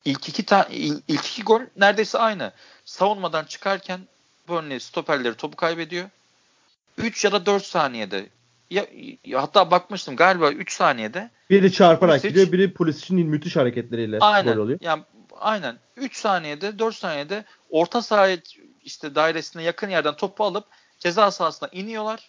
ilk 0.09 0.29
iki 0.29 0.43
ta, 0.43 0.69
ilk 1.09 1.27
iki 1.27 1.43
gol 1.43 1.61
neredeyse 1.77 2.19
aynı. 2.19 2.53
Savunmadan 2.85 3.45
çıkarken 3.45 4.01
Burnley 4.49 4.81
stoperleri 4.81 5.35
topu 5.35 5.57
kaybediyor. 5.57 6.09
3 6.99 7.25
ya 7.25 7.33
da 7.33 7.47
4 7.47 7.65
saniyede 7.65 8.27
ya, 8.71 8.87
ya 9.25 9.43
hatta 9.43 9.71
bakmıştım 9.71 10.17
galiba 10.17 10.51
3 10.51 10.73
saniyede 10.73 11.31
biri 11.51 11.73
çarparak 11.73 12.13
Pulisic, 12.13 12.29
gidiyor 12.29 12.53
biri 12.53 12.75
Pulisic'in 12.75 13.27
müthiş 13.27 13.57
hareketleriyle 13.57 14.19
aynen, 14.21 14.55
gol 14.55 14.63
oluyor. 14.63 14.79
Yani 14.83 15.03
aynen 15.41 15.79
3 15.97 16.17
saniyede 16.17 16.79
4 16.79 16.95
saniyede 16.95 17.45
orta 17.71 18.03
sahaya 18.03 18.37
işte 18.85 19.15
dairesine 19.15 19.63
yakın 19.63 19.89
yerden 19.89 20.17
topu 20.17 20.45
alıp 20.45 20.65
ceza 20.99 21.31
sahasına 21.31 21.69
iniyorlar 21.73 22.29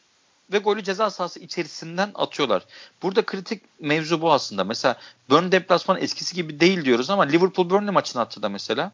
ve 0.52 0.58
golü 0.58 0.84
ceza 0.84 1.10
sahası 1.10 1.40
içerisinden 1.40 2.12
atıyorlar. 2.16 2.66
Burada 3.04 3.26
kritik 3.26 3.62
mevzu 3.80 4.22
bu 4.22 4.34
aslında. 4.34 4.64
Mesela 4.64 4.96
Burnley 5.30 5.52
deplasmanı 5.52 6.00
eskisi 6.00 6.36
gibi 6.36 6.60
değil 6.60 6.86
diyoruz 6.86 7.10
ama 7.10 7.24
Liverpool 7.24 7.70
Burnley 7.70 7.92
maçını 7.92 8.22
attı 8.22 8.42
da 8.42 8.50
mesela. 8.50 8.92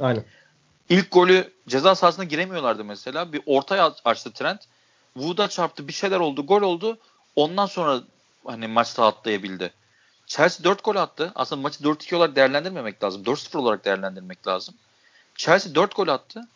Aynen. 0.00 0.24
İlk 0.88 1.12
golü 1.12 1.52
ceza 1.68 1.94
sahasına 1.94 2.24
giremiyorlardı 2.24 2.84
mesela. 2.84 3.32
Bir 3.32 3.42
ortaya 3.46 3.94
açtı 4.04 4.32
Trent. 4.32 4.60
Wood'a 5.14 5.48
çarptı 5.48 5.88
bir 5.88 5.92
şeyler 5.92 6.20
oldu 6.20 6.46
gol 6.46 6.62
oldu. 6.62 6.98
Ondan 7.36 7.66
sonra 7.66 8.00
hani 8.44 8.66
maçta 8.68 9.06
atlayabildi. 9.06 9.72
Chelsea 10.26 10.64
4 10.64 10.84
gol 10.84 10.96
attı. 10.96 11.32
Aslında 11.34 11.62
maçı 11.62 11.84
4-2 11.84 12.16
olarak 12.16 12.36
değerlendirmemek 12.36 13.04
lazım. 13.04 13.22
4-0 13.22 13.58
olarak 13.58 13.84
değerlendirmek 13.84 14.46
lazım. 14.46 14.74
Chelsea 15.34 15.74
4 15.74 15.96
gol 15.96 16.08
attı. 16.08 16.48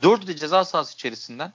4'ü 0.00 0.26
de 0.26 0.36
ceza 0.36 0.64
sahası 0.64 0.94
içerisinden. 0.94 1.52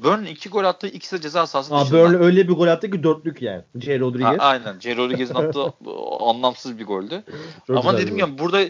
Burnley 0.00 0.32
2 0.32 0.48
gol 0.48 0.64
attı. 0.64 0.86
ikisi 0.86 1.16
de 1.16 1.20
ceza 1.20 1.46
sahası 1.46 1.74
Aa, 1.74 1.84
dışından. 1.84 2.04
Burnley 2.04 2.26
öyle 2.26 2.48
bir 2.48 2.52
gol 2.52 2.66
attı 2.66 2.90
ki 2.90 3.02
dörtlük 3.02 3.42
yani. 3.42 3.62
J. 3.78 4.00
Rodriguez. 4.00 4.40
A- 4.40 4.44
aynen. 4.44 4.80
J. 4.80 4.96
Rodriguez'in 4.96 5.34
attığı 5.34 5.72
anlamsız 6.20 6.78
bir 6.78 6.84
goldü. 6.86 7.22
Çok 7.66 7.76
Ama 7.76 7.98
dedim 7.98 8.18
ya 8.18 8.38
burada 8.38 8.62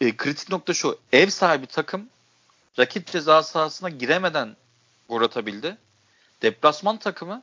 e, 0.00 0.16
kritik 0.16 0.50
nokta 0.50 0.74
şu. 0.74 0.98
Ev 1.12 1.28
sahibi 1.28 1.66
takım 1.66 2.02
rakip 2.78 3.06
ceza 3.06 3.42
sahasına 3.42 3.88
giremeden 3.88 4.56
gol 5.08 5.22
atabildi. 5.22 5.76
Deplasman 6.42 6.96
takımı 6.96 7.42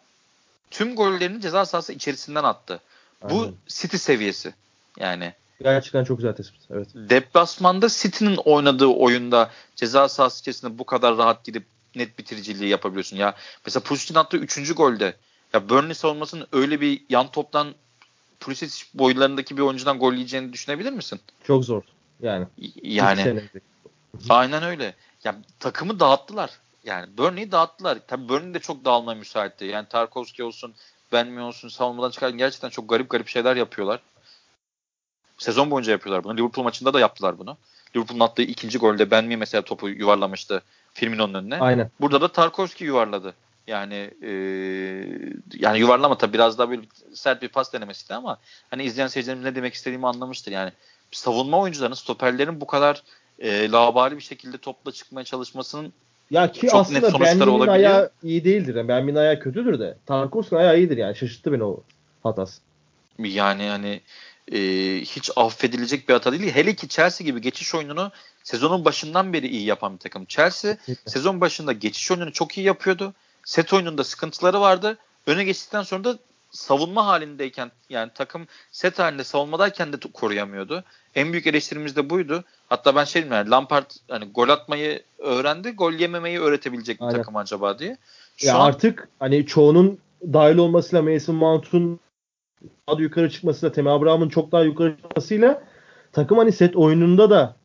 tüm 0.71 0.95
gollerini 0.95 1.41
ceza 1.41 1.65
sahası 1.65 1.93
içerisinden 1.93 2.43
attı. 2.43 2.79
Aynen. 3.21 3.37
Bu 3.37 3.53
City 3.67 3.97
seviyesi. 3.97 4.53
Yani 4.99 5.33
Gerçekten 5.61 6.03
çok 6.03 6.17
güzel 6.17 6.35
tespit. 6.35 6.61
Evet. 6.71 6.87
Deplasmanda 6.95 7.87
City'nin 7.89 8.37
oynadığı 8.37 8.87
oyunda 8.87 9.49
ceza 9.75 10.09
sahası 10.09 10.41
içerisinde 10.41 10.79
bu 10.79 10.85
kadar 10.85 11.17
rahat 11.17 11.43
gidip 11.43 11.63
net 11.95 12.19
bitiriciliği 12.19 12.69
yapabiliyorsun. 12.69 13.17
Ya 13.17 13.35
mesela 13.65 13.83
Pulisic 13.83 14.19
attığı 14.19 14.37
3. 14.37 14.73
golde 14.75 15.15
ya 15.53 15.69
Burnley 15.69 15.93
savunmasının 15.93 16.47
öyle 16.51 16.81
bir 16.81 17.01
yan 17.09 17.31
toptan 17.31 17.75
Pulisic 18.39 18.85
boylarındaki 18.93 19.57
bir 19.57 19.61
oyuncudan 19.61 19.99
gol 19.99 20.13
yiyeceğini 20.13 20.53
düşünebilir 20.53 20.91
misin? 20.91 21.19
Çok 21.43 21.65
zor. 21.65 21.81
Yani. 22.21 22.45
Yani. 22.83 23.43
Aynen 24.29 24.63
öyle. 24.63 24.95
Ya 25.23 25.35
takımı 25.59 25.99
dağıttılar. 25.99 26.51
Yani 26.83 27.17
Burnley'i 27.17 27.51
dağıttılar. 27.51 27.97
Tabii 28.07 28.29
Burnley 28.29 28.53
de 28.53 28.59
çok 28.59 28.85
dağılmaya 28.85 29.19
müsaitti. 29.19 29.65
Yani 29.65 29.87
Tarkovski 29.87 30.43
olsun, 30.43 30.73
Benmi 31.11 31.41
olsun 31.41 31.69
savunmadan 31.69 32.11
çıkarken 32.11 32.37
gerçekten 32.37 32.69
çok 32.69 32.89
garip 32.89 33.09
garip 33.09 33.27
şeyler 33.27 33.55
yapıyorlar. 33.55 33.99
Sezon 35.37 35.71
boyunca 35.71 35.91
yapıyorlar 35.91 36.23
bunu. 36.23 36.37
Liverpool 36.37 36.63
maçında 36.63 36.93
da 36.93 36.99
yaptılar 36.99 37.37
bunu. 37.37 37.57
Liverpool'un 37.95 38.19
attığı 38.19 38.41
ikinci 38.41 38.77
golde 38.77 39.11
Benmi 39.11 39.37
mesela 39.37 39.61
topu 39.61 39.89
yuvarlamıştı 39.89 40.61
Firmino'nun 40.93 41.33
önüne. 41.33 41.59
Aynen. 41.59 41.91
Burada 42.01 42.21
da 42.21 42.27
Tarkovski 42.27 42.83
yuvarladı. 42.83 43.33
Yani 43.67 44.11
e, 44.21 44.31
yani 45.53 45.79
yuvarlama 45.79 46.17
tabii 46.17 46.33
biraz 46.33 46.57
daha 46.57 46.69
böyle 46.69 46.81
sert 47.13 47.41
bir 47.41 47.47
pas 47.47 47.73
denemesiydi 47.73 48.13
ama 48.13 48.37
hani 48.69 48.83
izleyen 48.83 49.07
seyircilerimiz 49.07 49.45
ne 49.45 49.55
demek 49.55 49.73
istediğimi 49.73 50.07
anlamıştır. 50.07 50.51
Yani 50.51 50.71
savunma 51.11 51.59
oyuncularının, 51.59 51.95
stoperlerin 51.95 52.61
bu 52.61 52.67
kadar 52.67 53.03
e, 53.39 53.71
labali 53.71 54.17
bir 54.17 54.21
şekilde 54.21 54.57
topla 54.57 54.91
çıkmaya 54.91 55.23
çalışmasının 55.23 55.93
ya 56.31 56.51
ki 56.51 56.67
çok 56.67 56.75
aslında 56.75 56.99
net 56.99 57.09
sonuçları 57.09 57.51
olabiliyor. 57.51 57.75
ayağı 57.75 58.09
iyi 58.23 58.45
değildir. 58.45 58.75
Yani 58.75 58.87
Benmin'in 58.87 59.17
ayağı 59.17 59.39
kötüdür 59.39 59.79
de. 59.79 59.97
Tarkovski'nin 60.05 60.59
ayağı 60.59 60.77
iyidir 60.77 60.97
yani. 60.97 61.15
Şaşırttı 61.15 61.51
beni 61.51 61.63
o 61.63 61.79
hatası. 62.23 62.61
Yani 63.19 63.67
hani 63.67 64.01
e, 64.51 64.57
hiç 65.01 65.31
affedilecek 65.35 66.09
bir 66.09 66.13
hata 66.13 66.31
değil. 66.31 66.51
Hele 66.53 66.75
ki 66.75 66.87
Chelsea 66.87 67.25
gibi 67.25 67.41
geçiş 67.41 67.75
oyununu 67.75 68.11
sezonun 68.43 68.85
başından 68.85 69.33
beri 69.33 69.47
iyi 69.47 69.65
yapan 69.65 69.93
bir 69.93 69.99
takım. 69.99 70.25
Chelsea 70.25 70.77
sezon 71.05 71.41
başında 71.41 71.73
geçiş 71.73 72.11
oyununu 72.11 72.33
çok 72.33 72.57
iyi 72.57 72.67
yapıyordu. 72.67 73.13
Set 73.43 73.73
oyununda 73.73 74.03
sıkıntıları 74.03 74.61
vardı. 74.61 74.97
Öne 75.27 75.43
geçtikten 75.43 75.83
sonra 75.83 76.03
da 76.03 76.17
savunma 76.51 77.05
halindeyken 77.07 77.71
yani 77.89 78.11
takım 78.15 78.47
set 78.71 78.99
halinde 78.99 79.23
savunmadayken 79.23 79.93
de 79.93 79.97
koruyamıyordu. 80.13 80.83
En 81.15 81.31
büyük 81.31 81.47
eleştirimiz 81.47 81.95
de 81.95 82.09
buydu. 82.09 82.43
Hatta 82.69 82.95
ben 82.95 83.03
şey 83.03 83.27
yani 83.31 83.49
Lampard 83.49 83.85
hani 84.07 84.25
gol 84.25 84.49
atmayı 84.49 85.03
öğrendi, 85.17 85.71
gol 85.71 85.93
yememeyi 85.93 86.39
öğretebilecek 86.39 86.99
bir 86.99 87.05
Aynen. 87.05 87.17
takım 87.17 87.35
acaba 87.35 87.79
diye. 87.79 87.97
Şu 88.37 88.47
ya 88.47 88.55
an... 88.55 88.67
artık 88.67 89.09
hani 89.19 89.45
çoğunun 89.45 89.97
dahil 90.33 90.57
olmasıyla 90.57 91.01
Mason 91.01 91.35
Mount'un 91.35 91.99
daha 92.87 93.01
yukarı 93.01 93.29
çıkmasıyla 93.29 93.71
Temi 93.71 93.89
Abraham'ın 93.89 94.29
çok 94.29 94.51
daha 94.51 94.63
yukarı 94.63 94.97
çıkmasıyla 94.97 95.63
takım 96.11 96.37
hani 96.37 96.51
set 96.51 96.75
oyununda 96.75 97.29
da 97.29 97.55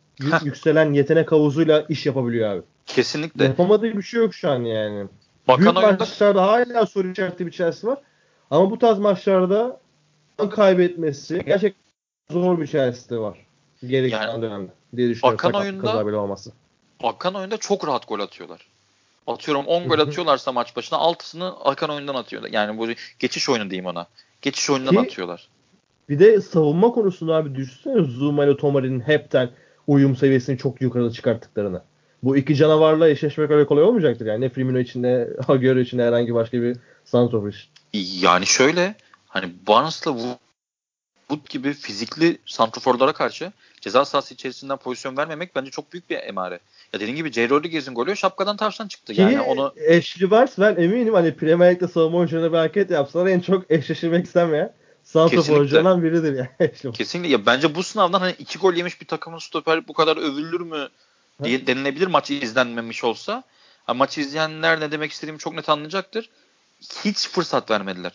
yükselen 0.45 0.93
yetenek 0.93 1.33
havuzuyla 1.33 1.85
iş 1.89 2.07
yapabiliyor 2.07 2.51
abi. 2.51 2.63
Kesinlikle. 2.87 3.45
Yapamadığı 3.45 3.97
bir 3.97 4.03
şey 4.03 4.21
yok 4.21 4.35
şu 4.35 4.51
an 4.51 4.65
yani. 4.65 5.07
Bakan 5.49 5.65
Büyük 5.65 5.77
oyunda... 5.77 6.05
maçlarda 6.05 6.43
hala 6.43 6.87
soru 6.87 7.09
işareti 7.09 7.47
bir 7.47 7.51
Chelsea 7.51 7.91
var. 7.91 7.99
Ama 8.51 8.71
bu 8.71 8.79
tarz 8.79 8.99
maçlarda 8.99 9.81
kaybetmesi 10.51 11.43
gerçekten 11.47 11.83
zor 12.31 12.61
bir 12.61 12.67
Chelsea 12.67 13.21
var. 13.21 13.47
Geri 13.87 14.11
yani, 14.11 14.43
dönemde 14.43 14.71
diye 14.97 15.09
düşünüyorum. 15.09 15.39
Akan 15.43 15.61
oyunda, 15.61 16.21
olması. 16.21 16.53
Akan 17.03 17.35
oyunda 17.35 17.57
çok 17.57 17.89
rahat 17.89 18.09
gol 18.09 18.21
atıyorlar. 18.21 18.67
Atıyorum 19.27 19.67
10 19.67 19.89
gol 19.89 19.99
atıyorlarsa 19.99 20.53
maç 20.53 20.77
başına 20.77 20.99
6'sını 20.99 21.49
akan 21.65 21.91
oyundan 21.91 22.15
atıyorlar. 22.15 22.51
Yani 22.51 22.79
bu 22.79 22.89
geçiş 23.19 23.49
oyunu 23.49 23.71
diyeyim 23.71 23.87
ona. 23.87 24.07
Geçiş 24.43 24.71
oyundan 24.71 24.91
Ki, 24.91 25.01
atıyorlar. 25.01 25.49
Bir 26.09 26.19
de 26.19 26.41
savunma 26.41 26.93
konusunda 26.93 27.35
abi 27.35 27.55
düşünsene 27.55 28.03
Zuma 28.03 28.45
ile 28.45 28.57
Tomari'nin 28.57 29.01
hepten 29.01 29.51
uyum 29.87 30.17
seviyesini 30.17 30.59
çok 30.59 30.81
yukarıda 30.81 31.11
çıkarttıklarını. 31.11 31.83
Bu 32.23 32.37
iki 32.37 32.57
canavarla 32.57 33.09
eşleşmek 33.09 33.51
öyle 33.51 33.67
kolay 33.67 33.85
olmayacaktır. 33.85 34.27
Yani 34.27 34.41
ne 34.41 34.49
Firmino 34.49 34.79
için 34.79 35.03
ne 35.03 35.27
Agüero 35.49 35.79
için 35.79 35.99
ne 35.99 36.03
herhangi 36.03 36.35
başka 36.35 36.63
bir 36.63 36.77
santrofor 37.05 37.49
için. 37.49 37.71
Yani 38.21 38.47
şöyle 38.47 38.95
hani 39.27 39.53
Barnes'la 39.67 40.17
Wood 41.29 41.49
gibi 41.49 41.73
fizikli 41.73 42.39
santroforlara 42.47 43.13
karşı 43.13 43.53
ceza 43.81 44.05
sahası 44.05 44.35
içerisinden 44.35 44.77
pozisyon 44.77 45.17
vermemek 45.17 45.57
bence 45.57 45.71
çok 45.71 45.93
büyük 45.93 46.11
bir 46.11 46.17
emare. 46.17 46.61
Ya 46.93 47.01
dediğin 47.01 47.17
gibi 47.17 47.33
J. 47.33 47.49
Rodriguez'in 47.49 47.95
golü 47.95 48.17
şapkadan 48.17 48.57
tavşan 48.57 48.89
çıktı. 48.89 49.13
Ki 49.13 49.21
yani 49.21 49.41
onu 49.41 49.75
Ashley 49.99 50.31
Barnes 50.31 50.59
ben 50.59 50.77
eminim 50.77 51.15
hani 51.15 51.35
Premier 51.35 51.69
League'de 51.69 51.89
savunma 51.89 52.19
oyuncularına 52.19 52.53
bir 52.53 52.57
hareket 52.57 52.91
yapsalar 52.91 53.27
en 53.27 53.41
çok 53.41 53.71
eşleşmek 53.71 54.27
istemeyen 54.27 54.73
santrofor 55.05 55.57
oyuncularından 55.57 56.03
biridir 56.03 56.35
yani. 56.35 56.93
Kesinlikle. 56.93 57.33
Ya 57.33 57.47
bence 57.47 57.75
bu 57.75 57.83
sınavdan 57.83 58.21
hani 58.21 58.35
iki 58.39 58.59
gol 58.59 58.75
yemiş 58.75 59.01
bir 59.01 59.07
takımın 59.07 59.39
stoper 59.39 59.89
bu 59.89 59.93
kadar 59.93 60.17
övülür 60.17 60.61
mü 60.61 60.89
diye 61.45 61.59
Hı? 61.59 61.67
denilebilir 61.67 62.07
maçı 62.07 62.35
izlenmemiş 62.35 63.05
olsa. 63.05 63.43
Ha, 63.85 63.95
maçı 63.95 64.21
izleyenler 64.21 64.81
ne 64.81 64.93
demek 64.93 65.13
istediğimi 65.13 65.39
çok 65.39 65.55
net 65.55 65.69
anlayacaktır. 65.69 66.31
Hiç 67.05 67.29
fırsat 67.29 67.71
vermediler. 67.71 68.13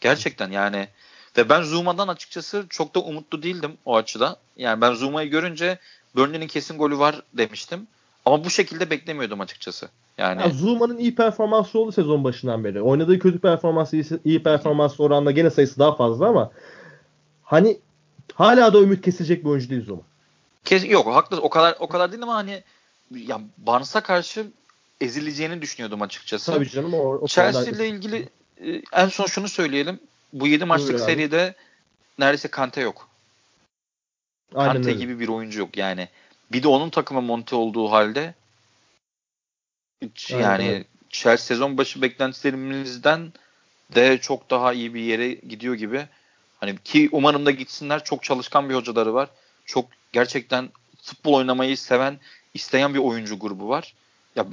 Gerçekten 0.00 0.50
yani 0.50 0.88
ve 1.36 1.48
ben 1.48 1.62
Zuma'dan 1.62 2.08
açıkçası 2.08 2.66
çok 2.68 2.94
da 2.94 3.00
umutlu 3.00 3.42
değildim 3.42 3.76
o 3.84 3.96
açıdan. 3.96 4.36
Yani 4.56 4.80
ben 4.80 4.94
Zuma'yı 4.94 5.30
görünce 5.30 5.78
Burnley'nin 6.14 6.46
kesin 6.46 6.78
golü 6.78 6.98
var 6.98 7.22
demiştim. 7.32 7.86
Ama 8.24 8.44
bu 8.44 8.50
şekilde 8.50 8.90
beklemiyordum 8.90 9.40
açıkçası. 9.40 9.88
Yani 10.18 10.42
ya 10.42 10.50
Zuma'nın 10.50 10.98
iyi 10.98 11.14
performansı 11.14 11.78
oldu 11.78 11.92
sezon 11.92 12.24
başından 12.24 12.64
beri. 12.64 12.82
Oynadığı 12.82 13.18
kötü 13.18 13.38
performansı 13.38 13.96
iyi, 13.96 14.04
iyi 14.24 14.42
performans 14.42 15.00
oranında 15.00 15.30
gene 15.30 15.50
sayısı 15.50 15.78
daha 15.78 15.96
fazla 15.96 16.28
ama 16.28 16.50
hani 17.42 17.78
hala 18.34 18.74
da 18.74 18.80
ümit 18.80 19.04
kesilecek 19.04 19.44
bir 19.44 19.50
oyuncu 19.50 19.70
değil 19.70 19.84
Zuma. 19.84 20.02
Kes, 20.64 20.90
yok 20.90 21.06
haklı 21.06 21.40
o 21.40 21.50
kadar 21.50 21.76
o 21.80 21.88
kadar 21.88 22.12
değil 22.12 22.22
ama 22.22 22.34
hani 22.34 22.62
ya 23.10 23.40
Barnes'a 23.58 24.00
karşı 24.00 24.46
ezileceğini 25.00 25.62
düşünüyordum 25.62 26.02
açıkçası. 26.02 26.52
Tabii 26.52 26.68
canım 26.68 26.94
o, 26.94 26.98
o 26.98 27.26
Chelsea 27.26 27.64
ile 27.64 27.88
ilgili 27.88 28.28
e, 28.64 28.82
en 28.92 29.08
son 29.08 29.26
şunu 29.26 29.48
söyleyelim. 29.48 30.00
Bu 30.32 30.46
7 30.46 30.64
maçlık 30.64 30.88
Buyur 30.88 30.98
seride 30.98 31.42
abi. 31.42 31.54
neredeyse 32.18 32.48
Kante 32.48 32.80
yok. 32.80 33.08
Aynen 34.54 34.72
Kante 34.74 34.88
öyle. 34.88 34.98
gibi 34.98 35.20
bir 35.20 35.28
oyuncu 35.28 35.58
yok 35.60 35.76
yani. 35.76 36.08
Bir 36.52 36.62
de 36.62 36.68
onun 36.68 36.90
takıma 36.90 37.20
monte 37.20 37.56
olduğu 37.56 37.90
halde 37.90 38.34
yani 40.28 40.46
Aynen. 40.46 40.84
Chelsea 41.10 41.36
sezon 41.46 41.78
başı 41.78 42.02
beklentilerimizden 42.02 43.32
de 43.94 44.18
çok 44.18 44.50
daha 44.50 44.72
iyi 44.72 44.94
bir 44.94 45.00
yere 45.00 45.32
gidiyor 45.32 45.74
gibi. 45.74 46.06
Hani 46.60 46.78
ki 46.84 47.08
umarım 47.12 47.46
da 47.46 47.50
gitsinler. 47.50 48.04
Çok 48.04 48.22
çalışkan 48.22 48.68
bir 48.68 48.74
hocaları 48.74 49.14
var. 49.14 49.28
Çok 49.64 49.84
gerçekten 50.12 50.68
futbol 51.02 51.34
oynamayı 51.34 51.76
seven, 51.76 52.18
isteyen 52.54 52.94
bir 52.94 52.98
oyuncu 52.98 53.38
grubu 53.38 53.68
var. 53.68 53.94
Ya 54.36 54.46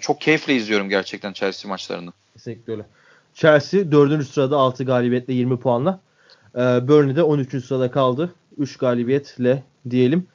çok 0.00 0.20
keyifle 0.20 0.56
izliyorum 0.56 0.88
gerçekten 0.88 1.32
Chelsea 1.32 1.68
maçlarını. 1.68 2.12
Kesinlikle 2.34 2.72
öyle. 2.72 2.86
Chelsea 3.34 3.92
4. 3.92 4.26
sırada 4.28 4.56
6 4.56 4.84
galibiyetle 4.84 5.34
20 5.34 5.60
puanla. 5.60 6.00
Ee, 6.54 6.58
Burnley 6.58 7.16
de 7.16 7.22
13. 7.22 7.64
sırada 7.64 7.90
kaldı. 7.90 8.34
3 8.58 8.76
galibiyetle 8.76 9.62
diyelim. 9.90 10.26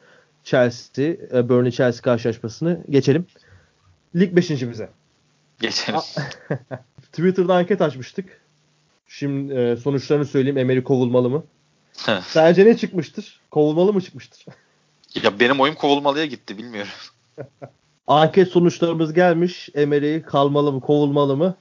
Chelsea, 0.44 1.06
e, 1.06 1.50
Burnley 1.50 1.72
Chelsea 1.72 2.02
karşılaşmasını 2.02 2.80
geçelim. 2.90 3.26
Lig 4.16 4.36
5. 4.36 4.50
bize. 4.50 4.90
Geçelim. 5.60 6.00
Twitter'da 7.12 7.56
anket 7.56 7.82
açmıştık. 7.82 8.42
Şimdi 9.08 9.54
e, 9.54 9.76
sonuçlarını 9.76 10.26
söyleyeyim. 10.26 10.58
Emery 10.58 10.84
kovulmalı 10.84 11.30
mı? 11.30 11.44
Sence 12.28 12.66
ne 12.66 12.78
çıkmıştır? 12.78 13.40
Kovulmalı 13.52 13.94
mı 13.94 14.02
çıkmıştır? 14.02 14.46
Ya 15.24 15.40
benim 15.40 15.60
oyum 15.60 15.76
kovulmalıya 15.76 16.26
gitti 16.26 16.58
bilmiyorum. 16.58 16.92
Anket 18.08 18.48
sonuçlarımız 18.48 19.14
gelmiş. 19.14 19.70
Emery 19.76 20.22
kalmalı 20.22 20.72
mı, 20.72 20.82
kovulmalı 20.82 21.38
mı? 21.38 21.56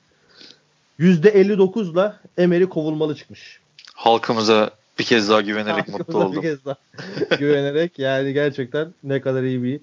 %59'la 1.01 2.21
Emery 2.39 2.65
kovulmalı 2.65 3.17
çıkmış. 3.17 3.61
Halkımıza 3.95 4.71
bir 4.99 5.05
kez 5.05 5.31
daha 5.31 5.41
güvenerek 5.51 5.89
mutlu 5.89 6.19
oldum. 6.19 6.37
Bir 6.37 6.41
kez 6.41 6.65
daha 6.65 6.77
güvenerek 7.39 7.99
yani 7.99 8.33
gerçekten 8.33 8.95
ne 9.05 9.21
kadar 9.21 9.43
iyi 9.43 9.63
bir 9.63 9.81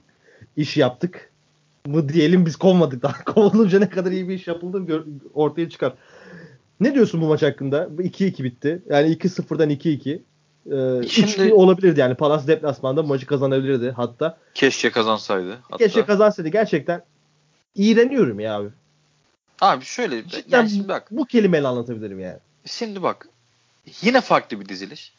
iş 0.58 0.78
yaptık 0.78 1.30
mı 1.86 2.10
diyelim 2.10 2.46
biz 2.46 2.56
kovmadık 2.56 3.02
daha. 3.04 3.24
Kovulunca 3.26 3.80
ne 3.80 3.90
kadar 3.90 4.12
iyi 4.12 4.30
bir 4.30 4.34
iş 4.34 4.48
yapıldı 4.48 5.04
ortaya 5.34 5.70
çıkar. 5.70 5.94
Ne 6.80 6.94
diyorsun 6.96 7.22
bu 7.22 7.26
maç 7.26 7.42
hakkında? 7.42 7.84
2-2 7.84 8.44
bitti. 8.44 8.82
Yani 8.90 9.16
2-0'dan 9.16 9.70
2-2. 9.70 10.20
Ee, 10.72 11.08
Şimdi, 11.08 11.54
olabilirdi 11.54 12.00
yani. 12.00 12.16
Palas 12.16 12.48
deplasmanda 12.48 13.04
maçı 13.04 13.26
kazanabilirdi 13.26 13.92
hatta. 13.92 14.38
Keşke 14.54 14.92
kazansaydı. 14.92 15.58
Hatta. 15.62 15.78
Keşke 15.78 16.06
kazansaydı. 16.06 16.50
Gerçekten 16.50 17.04
iğreniyorum 17.76 18.40
ya 18.40 18.56
abi. 18.56 18.70
Abi 19.62 19.86
şöyle 19.86 20.28
Cidden 20.28 20.58
yani 20.58 20.70
şimdi 20.70 20.88
bak. 20.88 21.08
Bu 21.12 21.26
kelimeyle 21.26 21.68
anlatabilirim 21.68 22.20
yani. 22.20 22.38
Şimdi 22.66 23.04
bak. 23.04 23.28
Yine 24.02 24.22
farklı 24.22 24.60
bir 24.60 24.70
diziliş. 24.70 25.14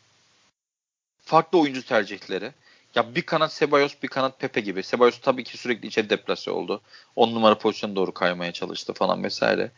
Farklı 1.24 1.58
oyuncu 1.58 1.82
tercihleri. 1.82 2.52
Ya 2.94 3.14
bir 3.14 3.22
kanat 3.22 3.52
Sebayos 3.52 3.94
bir 4.02 4.08
kanat 4.08 4.40
Pepe 4.40 4.60
gibi. 4.60 4.82
Sebayos 4.82 5.20
tabii 5.20 5.44
ki 5.44 5.58
sürekli 5.58 5.88
içeri 5.88 6.10
deplase 6.10 6.50
oldu. 6.50 6.80
10 7.16 7.34
numara 7.34 7.58
pozisyona 7.58 7.96
doğru 7.96 8.14
kaymaya 8.14 8.52
çalıştı 8.52 8.92
falan 8.92 9.24
vesaire. 9.24 9.70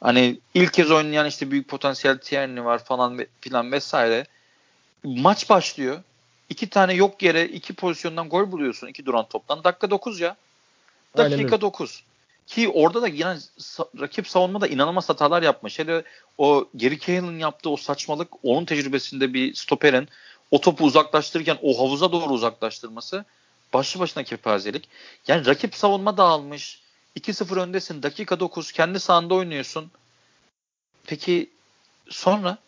Hani 0.00 0.38
ilk 0.54 0.72
kez 0.72 0.90
oynayan 0.90 1.26
işte 1.26 1.50
büyük 1.50 1.68
potansiyel 1.68 2.18
Tierney 2.18 2.64
var 2.64 2.84
falan 2.84 3.26
filan 3.40 3.72
vesaire. 3.72 4.26
Maç 5.04 5.50
başlıyor. 5.50 6.02
İki 6.48 6.70
tane 6.70 6.94
yok 6.94 7.22
yere 7.22 7.48
iki 7.48 7.74
pozisyondan 7.74 8.28
gol 8.28 8.52
buluyorsun. 8.52 8.86
iki 8.86 9.06
duran 9.06 9.28
toptan. 9.28 9.64
Dakika 9.64 9.90
9 9.90 10.20
ya. 10.20 10.36
Dakika 11.16 11.60
9. 11.60 12.04
Ki 12.46 12.68
orada 12.68 13.02
da 13.02 13.08
yine 13.08 13.36
rakip 14.00 14.28
savunmada 14.28 14.66
inanılmaz 14.66 15.08
hatalar 15.08 15.42
yapmış. 15.42 15.78
Hele 15.78 16.02
o 16.38 16.68
Geri 16.76 17.00
Cahill'in 17.00 17.38
yaptığı 17.38 17.70
o 17.70 17.76
saçmalık 17.76 18.28
onun 18.42 18.64
tecrübesinde 18.64 19.34
bir 19.34 19.54
stoperin 19.54 20.08
o 20.50 20.60
topu 20.60 20.84
uzaklaştırırken 20.84 21.58
o 21.62 21.78
havuza 21.78 22.12
doğru 22.12 22.32
uzaklaştırması 22.32 23.24
başlı 23.72 24.00
başına 24.00 24.22
kepazelik. 24.22 24.88
Yani 25.28 25.46
rakip 25.46 25.74
savunma 25.74 26.16
dağılmış. 26.16 26.80
2-0 27.16 27.60
öndesin. 27.60 28.02
Dakika 28.02 28.40
9 28.40 28.72
kendi 28.72 29.00
sahanda 29.00 29.34
oynuyorsun. 29.34 29.90
Peki 31.06 31.50
sonra 32.08 32.58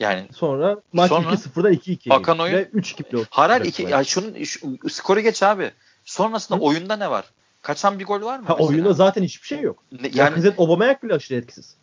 yani 0.00 0.28
sonra 0.34 0.76
maç 0.92 1.08
sonra, 1.08 1.30
2-0'da 1.30 1.72
2-2. 1.72 2.08
Hakan 2.08 2.38
oyun 2.38 2.54
3-2 2.54 3.16
oldu. 3.16 3.26
Harar 3.30 3.60
2 3.60 3.82
ya 3.82 4.04
şunun 4.04 4.44
şu, 4.44 4.78
skoru 4.90 5.20
geç 5.20 5.42
abi. 5.42 5.70
Sonrasında 6.04 6.58
Hı? 6.58 6.62
oyunda 6.62 6.96
ne 6.96 7.10
var? 7.10 7.24
Kaçan 7.64 7.98
bir 7.98 8.04
gol 8.04 8.22
var 8.22 8.38
mı? 8.38 8.46
Ha, 8.46 8.56
oyunda 8.56 8.92
zaten 8.92 9.22
hiçbir 9.22 9.46
şey 9.46 9.60
yok. 9.60 9.82
Ne, 9.92 10.10
yani 10.14 10.30
Lacazette 10.30 10.62
Aubameyang 10.62 11.02
bile 11.02 11.14
aşırı 11.14 11.38
etkisiz. 11.38 11.74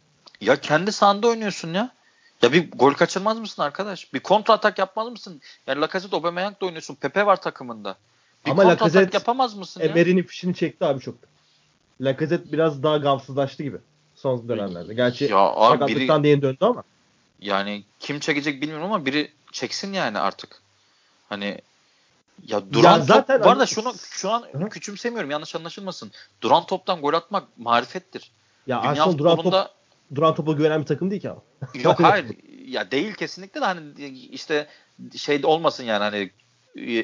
Ya 0.42 0.56
kendi 0.56 0.92
sahanda 0.92 1.28
oynuyorsun 1.28 1.74
ya. 1.74 1.92
Ya 2.42 2.54
bir 2.54 2.72
gol 2.72 2.94
kaçırmaz 2.94 3.40
mısın 3.40 3.62
arkadaş? 3.62 4.14
Bir 4.14 4.20
kontra 4.20 4.54
atak 4.54 4.80
yapmaz 4.80 5.08
mısın? 5.08 5.42
Yani 5.68 5.82
Lacazette 5.82 6.16
Aubameyang 6.16 6.62
da 6.62 6.66
oynuyorsun. 6.66 6.96
Pepe 6.96 7.26
var 7.26 7.42
takımında. 7.42 7.96
Bir 8.46 8.52
Ama 8.52 8.64
kontra 8.64 8.86
atak 8.86 9.14
yapamaz 9.14 9.54
mısın 9.54 9.82
Emery'nin 9.82 10.24
fişini 10.24 10.56
çekti 10.56 10.86
abi 10.86 11.00
çok. 11.00 11.16
Lacazette 12.02 12.52
biraz 12.52 12.84
daha 12.84 12.98
gamsızlaştı 12.98 13.64
gibi 13.64 13.78
son 14.16 14.50
dönemlerde. 14.50 14.94
Gerçi 14.94 15.26
ya 15.26 15.38
abi 15.38 15.74
sakatlıktan 15.74 16.24
biri, 16.24 16.24
diye 16.24 16.42
döndü 16.42 16.58
ama. 16.62 16.84
Yani 17.40 17.84
kim 18.00 18.20
çekecek 18.20 18.62
bilmiyorum 18.62 18.86
ama 18.86 19.06
biri 19.06 19.32
çeksin 19.52 19.94
yani 19.94 20.20
artık. 20.20 20.62
Hani 21.30 21.62
ya 22.48 22.74
duran 22.74 23.00
ya 23.00 23.06
zaten 23.06 23.38
top, 23.38 23.46
bu 23.46 23.50
arada 23.50 23.66
şunu 23.66 23.94
şu 24.12 24.32
an 24.32 24.44
Hı-hı. 24.52 24.70
küçümsemiyorum 24.70 25.32
yanlış 25.32 25.56
anlaşılmasın. 25.56 26.12
Duran 26.42 26.66
toptan 26.66 27.02
gol 27.02 27.14
atmak 27.14 27.44
marifettir. 27.58 28.32
Ya 28.68 28.80
Dünya 28.80 28.92
Arsenal 28.92 29.18
duran 29.18 29.38
top 29.38 29.68
duran 30.16 30.36
topa 30.36 30.52
güvenen 30.52 30.82
bir 30.82 30.86
takım 30.86 31.12
değil 31.12 31.22
ki 31.22 31.30
ama. 31.30 31.42
Yok 31.84 32.00
hayır. 32.00 32.26
Ya 32.66 32.92
değil 32.92 33.14
kesinlikle 33.14 33.62
de 33.62 33.66
hani 33.66 34.08
işte 34.32 34.68
şey 35.16 35.42
olmasın 35.44 35.84
yani 35.84 36.04
hani 36.04 36.32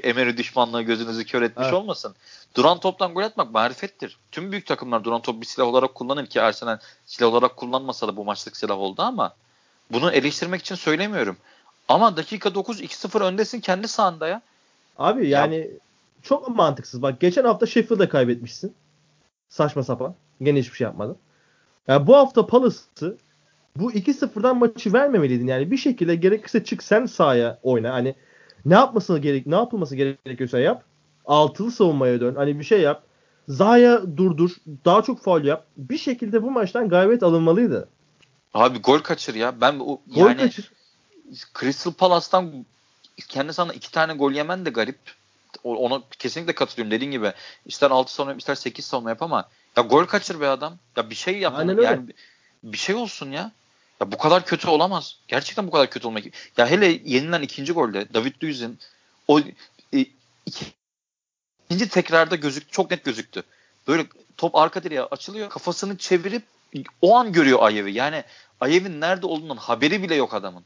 Emery 0.03 0.37
düşmanlığı 0.37 0.81
gözünüzü 0.81 1.25
kör 1.25 1.41
etmiş 1.41 1.65
evet. 1.65 1.73
olmasın. 1.73 2.15
Duran 2.55 2.79
toptan 2.79 3.13
gol 3.13 3.23
atmak 3.23 3.51
marifettir. 3.51 4.17
Tüm 4.31 4.51
büyük 4.51 4.65
takımlar 4.65 5.03
duran 5.03 5.21
top 5.21 5.41
bir 5.41 5.45
silah 5.45 5.67
olarak 5.67 5.95
kullanır 5.95 6.25
ki 6.25 6.41
Arsenal 6.41 6.77
silah 7.05 7.29
olarak 7.29 7.57
kullanmasa 7.57 8.07
da 8.07 8.17
bu 8.17 8.25
maçlık 8.25 8.57
silah 8.57 8.77
oldu 8.77 9.01
ama 9.01 9.33
bunu 9.91 10.11
eleştirmek 10.11 10.61
için 10.61 10.75
söylemiyorum. 10.75 11.37
Ama 11.87 12.17
dakika 12.17 12.55
9 12.55 12.81
2-0 12.81 13.23
öndesin 13.23 13.59
kendi 13.59 13.87
sahanda 13.87 14.27
ya. 14.27 14.41
Abi 14.97 15.27
yani 15.27 15.55
ya. 15.55 15.67
çok 16.21 16.55
mantıksız. 16.55 17.01
Bak 17.01 17.19
geçen 17.19 17.43
hafta 17.43 17.65
Sheffield'da 17.65 18.09
kaybetmişsin. 18.09 18.73
Saçma 19.49 19.83
sapan. 19.83 20.15
Gene 20.41 20.59
hiçbir 20.59 20.77
şey 20.77 20.85
yapmadın. 20.85 21.17
Yani 21.87 22.07
bu 22.07 22.15
hafta 22.15 22.47
Palace'ı 22.47 23.17
bu 23.75 23.91
2-0'dan 23.91 24.57
maçı 24.57 24.93
vermemeliydin. 24.93 25.47
Yani 25.47 25.71
bir 25.71 25.77
şekilde 25.77 26.15
gerekirse 26.15 26.63
çık 26.63 26.83
sen 26.83 27.05
sahaya 27.05 27.59
oyna. 27.63 27.93
Hani 27.93 28.15
ne 28.65 28.73
yapması 28.73 29.19
gerek 29.19 29.47
ne 29.47 29.55
yapılması 29.55 29.95
gerekiyorsa 29.95 30.59
yap. 30.59 30.83
Altılı 31.25 31.71
savunmaya 31.71 32.21
dön. 32.21 32.35
Hani 32.35 32.59
bir 32.59 32.63
şey 32.63 32.81
yap. 32.81 33.03
Zaya 33.47 34.17
durdur. 34.17 34.51
Daha 34.85 35.01
çok 35.01 35.21
faul 35.21 35.43
yap. 35.43 35.65
Bir 35.77 35.97
şekilde 35.97 36.43
bu 36.43 36.51
maçtan 36.51 36.89
galibiyet 36.89 37.23
alınmalıydı. 37.23 37.89
Abi 38.53 38.79
gol 38.79 38.99
kaçır 38.99 39.35
ya. 39.35 39.61
Ben 39.61 39.79
o 39.79 39.85
gol 39.85 40.01
yani 40.15 40.37
kaçır. 40.37 40.71
Crystal 41.59 41.93
Palace'tan 41.93 42.65
kendi 43.21 43.53
sana 43.53 43.73
iki 43.73 43.91
tane 43.91 44.13
gol 44.13 44.31
yemen 44.31 44.65
de 44.65 44.69
garip. 44.69 44.99
Ona 45.63 46.01
kesinlikle 46.19 46.55
katılıyorum 46.55 46.91
dediğin 46.91 47.11
gibi. 47.11 47.33
İster 47.65 47.91
6 47.91 48.13
savunma 48.13 48.37
ister 48.37 48.55
8 48.55 48.85
savunma 48.85 49.09
yap 49.09 49.21
ama 49.21 49.49
ya 49.77 49.83
gol 49.83 50.05
kaçır 50.05 50.41
be 50.41 50.47
adam. 50.47 50.77
Ya 50.95 51.09
bir 51.09 51.15
şey 51.15 51.37
yap. 51.37 51.53
Aynen 51.57 51.77
yani 51.81 51.87
öyle. 51.87 52.13
bir 52.63 52.77
şey 52.77 52.95
olsun 52.95 53.31
ya. 53.31 53.51
Ya 54.01 54.11
bu 54.11 54.17
kadar 54.17 54.45
kötü 54.45 54.67
olamaz. 54.67 55.19
Gerçekten 55.27 55.67
bu 55.67 55.71
kadar 55.71 55.89
kötü 55.89 56.07
olmak. 56.07 56.23
Ya 56.57 56.67
hele 56.69 57.01
yenilen 57.05 57.41
ikinci 57.41 57.73
golde 57.73 58.13
David 58.13 58.43
Luiz'in 58.43 58.79
o 59.27 59.39
e, 59.39 60.05
iki, 60.45 60.65
ikinci 61.65 61.89
tekrarda 61.89 62.35
gözük 62.35 62.71
çok 62.71 62.91
net 62.91 63.05
gözüktü. 63.05 63.43
Böyle 63.87 64.05
top 64.37 64.55
arka 64.55 64.83
direğe 64.83 65.01
açılıyor. 65.01 65.49
Kafasını 65.49 65.97
çevirip 65.97 66.43
o 67.01 67.15
an 67.15 67.31
görüyor 67.31 67.59
Ayev'i. 67.61 67.93
Yani 67.93 68.23
Ayev'in 68.61 69.01
nerede 69.01 69.25
olduğundan 69.25 69.57
haberi 69.57 70.03
bile 70.03 70.15
yok 70.15 70.33
adamın. 70.33 70.63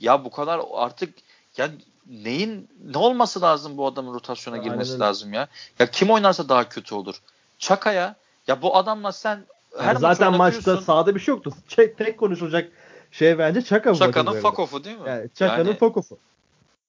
Ya 0.00 0.24
bu 0.24 0.30
kadar 0.30 0.60
artık 0.72 1.14
ya 1.56 1.70
neyin 2.06 2.68
ne 2.84 2.98
olması 2.98 3.40
lazım 3.40 3.76
bu 3.76 3.86
adamın 3.86 4.14
rotasyona 4.14 4.56
girmesi 4.56 4.92
Aynen. 4.92 5.06
lazım 5.06 5.32
ya. 5.32 5.48
Ya 5.78 5.90
kim 5.90 6.10
oynarsa 6.10 6.48
daha 6.48 6.68
kötü 6.68 6.94
olur. 6.94 7.14
Çakaya 7.58 8.16
ya 8.46 8.62
bu 8.62 8.76
adamla 8.76 9.12
sen 9.12 9.44
her 9.78 9.86
yani 9.86 9.98
zaten 9.98 10.36
maçta 10.36 10.80
sahada 10.80 11.14
bir 11.14 11.20
şey 11.20 11.34
yoktu. 11.34 11.52
Tek, 11.68 11.98
tek 11.98 12.18
konuşulacak 12.18 12.72
şey 13.10 13.38
bence 13.38 13.62
Çaka 13.62 13.94
Çaka'nın 13.94 14.40
Fakofu 14.40 14.84
değil 14.84 14.98
mi? 14.98 15.08
Yani 15.08 15.28
Çaka'nın 15.34 15.68
yani, 15.68 15.78
Fakofu. 15.78 16.18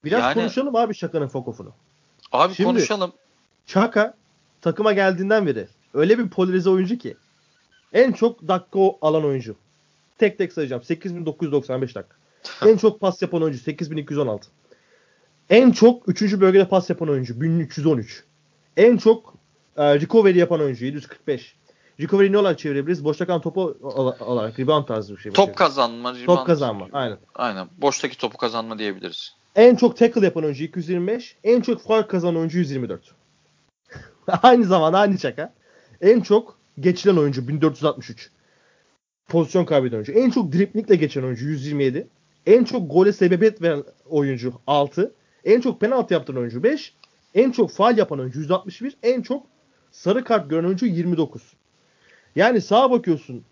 Biraz 0.04 0.22
yani, 0.22 0.34
konuşalım 0.34 0.76
abi 0.76 0.96
Çaka'nın 0.96 1.28
Fakof'unu. 1.28 1.72
Abi 2.32 2.54
Şimdi, 2.54 2.68
konuşalım. 2.68 3.14
Çaka 3.66 4.14
takıma 4.62 4.94
geldiğinden 4.94 5.48
beri 5.48 5.68
öyle 5.94 6.20
bir 6.20 6.30
polarize 6.30 6.70
oyuncu 6.70 6.98
ki 6.98 7.18
en 7.94 8.12
çok 8.12 8.48
dakika 8.48 8.80
alan 9.02 9.26
oyuncu. 9.26 9.56
Tek 10.18 10.38
tek 10.38 10.54
sayacağım. 10.54 10.84
8995 10.84 11.96
dakika. 11.96 12.16
en 12.66 12.78
çok 12.78 13.02
pas 13.02 13.22
yapan 13.22 13.42
oyuncu 13.44 13.60
8216. 13.60 14.48
En 15.50 15.72
çok 15.72 16.10
3. 16.10 16.40
bölgede 16.40 16.68
pas 16.68 16.90
yapan 16.90 17.10
oyuncu 17.10 17.42
1313. 17.42 18.24
En 18.78 18.98
çok 18.98 19.34
e, 19.78 20.00
recovery 20.00 20.38
yapan 20.38 20.60
oyuncu 20.60 20.86
745. 20.86 21.56
Recovery 22.00 22.32
ne 22.32 22.38
olarak 22.38 22.60
çevirebiliriz? 22.60 23.06
Boşta 23.06 23.26
kalan 23.26 23.42
topu 23.42 23.78
olarak 24.20 24.60
rebound 24.60 24.86
tarzı 24.86 25.16
bir 25.16 25.22
şey. 25.22 25.32
Top 25.32 25.56
kazanma. 25.56 26.14
Rebound. 26.14 26.26
Top 26.26 26.48
kazanma. 26.48 26.88
Aynen. 26.94 27.18
Aynen. 27.36 27.68
Boştaki 27.78 28.18
topu 28.18 28.38
kazanma 28.38 28.80
diyebiliriz. 28.80 29.36
En 29.56 29.76
çok 29.76 29.98
tackle 29.98 30.26
yapan 30.26 30.44
oyuncu 30.44 30.64
225. 30.64 31.36
En 31.44 31.62
çok 31.62 31.82
fark 31.82 32.10
kazanan 32.10 32.36
oyuncu 32.36 32.58
124. 32.58 33.02
aynı 34.44 34.66
zamanda 34.66 35.00
aynı 35.00 35.18
çaka. 35.18 35.54
En 36.02 36.22
çok 36.22 36.58
geçilen 36.80 37.18
oyuncu 37.18 37.48
1463. 37.48 38.32
Pozisyon 39.28 39.66
kaybeden 39.66 39.96
oyuncu. 39.96 40.12
En 40.12 40.30
çok 40.30 40.54
driplikle 40.54 40.96
geçen 40.96 41.24
oyuncu 41.24 41.46
127. 41.46 42.08
En 42.46 42.64
çok 42.64 42.92
gole 42.92 43.14
sebebiyet 43.14 43.62
veren 43.62 43.84
oyuncu 44.10 44.54
6. 44.68 45.14
En 45.46 45.62
çok 45.62 45.82
penaltı 45.82 46.14
yaptıran 46.14 46.40
oyuncu 46.40 46.64
5. 46.64 46.94
En 47.34 47.52
çok 47.52 47.72
faal 47.72 47.98
yapan 47.98 48.20
oyuncu 48.20 48.40
161. 48.40 48.98
En 49.04 49.22
çok 49.22 49.48
sarı 49.92 50.24
kart 50.24 50.50
gören 50.50 50.64
oyuncu 50.64 50.86
29. 50.86 51.42
Yani 52.36 52.62
sağa 52.62 52.92
bakıyorsun 52.92 53.44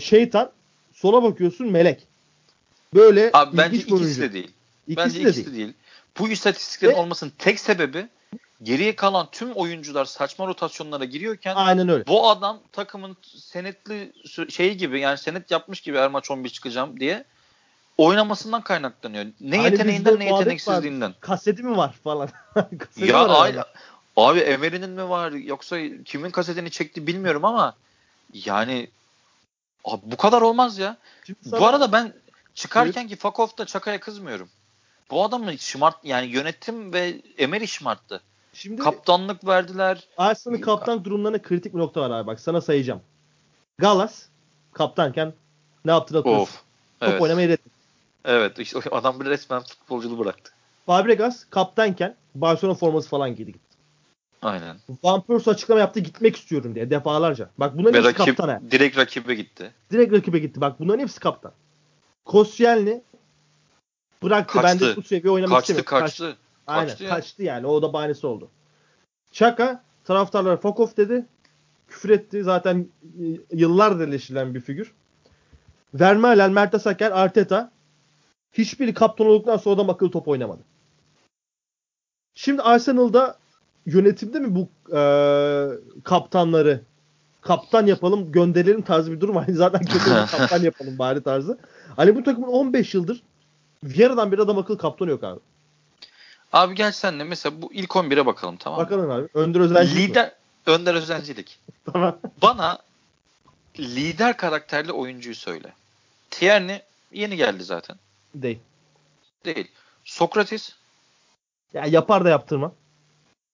şeytan, 0.00 0.52
sola 0.92 1.22
bakıyorsun 1.22 1.70
melek. 1.70 2.06
Böyle 2.94 3.30
Abi 3.32 3.56
bence 3.56 3.76
ikisi 3.76 4.20
de 4.20 4.32
değil. 4.32 4.50
İkisi 4.86 5.06
bence 5.06 5.24
de 5.24 5.28
ikisi 5.28 5.46
de 5.46 5.46
değil. 5.46 5.56
değil. 5.56 5.74
Bu 6.18 6.28
istatistiklerin 6.28 6.92
Ve, 6.92 6.96
olmasının 6.96 7.32
tek 7.38 7.60
sebebi 7.60 8.08
geriye 8.62 8.96
kalan 8.96 9.28
tüm 9.32 9.52
oyuncular 9.52 10.04
saçma 10.04 10.46
rotasyonlara 10.46 11.04
giriyorken 11.04 11.54
Aynen 11.54 11.88
öyle. 11.88 12.06
bu 12.06 12.30
adam 12.30 12.60
takımın 12.72 13.16
senetli 13.22 14.12
şeyi 14.50 14.76
gibi 14.76 15.00
yani 15.00 15.18
senet 15.18 15.50
yapmış 15.50 15.80
gibi 15.80 15.98
her 15.98 16.10
maç 16.10 16.30
11 16.30 16.48
çıkacağım 16.48 17.00
diye 17.00 17.24
oynamasından 17.98 18.62
kaynaklanıyor. 18.62 19.26
Ne 19.40 19.56
hani 19.56 19.70
yeteneğinden 19.70 20.18
ne 20.18 20.24
yeteneksizliğinden. 20.24 21.10
Var. 21.10 21.20
Kaseti 21.20 21.62
mi 21.62 21.76
var 21.76 21.92
falan. 22.04 22.28
ya 22.96 23.28
var 23.28 23.66
abi 24.16 24.40
Emery'nin 24.40 24.90
mi 24.90 25.08
var 25.08 25.32
yoksa 25.32 25.78
kimin 26.04 26.30
kasetini 26.30 26.70
çekti 26.70 27.06
bilmiyorum 27.06 27.44
ama 27.44 27.76
Yani 28.34 28.90
abi 29.84 30.02
bu 30.04 30.16
kadar 30.16 30.42
olmaz 30.42 30.78
ya. 30.78 30.96
Sana... 31.50 31.60
Bu 31.60 31.66
arada 31.66 31.92
ben 31.92 32.12
çıkarken 32.54 33.08
ki 33.08 33.16
Fakov'da 33.16 33.66
Çaka'ya 33.66 34.00
kızmıyorum. 34.00 34.48
Bu 35.10 35.24
adamı 35.24 35.58
şımart 35.58 35.96
yani 36.04 36.26
yönetim 36.26 36.92
ve 36.92 37.22
Emery 37.38 37.66
şımarttı. 37.66 38.22
Şimdi 38.52 38.82
kaptanlık 38.82 39.46
verdiler. 39.46 40.08
Arsenal'ın 40.16 40.60
kaptan 40.60 41.04
durumlarına 41.04 41.42
kritik 41.42 41.74
bir 41.74 41.78
nokta 41.78 42.00
var 42.00 42.10
abi. 42.10 42.26
Bak 42.26 42.40
sana 42.40 42.60
sayacağım. 42.60 43.00
Galas 43.78 44.22
kaptanken 44.72 45.32
ne 45.84 45.90
yaptığını 45.90 46.18
hatırlıyorsun. 46.18 46.54
Of. 46.54 46.62
Evet. 47.00 47.12
Top 47.12 47.22
oynamayı 47.22 47.48
reddetti. 47.48 47.70
Evet. 48.24 48.58
işte 48.58 48.80
adam 48.90 49.20
bir 49.20 49.24
resmen 49.24 49.62
futbolculuğu 49.62 50.18
bıraktı. 50.18 50.52
Fabregas 50.86 51.44
kaptanken 51.50 52.16
Barcelona 52.34 52.74
forması 52.74 53.08
falan 53.08 53.36
giydi 53.36 53.52
gitti. 53.52 53.76
Aynen. 54.42 54.76
Van 55.02 55.20
Persie 55.20 55.52
açıklama 55.52 55.80
yaptı 55.80 56.00
gitmek 56.00 56.36
istiyorum 56.36 56.74
diye 56.74 56.90
defalarca. 56.90 57.50
Bak 57.58 57.78
bunların 57.78 57.94
Ve 57.94 58.08
hepsi 58.08 58.20
rakip, 58.20 58.36
kaptan. 58.36 58.54
He. 58.54 58.70
Direkt 58.70 58.98
rakibe 58.98 59.34
gitti. 59.34 59.72
Direkt 59.92 60.12
rakibe 60.12 60.38
gitti. 60.38 60.60
Bak 60.60 60.80
bunların 60.80 60.98
hepsi 60.98 61.20
kaptan. 61.20 61.52
Koscielny 62.24 63.00
bıraktı. 64.22 64.60
Kaçtı. 64.60 64.80
Ben 64.80 64.80
de 64.80 64.96
bu 64.96 65.02
seviye 65.02 65.32
oynamak 65.32 65.58
kaçtı, 65.58 65.72
istemiyorum. 65.72 66.06
Kaçtı 66.06 66.24
kaçtı. 66.24 66.49
Aynen 66.70 66.88
kaçtı, 66.88 67.08
kaçtı 67.08 67.42
yani. 67.42 67.66
O 67.66 67.82
da 67.82 67.92
bahanesi 67.92 68.26
oldu. 68.26 68.50
Çaka 69.32 69.82
taraftarlara 70.04 70.60
off 70.62 70.96
dedi. 70.96 71.26
Küfür 71.88 72.10
etti. 72.10 72.42
Zaten 72.42 72.88
yıllardır 73.52 74.08
eleştirilen 74.08 74.54
bir 74.54 74.60
figür. 74.60 74.94
Vermaelen, 75.94 76.52
Mertesaker, 76.52 77.10
Arteta 77.10 77.70
hiçbiri 78.52 78.94
kaptan 78.94 79.26
olduktan 79.26 79.56
sonra 79.56 79.88
da 79.88 79.92
akıllı 79.92 80.10
top 80.10 80.28
oynamadı. 80.28 80.60
Şimdi 82.34 82.62
Arsenal'da 82.62 83.38
yönetimde 83.86 84.40
mi 84.40 84.54
bu 84.54 84.68
e, 84.96 85.02
kaptanları 86.04 86.80
kaptan 87.40 87.86
yapalım 87.86 88.32
gönderelim 88.32 88.82
tarzı 88.82 89.12
bir 89.12 89.20
durum 89.20 89.34
var. 89.34 89.46
Zaten 89.52 89.84
kötü 89.84 90.10
kaptan 90.10 90.62
yapalım 90.62 90.98
bari 90.98 91.22
tarzı. 91.22 91.58
Hani 91.96 92.16
bu 92.16 92.24
takımın 92.24 92.48
15 92.48 92.94
yıldır 92.94 93.22
Vieira'dan 93.84 94.32
bir 94.32 94.38
adam 94.38 94.58
akıllı 94.58 94.78
kaptan 94.78 95.06
yok 95.06 95.24
abi. 95.24 95.40
Abi 96.52 96.74
gel 96.74 96.92
senle 96.92 97.24
mesela 97.24 97.62
bu 97.62 97.72
ilk 97.72 97.90
11'e 97.90 98.26
bakalım 98.26 98.56
tamam 98.56 98.80
mı? 98.80 98.86
Bakalım 98.86 99.10
abi. 99.10 99.28
Önder 99.34 99.60
Özencilik 99.60 100.08
Lider, 100.08 100.26
mi? 100.26 100.32
Önder 100.66 100.94
Özencilik. 100.94 101.58
tamam. 101.92 102.18
Bana 102.42 102.78
lider 103.78 104.36
karakterli 104.36 104.92
oyuncuyu 104.92 105.34
söyle. 105.34 105.72
Tierney 106.30 106.82
yeni 107.12 107.36
geldi 107.36 107.62
zaten. 107.62 107.96
Değil. 108.34 108.58
Değil. 109.44 109.68
Sokrates? 110.04 110.74
Ya 111.74 111.86
yapar 111.86 112.24
da 112.24 112.28
yaptırma. 112.28 112.72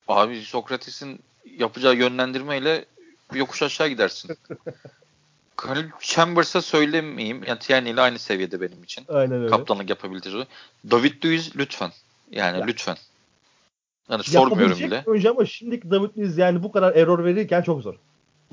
Abi 0.09 0.43
Sokrates'in 0.43 1.21
yapacağı 1.59 1.95
yönlendirmeyle 1.95 2.85
yokuş 3.35 3.63
aşağı 3.63 3.89
gidersin. 3.89 4.39
Khalil 5.57 5.91
Chambers'a 6.01 6.63
söylemeyeyim. 6.63 7.45
Yani 7.47 7.59
Tierney 7.59 7.93
ile 7.93 8.01
aynı 8.01 8.19
seviyede 8.19 8.61
benim 8.61 8.85
için. 8.85 9.05
Aynen 9.09 9.41
öyle. 9.41 9.51
Kaptanlık 9.51 9.91
yapabildiği. 9.91 10.47
David 10.91 11.25
Luiz 11.25 11.57
lütfen. 11.57 11.93
Yani 12.31 12.59
ya. 12.59 12.67
lütfen. 12.67 12.97
Yani 14.11 14.23
sormuyorum 14.23 14.79
bile. 14.79 15.05
Önce 15.07 15.31
ama 15.31 15.47
şimdiki 15.47 15.91
David 15.91 16.17
Luiz 16.19 16.39
yani 16.39 16.63
bu 16.63 16.73
kadar 16.73 16.97
error 16.97 17.25
verirken 17.25 17.63
çok 17.63 17.83
zor. 17.83 17.95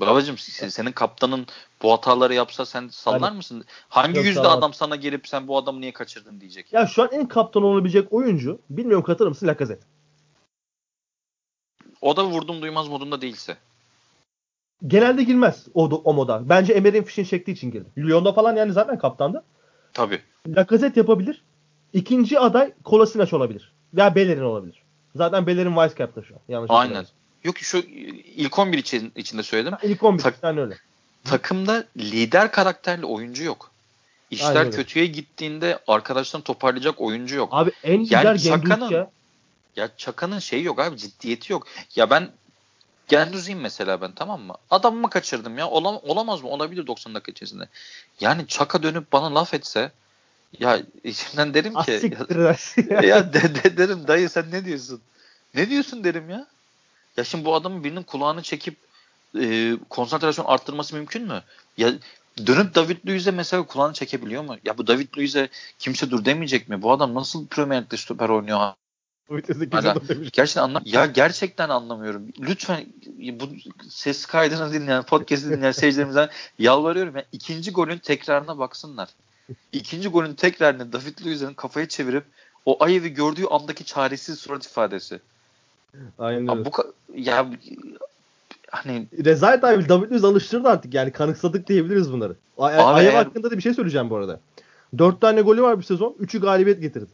Babacım 0.00 0.38
senin 0.38 0.92
kaptanın 0.92 1.46
bu 1.82 1.92
hataları 1.92 2.34
yapsa 2.34 2.66
sen 2.66 2.88
sallar 2.88 3.28
yani, 3.28 3.36
mısın? 3.36 3.64
Hangi 3.88 4.18
yüzde 4.18 4.34
sallar. 4.34 4.58
adam 4.58 4.74
sana 4.74 4.96
gelip 4.96 5.28
sen 5.28 5.48
bu 5.48 5.58
adamı 5.58 5.80
niye 5.80 5.92
kaçırdın 5.92 6.40
diyecek. 6.40 6.72
Ya 6.72 6.86
şu 6.86 7.02
an 7.02 7.08
en 7.12 7.28
kaptan 7.28 7.62
olabilecek 7.62 8.12
oyuncu 8.12 8.58
bilmiyorum 8.70 9.04
katılır 9.04 9.28
mısın 9.28 9.46
Lacazette. 9.46 9.86
O 12.00 12.16
da 12.16 12.24
vurdum 12.24 12.62
duymaz 12.62 12.88
modunda 12.88 13.20
değilse. 13.20 13.56
Genelde 14.86 15.22
girmez 15.22 15.66
o, 15.74 15.84
o 15.84 16.14
moda. 16.14 16.48
Bence 16.48 16.72
Emery'in 16.72 17.02
fişini 17.02 17.26
çektiği 17.26 17.52
için 17.52 17.70
girdi. 17.70 17.88
Lyon'da 17.98 18.32
falan 18.32 18.56
yani 18.56 18.72
zaten 18.72 18.98
kaptandı. 18.98 19.44
Tabii. 19.92 20.20
Lacazette 20.48 21.00
yapabilir. 21.00 21.42
İkinci 21.94 22.38
aday 22.38 22.72
Kolasinac 22.84 23.36
olabilir. 23.36 23.72
Veya 23.94 24.14
Bellerin 24.14 24.42
olabilir. 24.42 24.82
Zaten 25.16 25.46
Bellerin 25.46 25.76
vice 25.76 25.94
captain 25.98 26.24
şu 26.24 26.34
an. 26.34 26.40
Yanlış 26.48 26.70
Aynen. 26.70 27.06
Yok 27.44 27.58
şu 27.58 27.78
ilk 28.36 28.58
11 28.58 28.78
için, 28.78 29.12
içinde 29.16 29.42
söyledim. 29.42 29.72
Ha, 29.72 29.78
ilk 29.82 30.02
11 30.02 30.22
Ta- 30.22 30.32
yani 30.42 30.60
öyle. 30.60 30.78
Takımda 31.24 31.84
lider 31.96 32.52
karakterli 32.52 33.06
oyuncu 33.06 33.44
yok. 33.44 33.70
İşler 34.30 34.72
kötüye 34.72 35.06
gittiğinde 35.06 35.78
arkadaşlarını 35.86 36.44
toparlayacak 36.44 37.00
oyuncu 37.00 37.36
yok. 37.36 37.48
Abi 37.52 37.70
en 37.84 38.04
lider 38.04 38.24
yani 38.24 38.40
Çaka'nın, 38.40 38.90
ya. 38.90 39.10
ya 39.76 39.88
Çaka'nın 39.96 40.38
şeyi 40.38 40.64
yok 40.64 40.80
abi 40.80 40.96
ciddiyeti 40.96 41.52
yok. 41.52 41.66
Ya 41.96 42.10
ben 42.10 42.30
Genduz'iyim 43.08 43.60
mesela 43.60 44.00
ben 44.00 44.12
tamam 44.12 44.40
mı? 44.42 44.54
Adamımı 44.70 45.10
kaçırdım 45.10 45.58
ya. 45.58 45.68
Olam, 45.68 46.00
olamaz 46.02 46.42
mı? 46.42 46.48
Olabilir 46.48 46.86
90 46.86 47.14
dakika 47.14 47.32
içerisinde. 47.32 47.68
Yani 48.20 48.46
Çaka 48.46 48.82
dönüp 48.82 49.12
bana 49.12 49.34
laf 49.34 49.54
etse 49.54 49.92
ya 50.58 50.82
içimden 51.04 51.54
derim 51.54 51.74
ki 51.74 52.16
ya, 52.90 53.02
ya 53.02 53.32
de, 53.32 53.54
de, 53.54 53.76
derim 53.76 54.08
dayı 54.08 54.28
sen 54.28 54.50
ne 54.50 54.64
diyorsun? 54.64 55.00
Ne 55.54 55.70
diyorsun 55.70 56.04
derim 56.04 56.30
ya. 56.30 56.46
Ya 57.16 57.24
şimdi 57.24 57.44
bu 57.44 57.54
adamın 57.54 57.84
birinin 57.84 58.02
kulağını 58.02 58.42
çekip 58.42 58.76
e, 59.40 59.76
konsantrasyon 59.88 60.44
arttırması 60.44 60.94
mümkün 60.96 61.22
mü? 61.26 61.42
Ya 61.76 61.92
dönüp 62.46 62.74
David 62.74 63.08
Luiz'e 63.08 63.30
mesela 63.30 63.66
kulağını 63.66 63.92
çekebiliyor 63.92 64.44
mu? 64.44 64.56
Ya 64.64 64.78
bu 64.78 64.86
David 64.86 65.08
Luiz'e 65.18 65.48
kimse 65.78 66.10
dur 66.10 66.24
demeyecek 66.24 66.68
mi? 66.68 66.82
Bu 66.82 66.92
adam 66.92 67.14
nasıl 67.14 67.46
Premier 67.46 67.82
Lig'de 67.82 67.96
stoper 67.96 68.28
oynuyor? 68.28 68.72
Hala, 69.70 69.94
gerçekten 70.32 70.62
anlam 70.62 70.82
ya 70.86 71.06
gerçekten 71.06 71.68
anlamıyorum. 71.68 72.28
Lütfen 72.40 72.86
bu 73.40 73.48
ses 73.90 74.26
kaydını 74.26 74.72
dinleyen, 74.72 75.02
podcast'ı 75.02 75.50
dinleyen 75.50 75.72
seyircilerimizden 75.72 76.28
yalvarıyorum. 76.58 77.16
Yani 77.16 77.26
ikinci 77.32 77.70
golün 77.70 77.98
tekrarına 77.98 78.58
baksınlar. 78.58 79.08
İkinci 79.72 80.08
golün 80.08 80.34
tekrarını 80.34 80.92
David 80.92 81.26
Luiz'in 81.26 81.54
kafayı 81.54 81.88
çevirip 81.88 82.24
o 82.66 82.84
Ayev'i 82.84 83.14
gördüğü 83.14 83.44
andaki 83.46 83.84
çaresiz 83.84 84.38
surat 84.38 84.66
ifadesi. 84.66 85.20
Aynen 86.18 86.48
öyle. 86.48 86.64
Bu 86.64 86.70
ya 87.14 87.50
hani 88.70 89.06
Rezalet 89.24 89.64
abi 89.64 89.88
David 89.88 90.10
Luiz 90.10 90.24
alıştırdı 90.24 90.68
artık 90.68 90.94
yani 90.94 91.12
kanıksadık 91.12 91.68
diyebiliriz 91.68 92.12
bunları. 92.12 92.36
Ay 92.58 92.76
Ayev 92.78 93.08
eğer... 93.08 93.24
hakkında 93.24 93.50
da 93.50 93.56
bir 93.56 93.62
şey 93.62 93.74
söyleyeceğim 93.74 94.10
bu 94.10 94.16
arada. 94.16 94.40
Dört 94.98 95.20
tane 95.20 95.40
golü 95.40 95.62
var 95.62 95.78
bir 95.78 95.84
sezon. 95.84 96.16
Üçü 96.18 96.40
galibiyet 96.40 96.80
getirdi. 96.80 97.10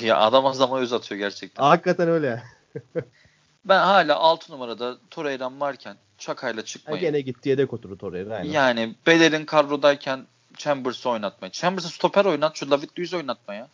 Ya 0.00 0.18
adam 0.18 0.46
az 0.46 0.60
ama 0.60 0.80
öz 0.80 0.92
atıyor 0.92 1.18
gerçekten. 1.18 1.62
Hakikaten 1.62 2.08
öyle. 2.08 2.42
ben 3.64 3.78
hala 3.78 4.16
6 4.16 4.52
numarada 4.52 4.96
Torreira'm 5.10 5.60
varken 5.60 5.96
Çakay'la 6.18 6.64
çıkmayı. 6.64 7.00
gene 7.00 7.20
gitti 7.20 7.48
yedek 7.48 7.72
oturdu 7.72 7.98
Torreira. 7.98 8.34
Aynen. 8.34 8.52
Yani 8.52 8.94
Bedel'in 9.06 9.44
kadrodayken 9.44 10.26
Chambers'ı 10.56 11.10
oynatmaya. 11.10 11.50
Chambers'ı 11.50 11.88
stoper 11.88 12.24
oynat. 12.24 12.56
Şu 12.56 12.70
David 12.70 12.88
Luiz'i 12.98 13.16
oynatma 13.16 13.54
ya. 13.54 13.68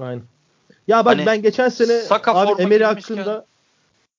Aynen. 0.00 0.22
Ya 0.88 1.04
bak 1.04 1.16
hani, 1.16 1.26
ben 1.26 1.42
geçen 1.42 1.68
sene 1.68 2.00
Saka 2.00 2.34
abi 2.34 2.62
Emery 2.62 2.84
hakkında 2.84 3.46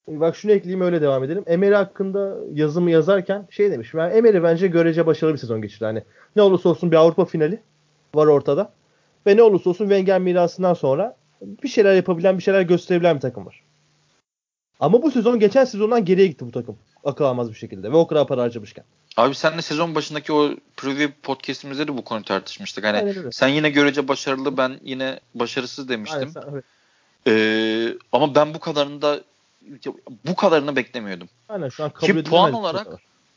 bak 0.08 0.36
şunu 0.36 0.52
ekleyeyim 0.52 0.82
öyle 0.82 1.02
devam 1.02 1.24
edelim. 1.24 1.44
Emery 1.48 1.76
hakkında 1.76 2.36
yazımı 2.54 2.92
yazarken 2.92 3.48
şey 3.50 3.72
demiş. 3.72 3.94
Ben 3.94 4.12
Emery 4.12 4.44
bence 4.44 4.68
görece 4.68 5.06
başarılı 5.06 5.34
bir 5.34 5.40
sezon 5.40 5.62
geçirdi. 5.62 5.86
Hani 5.86 6.04
ne 6.36 6.42
olursa 6.42 6.70
olsun 6.70 6.92
bir 6.92 6.96
Avrupa 6.96 7.26
finali 7.26 7.60
var 8.16 8.28
ortada. 8.28 8.72
Ve 9.28 9.38
ne 9.38 9.44
olursa 9.44 9.70
olsun 9.70 9.86
Wenger 9.86 10.20
mirasından 10.20 10.74
sonra 10.74 11.16
bir 11.42 11.68
şeyler 11.68 11.96
yapabilen, 11.96 12.38
bir 12.38 12.44
şeyler 12.44 12.62
gösterebilen 12.62 13.16
bir 13.16 13.22
takım 13.22 13.46
var. 13.46 13.64
Ama 14.80 15.02
bu 15.02 15.12
sezon 15.12 15.40
geçen 15.40 15.66
sezondan 15.66 16.06
geriye 16.06 16.28
gitti 16.28 16.46
bu 16.46 16.52
takım. 16.52 16.78
Akıl 17.04 17.26
almaz 17.26 17.50
bir 17.50 17.56
şekilde 17.56 17.92
ve 17.92 17.96
o 17.96 18.08
kadar 18.08 18.28
para 18.28 18.42
harcamışken. 18.42 18.86
Abi 19.18 19.36
sen 19.36 19.58
de 19.58 19.62
sezon 19.62 19.96
başındaki 19.96 20.34
o 20.34 20.56
preview 20.78 21.14
podcast'imizde 21.24 21.88
de 21.88 21.98
bu 21.98 22.04
konuyu 22.04 22.26
tartışmıştık. 22.26 22.84
Hani 22.84 23.16
sen 23.32 23.48
yine 23.48 23.70
görece 23.70 24.08
başarılı 24.08 24.58
ben 24.58 24.80
yine 24.84 25.20
başarısız 25.36 25.90
demiştim. 25.90 26.20
Aynen, 26.20 26.32
sen, 26.32 26.44
evet. 26.52 26.64
Ee, 27.28 27.98
ama 28.12 28.36
ben 28.36 28.54
bu 28.54 28.60
kadarını 28.60 29.02
da 29.02 29.22
bu 30.28 30.36
kadarını 30.36 30.76
beklemiyordum. 30.76 31.30
Aynen 31.50 31.70
şu 31.70 31.84
an 31.84 31.90
kabul 31.90 32.08
Ki 32.08 32.24
puan 32.24 32.54
olarak 32.54 32.88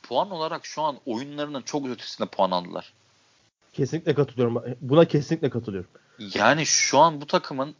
puan 0.02 0.30
olarak 0.30 0.66
şu 0.66 0.82
an 0.82 0.96
oyunlarının 1.06 1.62
çok 1.62 1.88
ötesinde 1.88 2.28
puan 2.28 2.50
aldılar. 2.50 2.92
Kesinlikle 3.72 4.14
katılıyorum. 4.14 4.62
Buna 4.80 5.04
kesinlikle 5.04 5.50
katılıyorum. 5.50 5.90
Yani 6.34 6.66
şu 6.66 6.98
an 6.98 7.20
bu 7.20 7.26
takımın 7.26 7.74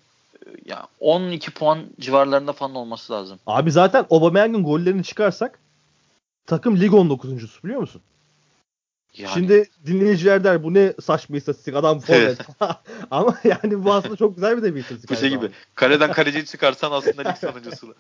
ya 0.64 0.86
12 1.00 1.50
puan 1.50 1.78
civarlarında 2.00 2.52
falan 2.52 2.74
olması 2.74 3.12
lazım. 3.12 3.38
Abi 3.46 3.70
zaten 3.70 4.06
Aubameyang'ın 4.10 4.64
gollerini 4.64 5.04
çıkarsak 5.04 5.58
takım 6.46 6.80
lig 6.80 6.92
19.sü 6.92 7.64
biliyor 7.64 7.80
musun? 7.80 8.02
Yani. 9.16 9.34
Şimdi 9.34 9.70
dinleyiciler 9.86 10.44
der 10.44 10.62
bu 10.62 10.74
ne 10.74 10.92
saçma 11.02 11.36
istatistik 11.36 11.74
adam 11.76 12.00
forvet. 12.00 12.38
Ama 13.10 13.38
yani 13.44 13.84
bu 13.84 13.92
aslında 13.92 14.16
çok 14.16 14.34
güzel 14.34 14.56
bir 14.56 14.62
de 14.62 14.74
bir 14.74 14.80
istatistik. 14.80 15.10
Bu 15.10 15.16
şey 15.16 15.30
gibi. 15.30 15.50
Kaleden 15.74 16.12
kaleciyi 16.12 16.46
çıkarsan 16.46 16.92
aslında 16.92 17.28
lig 17.28 17.36
sonuncusular. 17.36 17.96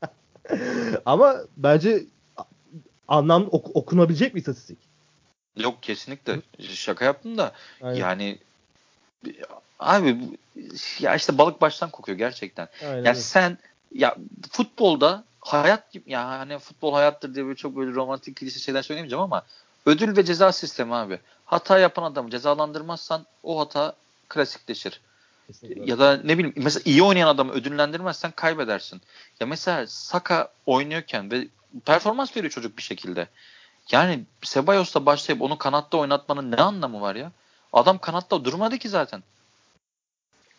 Ama 1.06 1.36
bence 1.56 2.04
anlam 3.08 3.48
ok- 3.50 3.76
okunabilecek 3.76 4.34
bir 4.34 4.40
istatistik. 4.40 4.78
Yok 5.56 5.82
kesinlikle. 5.82 6.40
Şaka 6.60 7.04
yaptım 7.04 7.38
da 7.38 7.52
Aynen. 7.82 8.00
yani 8.00 8.38
abi 9.80 10.18
ya 11.00 11.14
işte 11.14 11.38
balık 11.38 11.60
baştan 11.60 11.90
kokuyor 11.90 12.18
gerçekten. 12.18 12.68
Aynen. 12.82 13.04
Ya 13.04 13.14
sen 13.14 13.58
ya 13.94 14.16
futbolda 14.50 15.24
hayat 15.44 15.82
ya 16.06 16.28
hani 16.28 16.58
futbol 16.58 16.92
hayattır 16.94 17.34
diye 17.34 17.44
böyle 17.44 17.56
çok 17.56 17.76
böyle 17.76 17.92
romantik 17.94 18.36
klişe 18.36 18.60
şeyler 18.60 18.82
söylemeyeceğim 18.82 19.22
ama 19.22 19.42
ödül 19.86 20.16
ve 20.16 20.24
ceza 20.24 20.52
sistemi 20.52 20.94
abi. 20.94 21.18
Hata 21.44 21.78
yapan 21.78 22.02
adamı 22.02 22.30
cezalandırmazsan 22.30 23.26
o 23.42 23.60
hata 23.60 23.94
klasikleşir. 24.28 25.00
Kesinlikle. 25.46 25.90
Ya 25.90 25.98
da 25.98 26.20
ne 26.24 26.38
bileyim 26.38 26.54
mesela 26.56 26.82
iyi 26.84 27.02
oynayan 27.02 27.28
adamı 27.28 27.52
ödüllendirmezsen 27.52 28.30
kaybedersin. 28.30 29.02
Ya 29.40 29.46
mesela 29.46 29.86
Saka 29.86 30.48
oynuyorken 30.66 31.30
ve 31.30 31.48
performans 31.84 32.36
veriyor 32.36 32.50
çocuk 32.50 32.78
bir 32.78 32.82
şekilde. 32.82 33.28
Yani 33.90 34.24
Sebayos'la 34.42 35.06
başlayıp 35.06 35.42
onu 35.42 35.58
kanatta 35.58 35.96
oynatmanın 35.96 36.50
ne 36.50 36.56
anlamı 36.56 37.00
var 37.00 37.14
ya? 37.14 37.32
Adam 37.72 37.98
kanatta 37.98 38.44
durmadı 38.44 38.78
ki 38.78 38.88
zaten. 38.88 39.22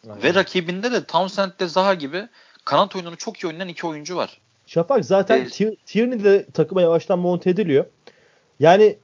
Aynen. 0.10 0.24
Ve 0.24 0.34
rakibinde 0.34 0.92
de 0.92 1.06
Townsend'de 1.06 1.68
Zaha 1.68 1.94
gibi 1.94 2.28
kanat 2.66 2.96
oyununu 2.96 3.18
çok 3.18 3.44
iyi 3.44 3.48
oynayan 3.48 3.68
iki 3.68 3.88
oyuncu 3.88 4.16
var. 4.16 4.42
Şafak 4.68 5.06
zaten 5.06 5.46
ee, 5.62 5.76
Tierney 5.86 6.24
de 6.24 6.46
takıma 6.54 6.82
yavaştan 6.82 7.20
monte 7.20 7.50
ediliyor. 7.50 7.86
Yani 8.60 8.96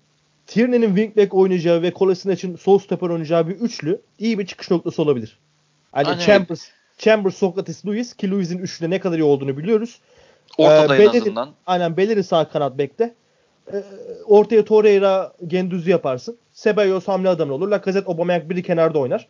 Tierney'nin 0.48 0.96
wingback 0.96 1.34
oynayacağı 1.34 1.82
ve 1.82 1.92
Kolasinac'in 1.94 2.56
sol 2.56 2.80
stoper 2.80 3.10
oynayacağı 3.10 3.48
bir 3.48 3.56
üçlü 3.56 4.02
iyi 4.20 4.40
bir 4.40 4.46
çıkış 4.46 4.72
noktası 4.72 5.02
olabilir. 5.02 5.38
Hani 5.92 6.08
Aynen. 6.08 6.20
Chambers, 6.20 6.68
Chambers, 6.98 7.36
Sokrates, 7.36 7.86
Lewis 7.86 8.14
ki 8.14 8.32
Lewis'in 8.32 8.58
üçlü 8.58 8.90
ne 8.90 9.00
kadar 9.00 9.18
iyi 9.18 9.24
olduğunu 9.24 9.58
biliyoruz. 9.58 10.00
Ortada 10.58 10.98
ee, 10.98 11.04
en 11.04 11.08
azından. 11.08 11.50
Aynen 11.66 11.98
Belleri 11.98 12.24
sağ 12.24 12.50
kanat 12.50 12.78
bekte. 12.78 13.14
Ee, 13.74 13.84
ortaya 14.26 14.66
Torreira, 14.66 15.34
Gendüz'ü 15.48 15.90
yaparsın. 15.90 16.38
Ceballos 16.54 17.08
hamle 17.08 17.30
adamı 17.30 17.54
olur. 17.54 17.68
Lacazette, 17.68 18.12
Aubameyang 18.12 18.50
biri 18.50 18.64
kenarda 18.64 19.00
oynar. 19.00 19.28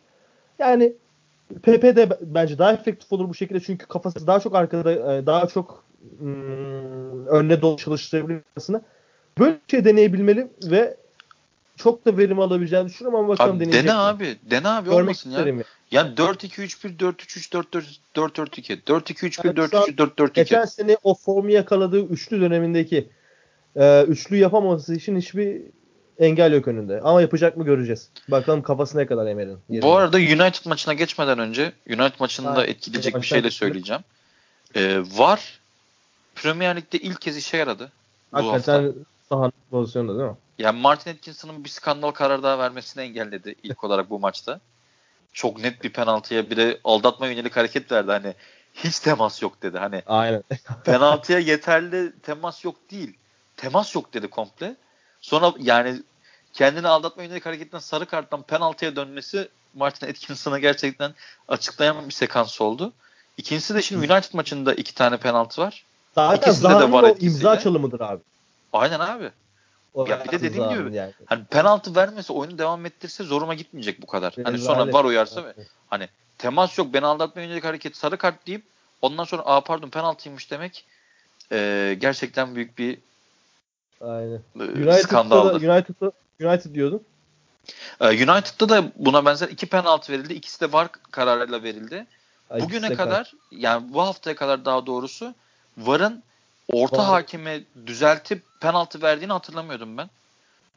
Yani 0.58 0.92
Pepe 1.62 1.96
de 1.96 2.08
bence 2.20 2.58
daha 2.58 2.72
efektif 2.72 3.12
olur 3.12 3.28
bu 3.28 3.34
şekilde 3.34 3.60
çünkü 3.60 3.86
kafası 3.86 4.26
daha 4.26 4.40
çok 4.40 4.54
arkada 4.54 4.92
e, 4.92 5.26
daha 5.26 5.46
çok 5.46 5.84
ım, 6.20 7.26
önüne 7.26 7.62
doğru 7.62 7.76
çalıştırabilir 7.76 8.40
Böyle 9.38 9.52
bir 9.52 9.70
şey 9.70 9.84
deneyebilmeli 9.84 10.48
ve 10.64 10.96
çok 11.76 12.06
da 12.06 12.18
verim 12.18 12.40
alabileceğini 12.40 12.88
düşünüyorum 12.88 13.18
ama 13.18 13.28
bakalım 13.28 13.56
abi, 13.56 13.60
deneyecek. 13.60 13.84
Dene 13.84 13.92
mi? 13.92 13.98
abi. 13.98 14.36
Dene 14.50 14.68
abi 14.68 14.84
Görmek 14.84 15.02
olmasın 15.02 15.30
ya. 15.30 15.46
Ya. 15.46 15.64
Yani 15.90 16.14
4-2-3-1, 16.14 16.96
4-3-3, 16.96 17.94
4-4-2. 18.14 18.82
4-2-3-1, 18.82 19.54
4-3-3, 19.54 19.96
4-4-2. 19.96 20.32
Geçen 20.34 20.64
sene 20.64 20.96
o 21.02 21.14
formu 21.14 21.50
yakaladığı 21.50 22.04
üçlü 22.04 22.40
dönemindeki 22.40 23.08
e, 23.76 24.02
üçlü 24.02 24.36
yapamaması 24.36 24.94
için 24.94 25.16
hiçbir 25.16 25.62
engel 26.18 26.52
yok 26.52 26.68
önünde. 26.68 27.00
Ama 27.00 27.20
yapacak 27.20 27.56
mı 27.56 27.64
göreceğiz. 27.64 28.08
Bakalım 28.28 28.62
kafası 28.62 28.98
ne 28.98 29.06
kadar 29.06 29.26
Emer'in. 29.26 29.58
Bu 29.68 29.96
arada 29.96 30.16
United 30.16 30.66
maçına 30.66 30.94
geçmeden 30.94 31.38
önce 31.38 31.72
United 31.88 32.20
maçında 32.20 32.56
da 32.56 32.66
etkileyecek 32.66 33.14
bir 33.14 33.26
şey 33.26 33.44
de 33.44 33.50
söyleyeceğim. 33.50 34.02
Ee, 34.74 34.98
var 35.16 35.60
Premier 36.34 36.76
Lig'de 36.76 36.98
ilk 36.98 37.20
kez 37.20 37.36
işe 37.36 37.56
yaradı. 37.56 37.92
Hakikaten 38.32 38.94
sahanın 39.28 39.52
pozisyonunda 39.70 40.18
değil 40.18 40.30
mi? 40.30 40.36
Yani 40.58 40.80
Martin 40.80 41.10
Atkinson'ın 41.10 41.64
bir 41.64 41.68
skandal 41.68 42.10
karar 42.10 42.42
daha 42.42 42.58
vermesini 42.58 43.04
engelledi 43.04 43.54
ilk 43.62 43.84
olarak 43.84 44.10
bu 44.10 44.18
maçta. 44.18 44.60
Çok 45.32 45.58
net 45.60 45.84
bir 45.84 45.92
penaltıya 45.92 46.50
bir 46.50 46.56
de 46.56 46.80
aldatma 46.84 47.26
yönelik 47.26 47.56
hareket 47.56 47.92
verdi. 47.92 48.10
Hani 48.10 48.34
hiç 48.74 48.98
temas 48.98 49.42
yok 49.42 49.62
dedi. 49.62 49.78
Hani 49.78 50.02
Aynen. 50.06 50.42
penaltıya 50.84 51.38
yeterli 51.38 52.12
temas 52.20 52.64
yok 52.64 52.76
değil. 52.90 53.16
Temas 53.56 53.94
yok 53.94 54.14
dedi 54.14 54.30
komple. 54.30 54.76
Sonra 55.20 55.52
yani 55.58 56.02
kendini 56.52 56.88
aldatma 56.88 57.22
yönelik 57.22 57.46
hareketten 57.46 57.78
sarı 57.78 58.06
karttan 58.06 58.42
penaltıya 58.42 58.96
dönmesi 58.96 59.48
Martin 59.74 60.08
Atkinson'a 60.08 60.58
gerçekten 60.58 61.14
açıklayan 61.48 62.06
bir 62.06 62.12
sekans 62.12 62.60
oldu. 62.60 62.92
İkincisi 63.36 63.74
de 63.74 63.82
şimdi 63.82 64.12
United 64.12 64.34
maçında 64.34 64.74
iki 64.74 64.94
tane 64.94 65.16
penaltı 65.16 65.60
var. 65.60 65.84
Zaten 66.14 66.50
İkisinde 66.50 66.78
de 66.78 66.92
var 66.92 67.02
o 67.02 67.16
imza 67.20 67.58
çalımıdır 67.58 68.00
abi. 68.00 68.20
Aynen 68.72 69.00
abi. 69.00 69.30
O 69.94 70.06
ya 70.06 70.24
bir 70.24 70.32
de 70.32 70.40
dediğim 70.40 70.68
gibi 70.68 70.96
yani. 70.96 71.12
hani 71.26 71.44
penaltı 71.44 71.96
vermese 71.96 72.32
oyunu 72.32 72.58
devam 72.58 72.86
ettirse 72.86 73.24
zoruma 73.24 73.54
gitmeyecek 73.54 74.02
bu 74.02 74.06
kadar. 74.06 74.36
Hani 74.44 74.58
sonra 74.58 74.92
var 74.92 75.04
uyarsa 75.04 75.44
ve 75.44 75.54
hani 75.90 76.08
temas 76.38 76.78
yok 76.78 76.94
beni 76.94 77.06
aldatmaya 77.06 77.46
yönelik 77.46 77.64
hareket 77.64 77.96
sarı 77.96 78.16
kart 78.16 78.46
deyip 78.46 78.62
ondan 79.02 79.24
sonra 79.24 79.42
aa 79.42 79.60
pardon 79.60 79.88
penaltıymış 79.88 80.50
demek 80.50 80.84
e, 81.52 81.96
gerçekten 82.00 82.54
büyük 82.54 82.78
bir 82.78 82.98
Aynen. 84.00 84.40
E, 84.86 84.92
skandaldı. 84.92 85.62
Da, 85.62 85.72
United'da, 85.74 86.12
United 86.40 86.74
diyordun. 86.74 87.02
E, 88.00 88.06
United'da 88.06 88.68
da 88.68 88.92
buna 88.96 89.24
benzer 89.24 89.48
iki 89.48 89.66
penaltı 89.66 90.12
verildi. 90.12 90.32
İkisi 90.32 90.60
de 90.60 90.72
var 90.72 90.88
kararıyla 91.10 91.62
verildi. 91.62 92.06
Ay, 92.50 92.60
Bugüne 92.60 92.94
kadar 92.94 93.32
yani 93.50 93.92
bu 93.92 94.02
haftaya 94.02 94.36
kadar 94.36 94.64
daha 94.64 94.86
doğrusu 94.86 95.34
VAR'ın 95.78 96.22
orta 96.72 96.98
Var. 96.98 97.06
hakime 97.06 97.60
düzeltip 97.86 98.42
penaltı 98.60 99.02
verdiğini 99.02 99.32
hatırlamıyordum 99.32 99.96
ben. 99.96 100.10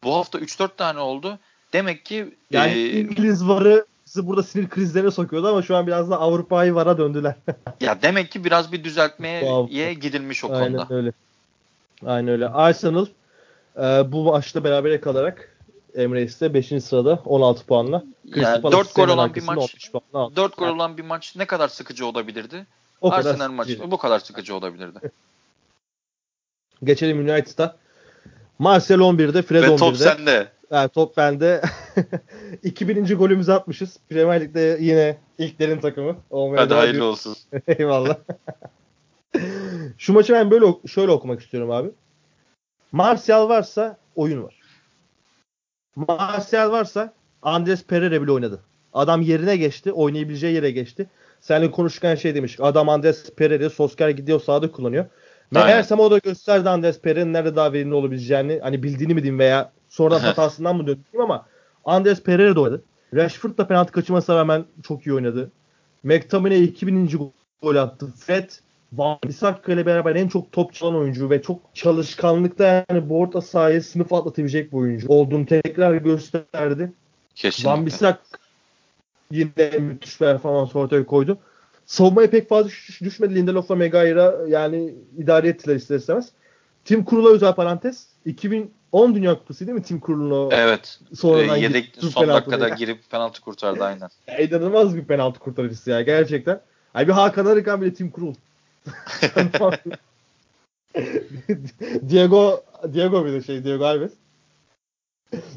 Bu 0.04 0.16
hafta 0.16 0.40
3-4 0.40 0.70
tane 0.78 1.00
oldu. 1.00 1.40
Demek 1.74 2.06
ki 2.06 2.36
yani 2.52 2.72
e, 2.72 3.00
İngiliz 3.00 3.48
varı 3.48 3.86
sizi 4.06 4.28
burada 4.28 4.44
sinir 4.44 4.70
krizlerine 4.70 5.12
sokuyordu 5.12 5.48
ama 5.48 5.62
şu 5.62 5.76
an 5.76 5.88
biraz 5.88 6.10
da 6.10 6.20
Avrupa'yı 6.20 6.76
vara 6.76 6.98
döndüler. 6.98 7.36
ya 7.82 8.02
demek 8.02 8.32
ki 8.32 8.44
biraz 8.44 8.72
bir 8.72 8.84
düzeltmeye 8.84 9.94
gidilmiş 9.94 10.44
o 10.44 10.54
Aynen 10.54 10.78
konuda. 10.78 10.96
öyle. 10.96 11.12
Aynen 12.06 12.28
öyle. 12.28 12.50
Arsenal 12.50 13.06
e, 13.78 13.82
bu 14.12 14.24
maçta 14.24 14.64
berabere 14.64 15.02
kalarak 15.02 15.56
Emirates 15.96 16.42
5. 16.42 16.84
sırada 16.84 17.20
16 17.26 17.66
puanla. 17.66 18.04
Yani 18.36 18.64
4 18.64 18.96
gol 18.96 19.08
olan 19.08 19.36
bir 19.36 19.44
maç 19.44 19.92
4 20.14 20.58
gol 20.58 20.68
olan 20.68 20.98
bir 20.98 21.04
maç 21.04 21.36
ne 21.36 21.46
kadar 21.46 21.68
sıkıcı 21.68 22.06
olabilirdi? 22.06 22.66
O 23.06 23.12
Arsenal 23.12 23.52
maçı 23.52 23.92
bu 23.92 23.98
kadar 23.98 24.20
sıkıcı 24.20 24.56
olabilirdi. 24.56 25.00
Geçelim 26.84 27.20
United'a. 27.20 27.78
Marcel 28.60 29.00
11'de, 29.00 29.42
Fred 29.42 29.64
Ve 29.64 29.68
11'de. 29.68 29.76
top 29.78 29.98
sende. 29.98 30.48
Yani 30.72 30.90
top 30.90 31.18
bende. 31.18 31.62
2000. 32.64 33.06
golümüzü 33.18 33.52
atmışız. 33.52 33.98
Premier 34.10 34.42
Lig'de 34.42 34.78
yine 34.82 35.18
ilklerin 35.38 35.80
takımı. 35.80 36.18
Olmaya 36.30 36.62
Hadi 36.62 36.74
hayırlı 36.74 36.94
diyor. 36.94 37.06
olsun. 37.08 37.38
Eyvallah. 37.68 38.18
Şu 39.98 40.14
maçı 40.14 40.34
ben 40.34 40.52
böyle 40.52 40.66
şöyle 40.88 41.12
okumak 41.12 41.42
istiyorum 41.42 41.72
abi. 41.72 41.90
Martial 42.92 43.50
varsa 43.50 43.98
oyun 44.16 44.44
var. 44.44 44.60
Martial 45.96 46.72
varsa 46.72 47.14
Andres 47.42 47.84
Pereira 47.84 48.22
bile 48.22 48.32
oynadı. 48.32 48.60
Adam 48.94 49.22
yerine 49.22 49.58
geçti. 49.58 49.92
Oynayabileceği 49.92 50.56
yere 50.56 50.72
geçti. 50.72 51.10
Seninle 51.42 51.72
konuşurken 51.72 52.16
şey 52.16 52.36
demiş. 52.36 52.58
Adam 52.60 52.90
Andres 52.90 53.30
Pereira 53.36 53.70
Sosker 53.70 54.10
gidiyor 54.10 54.40
sağda 54.40 54.72
kullanıyor. 54.72 55.06
Meğersem 55.52 56.00
o 56.00 56.12
da 56.12 56.18
gösterdi 56.18 56.70
Andres 56.70 57.02
Pereira'nın 57.02 57.34
nerede 57.34 57.56
daha 57.56 57.74
verimli 57.74 57.96
olabileceğini. 57.96 58.60
Hani 58.64 58.84
bildiğini 58.84 59.14
mi 59.14 59.24
diyeyim 59.24 59.40
veya 59.40 59.72
sonradan 59.90 60.20
hatasından 60.20 60.76
mı 60.76 60.88
döndüm 60.88 61.22
ama 61.22 61.46
Andres 61.86 62.24
Pereira 62.24 62.56
da 62.56 62.62
oynadı. 62.62 62.84
Rashford 63.14 63.58
da 63.58 63.68
penaltı 63.68 63.92
kaçırmasına 63.92 64.36
rağmen 64.36 64.66
çok 64.84 65.08
iyi 65.08 65.14
oynadı. 65.14 65.52
McTominay 66.04 66.64
2000. 66.64 67.32
gol 67.62 67.76
attı. 67.76 68.08
Fred 68.20 68.50
Van 68.94 69.18
Bissaka 69.28 69.74
ile 69.74 69.86
beraber 69.86 70.16
en 70.16 70.28
çok 70.28 70.52
top 70.52 70.74
çalan 70.74 70.96
oyuncu 70.96 71.30
ve 71.30 71.42
çok 71.42 71.62
çalışkanlıkta 71.74 72.86
yani 72.90 73.10
bu 73.10 73.20
orta 73.20 73.42
sahaya 73.42 73.82
sınıf 73.82 74.14
atlatabilecek 74.14 74.72
bir 74.72 74.78
oyuncu 74.78 75.08
olduğunu 75.08 75.46
tekrar 75.46 75.96
gösterdi. 75.96 76.92
Kesinlikle. 77.36 77.70
Van 77.72 77.86
Bissaka 77.86 78.20
yine 79.32 79.78
müthiş 79.80 80.18
performans 80.18 80.76
ortaya 80.76 81.06
koydu. 81.06 81.38
Savunmaya 81.86 82.30
pek 82.30 82.50
fazla 82.50 82.70
düşmedi. 83.02 83.36
Lindelof'la 83.36 83.76
Megaira 83.76 84.36
yani 84.48 84.96
idare 85.18 85.48
ettiler 85.48 85.76
ister 85.76 85.96
istemez. 85.96 86.32
Tim 86.86 87.06
Krul'a 87.06 87.30
özel 87.30 87.56
parantez. 87.56 88.08
2010 88.26 89.16
Dünya 89.16 89.36
Kupası 89.40 89.68
değil 89.68 89.78
mi 89.78 89.84
Tim 89.84 90.02
Krul'un 90.02 90.32
o 90.32 90.50
Evet. 90.52 91.00
Sonradan 91.16 91.56
Yedek 91.56 91.92
son 92.00 92.28
dakikada 92.28 92.70
ya. 92.70 92.76
girip 92.76 93.10
penaltı 93.10 93.42
kurtardı 93.42 93.84
aynen. 93.84 94.10
ya, 94.28 94.38
inanılmaz 94.38 94.96
bir 94.96 95.06
penaltı 95.06 95.40
kurtarıcısı 95.40 95.90
ya 95.90 96.02
gerçekten. 96.02 96.62
Ay 96.94 97.08
bir 97.08 97.14
Hakan 97.14 97.46
Arıkan 97.46 97.82
bile 97.82 97.94
Tim 97.94 98.12
Krul. 98.12 98.34
Diego 102.10 102.64
Diego 102.94 103.26
bir 103.26 103.32
de 103.32 103.42
şey 103.44 103.64
Diego 103.64 103.86
Alves. 103.86 104.12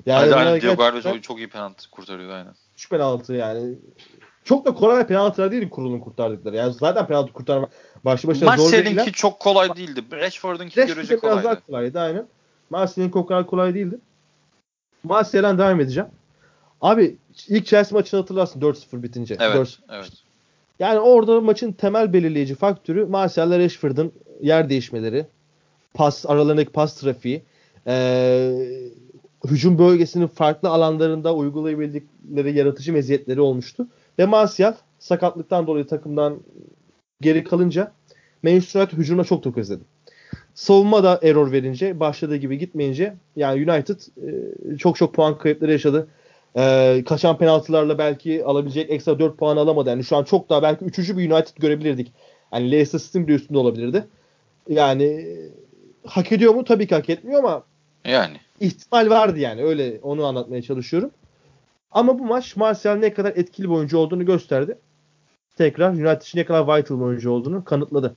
Yani 0.07 0.35
aynen, 0.35 0.47
aynen 0.47 0.61
Diego 0.61 0.83
Alves 0.83 1.23
çok 1.23 1.39
iyi 1.39 1.49
penaltı 1.49 1.91
kurtarıyor 1.91 2.31
aynen. 2.31 2.55
3 2.79 2.91
penaltı 2.91 3.33
yani 3.33 3.74
çok 4.45 4.66
da 4.66 4.74
kolay 4.74 5.07
penaltılar 5.07 5.53
değil 5.53 5.70
kurulun 5.70 6.01
kurtardıkları. 6.01 6.57
Yani 6.57 6.72
zaten 6.72 7.07
penaltı 7.07 7.33
kurtarma 7.33 7.68
başlı 8.05 8.29
başına 8.29 8.57
zor 8.57 8.72
değil. 8.72 8.85
Martial'inki 8.85 9.12
çok 9.12 9.41
kolay 9.41 9.76
değildi. 9.76 10.05
Rashford'unki 10.12 10.87
görece 10.87 11.16
kolaydı. 11.16 11.41
Biraz 11.41 11.45
daha 11.45 11.66
kolaydı 11.66 12.01
aynen. 12.01 12.26
Martial'inki 12.70 13.18
o 13.18 13.26
kadar 13.26 13.47
kolay 13.47 13.74
değildi. 13.74 13.99
Martial'den 15.03 15.59
devam 15.59 15.81
edeceğim. 15.81 16.09
Abi 16.81 17.16
ilk 17.49 17.66
Chelsea 17.66 17.99
maçını 17.99 18.20
hatırlarsın 18.20 18.61
4-0 18.61 19.03
bitince. 19.03 19.37
Evet, 19.41 19.57
4 19.57 19.79
evet. 19.91 20.12
Yani 20.79 20.99
orada 20.99 21.41
maçın 21.41 21.72
temel 21.72 22.12
belirleyici 22.12 22.55
faktörü 22.55 23.07
Martial 23.07 23.49
ile 23.49 23.64
Rashford'un 23.64 24.12
yer 24.41 24.68
değişmeleri, 24.68 25.26
pas 25.95 26.26
aralarındaki 26.26 26.72
pas 26.72 27.01
trafiği, 27.01 27.43
ee, 27.87 28.53
hücum 29.47 29.78
bölgesinin 29.78 30.26
farklı 30.26 30.68
alanlarında 30.68 31.34
uygulayabildikleri 31.34 32.59
yaratıcı 32.59 32.93
meziyetleri 32.93 33.41
olmuştu. 33.41 33.86
Ve 34.18 34.26
Martial 34.26 34.74
sakatlıktan 34.99 35.66
dolayı 35.66 35.86
takımdan 35.86 36.39
geri 37.20 37.45
kalınca 37.45 37.93
Manchester 38.43 38.80
United 38.80 38.99
hücumuna 38.99 39.24
çok 39.24 39.59
özledi. 39.59 39.82
savunma 40.55 41.05
da 41.05 41.20
error 41.22 41.53
verince 41.53 42.01
başladığı 42.01 42.36
gibi 42.36 42.59
gitmeyince 42.59 43.14
yani 43.36 43.70
United 43.70 43.99
e, 44.72 44.76
çok 44.76 44.97
çok 44.97 45.14
puan 45.14 45.39
kayıpları 45.39 45.72
yaşadı. 45.72 46.09
E, 46.57 47.05
kaçan 47.09 47.39
penaltılarla 47.39 47.99
belki 47.99 48.45
alabilecek 48.45 48.91
ekstra 48.91 49.18
4 49.18 49.39
puan 49.39 49.57
alamadı. 49.57 49.91
Yani 49.91 50.05
şu 50.05 50.16
an 50.16 50.24
çok 50.24 50.49
daha 50.49 50.62
belki 50.62 50.84
3. 50.84 50.99
bir 50.99 51.30
United 51.30 51.57
görebilirdik. 51.57 52.12
Yani 52.53 52.70
Leicester 52.70 52.99
City'nin 52.99 53.28
bile 53.28 53.36
üstünde 53.36 53.59
olabilirdi. 53.59 54.05
Yani 54.68 55.36
hak 56.07 56.32
ediyor 56.32 56.55
mu? 56.55 56.64
Tabii 56.64 56.86
ki 56.86 56.95
hak 56.95 57.11
etmiyor 57.11 57.39
ama 57.39 57.62
yani 58.05 58.36
ihtimal 58.61 59.11
vardı 59.11 59.39
yani. 59.39 59.63
Öyle 59.63 59.99
onu 60.03 60.27
anlatmaya 60.27 60.63
çalışıyorum. 60.63 61.11
Ama 61.91 62.19
bu 62.19 62.25
maç 62.25 62.57
Martial 62.57 62.95
ne 62.95 63.15
kadar 63.15 63.33
etkili 63.37 63.69
bir 63.69 63.75
oyuncu 63.75 63.99
olduğunu 63.99 64.27
gösterdi. 64.27 64.79
Tekrar 65.57 65.91
United 65.91 66.23
için 66.23 66.39
ne 66.39 66.45
kadar 66.45 66.79
vital 66.79 66.97
bir 66.97 67.05
oyuncu 67.05 67.31
olduğunu 67.31 67.65
kanıtladı. 67.65 68.17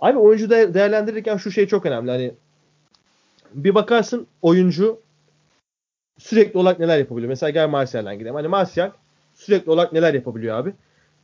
Abi 0.00 0.18
oyuncu 0.18 0.50
de 0.50 0.74
değerlendirirken 0.74 1.36
şu 1.36 1.50
şey 1.50 1.66
çok 1.66 1.86
önemli. 1.86 2.10
Hani 2.10 2.34
bir 3.54 3.74
bakarsın 3.74 4.26
oyuncu 4.42 5.00
sürekli 6.18 6.58
olarak 6.58 6.78
neler 6.78 6.98
yapabiliyor. 6.98 7.28
Mesela 7.28 7.50
gel 7.50 7.68
Martial'den 7.68 8.18
gidelim. 8.18 8.34
Hani 8.34 8.48
Martial 8.48 8.90
sürekli 9.34 9.70
olarak 9.70 9.92
neler 9.92 10.14
yapabiliyor 10.14 10.56
abi. 10.56 10.72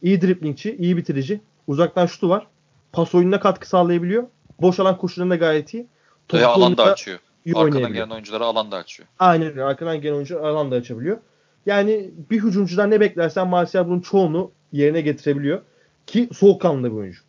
İyi 0.02 0.20
driplingçi, 0.20 0.76
iyi 0.76 0.96
bitirici. 0.96 1.40
Uzaktan 1.66 2.06
şutu 2.06 2.28
var. 2.28 2.46
Pas 2.92 3.14
oyununa 3.14 3.40
katkı 3.40 3.68
sağlayabiliyor. 3.68 4.24
Boş 4.60 4.80
alan 4.80 4.98
koşularında 4.98 5.36
gayet 5.36 5.74
iyi. 5.74 5.86
Ve 6.32 6.46
alan 6.46 6.76
da 6.76 6.84
açıyor. 6.84 7.18
Arkadan 7.54 7.92
gelen 7.92 8.10
oyunculara 8.10 8.44
alan 8.44 8.72
da 8.72 8.76
açıyor. 8.76 9.08
Aynen. 9.18 9.56
Arkadan 9.56 10.00
gelen 10.00 10.14
oyuncu 10.14 10.46
alan 10.46 10.70
da 10.70 10.76
açabiliyor. 10.76 11.18
Yani 11.66 12.10
bir 12.30 12.42
hücumcudan 12.42 12.90
ne 12.90 13.00
beklersen 13.00 13.48
Martial 13.48 13.86
bunun 13.86 14.00
çoğunu 14.00 14.52
yerine 14.72 15.00
getirebiliyor. 15.00 15.62
Ki 16.06 16.28
soğukkanlı 16.32 16.92
bir 16.92 16.96
oyuncu. 16.96 17.20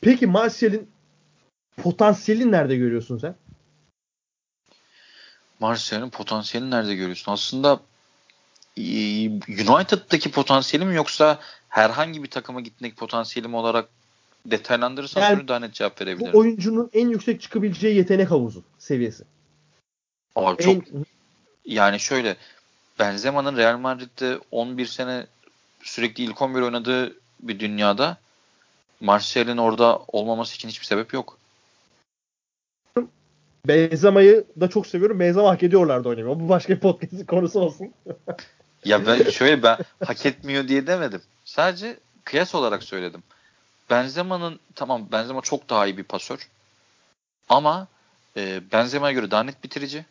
Peki 0.00 0.26
Martial'in 0.26 0.90
potansiyelini 1.76 2.52
nerede 2.52 2.76
görüyorsun 2.76 3.18
sen? 3.18 3.34
Martial'in 5.60 6.10
potansiyelini 6.10 6.70
nerede 6.70 6.94
görüyorsun? 6.94 7.32
Aslında 7.32 7.80
United'daki 9.58 10.30
potansiyeli 10.30 10.86
mi 10.86 10.94
yoksa 10.94 11.38
herhangi 11.68 12.22
bir 12.22 12.30
takıma 12.30 12.60
gitmek 12.60 12.96
potansiyelim 12.96 13.54
olarak 13.54 13.88
detaylandırırsan 14.46 15.20
yani, 15.20 15.48
daha 15.48 15.58
net 15.58 15.74
cevap 15.74 16.00
verebilirim. 16.00 16.32
Bu 16.32 16.38
oyuncunun 16.38 16.90
en 16.92 17.08
yüksek 17.08 17.40
çıkabileceği 17.40 17.96
yetenek 17.96 18.30
havuzu 18.30 18.62
seviyesi. 18.78 19.24
Abi 20.36 20.62
çok 20.62 20.74
en... 20.74 21.06
yani 21.64 22.00
şöyle 22.00 22.36
Benzema'nın 22.98 23.56
Real 23.56 23.78
Madrid'de 23.78 24.38
11 24.50 24.86
sene 24.86 25.26
sürekli 25.82 26.24
ilk 26.24 26.42
11 26.42 26.60
oynadığı 26.60 27.16
bir 27.40 27.60
dünyada 27.60 28.16
Martial'in 29.00 29.56
orada 29.56 29.98
olmaması 30.08 30.54
için 30.54 30.68
hiçbir 30.68 30.86
sebep 30.86 31.12
yok. 31.12 31.38
Benzema'yı 33.66 34.44
da 34.60 34.68
çok 34.68 34.86
seviyorum. 34.86 35.20
Benzema 35.20 35.50
hak 35.50 35.62
ediyorlardı 35.62 36.08
oynamayı. 36.08 36.40
Bu 36.40 36.48
başka 36.48 36.74
bir 36.74 36.80
podcast 36.80 37.26
konusu 37.26 37.60
olsun. 37.60 37.92
ya 38.84 39.06
ben 39.06 39.30
şöyle 39.30 39.62
ben 39.62 39.78
hak 40.04 40.26
etmiyor 40.26 40.68
diye 40.68 40.86
demedim. 40.86 41.20
Sadece 41.44 41.96
kıyas 42.24 42.54
olarak 42.54 42.82
söyledim. 42.82 43.22
Benzema'nın 43.90 44.60
tamam 44.74 45.06
Benzema 45.12 45.40
çok 45.40 45.70
daha 45.70 45.86
iyi 45.86 45.96
bir 45.96 46.04
pasör. 46.04 46.48
Ama 47.48 47.86
e, 48.36 48.60
Benzema'ya 48.72 49.12
göre 49.12 49.30
daha 49.30 49.42
net 49.42 49.64
bitirici. 49.64 50.04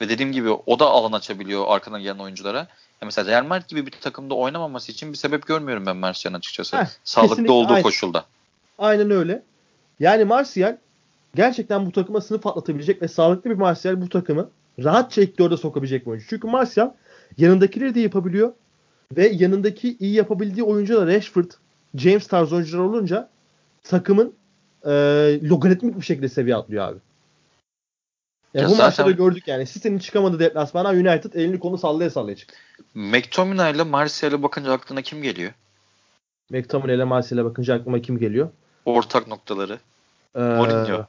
Ve 0.00 0.08
dediğim 0.08 0.32
gibi 0.32 0.50
o 0.50 0.78
da 0.78 0.86
alan 0.86 1.12
açabiliyor 1.12 1.64
arkadan 1.68 2.02
gelen 2.02 2.18
oyunculara. 2.18 2.58
Ya 2.58 3.04
mesela 3.04 3.30
Real 3.30 3.44
Madrid 3.44 3.68
gibi 3.68 3.86
bir 3.86 3.90
takımda 3.90 4.34
oynamaması 4.34 4.92
için 4.92 5.12
bir 5.12 5.16
sebep 5.16 5.46
görmüyorum 5.46 5.86
ben 5.86 5.96
Martial'ın 5.96 6.38
açıkçası. 6.38 6.76
Heh, 6.76 6.86
Sağlıklı 7.04 7.52
olduğu 7.52 7.72
aynen. 7.72 7.82
koşulda. 7.82 8.24
Aynen 8.78 9.10
öyle. 9.10 9.42
Yani 10.00 10.24
Martial 10.24 10.76
gerçekten 11.34 11.86
bu 11.86 11.92
takıma 11.92 12.20
sınıf 12.20 12.46
atlatabilecek 12.46 13.02
ve 13.02 13.08
sağlıklı 13.08 13.50
bir 13.50 13.54
Martial 13.54 14.00
bu 14.00 14.08
takımı 14.08 14.50
rahatça 14.84 15.22
ilk 15.22 15.38
dörde 15.38 15.56
sokabilecek 15.56 16.06
bir 16.06 16.10
oyuncu. 16.10 16.26
Çünkü 16.28 16.46
Martial 16.46 16.92
yanındakileri 17.38 17.94
de 17.94 18.00
yapabiliyor 18.00 18.52
ve 19.16 19.28
yanındaki 19.28 19.96
iyi 20.00 20.14
yapabildiği 20.14 20.64
oyuncular 20.64 21.06
Rashford, 21.06 21.50
James 21.94 22.26
tarzı 22.26 22.56
oyuncular 22.56 22.82
olunca 22.82 23.28
takımın 23.82 24.34
e, 24.84 24.90
logaritmik 25.42 25.96
bir 25.96 26.04
şekilde 26.04 26.28
seviye 26.28 26.56
atlıyor 26.56 26.88
abi. 26.88 26.98
Yani 28.54 28.62
ya 28.62 28.68
bu 28.68 28.70
zaten... 28.70 28.86
maçta 28.86 29.06
da 29.06 29.10
gördük 29.10 29.48
yani. 29.48 29.66
City'nin 29.66 29.98
çıkamadığı 29.98 30.38
deplasmana 30.38 30.88
United 30.88 31.32
elini 31.32 31.58
konu 31.58 31.78
sallaya 31.78 32.10
sallaya 32.10 32.36
çıktı. 32.36 32.56
McTominay 32.94 33.72
ile 33.72 33.82
Martial'e 33.82 34.42
bakınca 34.42 34.72
aklına 34.72 35.02
kim 35.02 35.22
geliyor? 35.22 35.52
McTominay 36.50 36.96
ile 36.96 37.04
Martial'e 37.04 37.44
bakınca 37.44 37.74
aklıma 37.74 37.98
kim 37.98 38.18
geliyor? 38.18 38.48
Ortak 38.84 39.28
noktaları. 39.28 39.78
Ee, 40.36 40.40
Mourinho. 40.40 41.06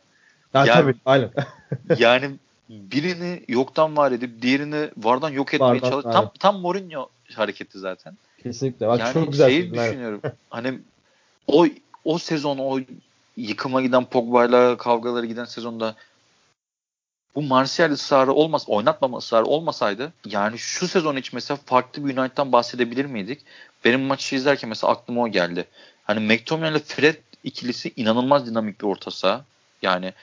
Ha, 0.53 0.65
yani, 0.65 0.69
tabii 0.69 0.95
aynen. 1.05 1.29
yani 1.97 2.31
birini 2.69 3.43
yoktan 3.47 3.97
var 3.97 4.11
edip 4.11 4.41
diğerini 4.41 4.89
vardan 4.97 5.29
yok 5.29 5.53
etmeye 5.53 5.79
çalış. 5.79 6.03
Tam 6.03 6.31
tam 6.39 6.59
Mourinho 6.59 7.09
hareketi 7.35 7.79
zaten. 7.79 8.17
Kesinlikle. 8.43 8.87
Bak 8.87 8.99
yani 8.99 9.13
çok 9.13 9.31
güzel. 9.31 9.49
Şeyi 9.49 9.73
düşünüyorum. 9.73 10.21
hani 10.49 10.79
o 11.47 11.67
o 12.05 12.17
sezon 12.17 12.57
o 12.57 12.79
yıkıma 13.37 13.81
giden 13.81 14.05
Pogba'yla 14.05 14.77
kavgaları 14.77 15.25
giden 15.25 15.45
sezonda 15.45 15.95
bu 17.35 17.41
Martial 17.41 17.91
ısrarı 17.91 18.33
olmaz, 18.33 18.63
oynatmama 18.67 19.17
ısrarı 19.17 19.45
olmasaydı 19.45 20.13
yani 20.25 20.57
şu 20.57 20.87
sezon 20.87 21.17
hiç 21.17 21.33
mesela 21.33 21.59
farklı 21.65 22.05
bir 22.05 22.17
United'dan 22.17 22.51
bahsedebilir 22.51 23.05
miydik? 23.05 23.41
Benim 23.85 24.01
maçı 24.01 24.35
izlerken 24.35 24.69
mesela 24.69 24.93
aklıma 24.93 25.21
o 25.21 25.27
geldi. 25.27 25.65
Hani 26.03 26.19
McTominay 26.19 26.71
ile 26.71 26.79
Fred 26.79 27.15
ikilisi 27.43 27.93
inanılmaz 27.95 28.47
dinamik 28.47 28.81
bir 28.81 28.85
orta 28.85 29.11
saha. 29.11 29.45
Yani 29.81 30.13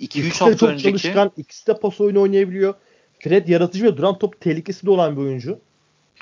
2-3 0.00 0.38
hafta 0.38 0.56
çok 0.56 0.68
önceki 0.68 1.02
çalışkan, 1.02 1.32
ikisi 1.36 1.66
de 1.66 1.78
pas 1.80 2.00
oyunu 2.00 2.20
oynayabiliyor. 2.20 2.74
Fred 3.20 3.48
yaratıcı 3.48 3.84
ve 3.84 3.96
duran 3.96 4.18
top 4.18 4.40
tehlikesi 4.40 4.86
de 4.86 4.90
olan 4.90 5.16
bir 5.16 5.20
oyuncu. 5.20 5.58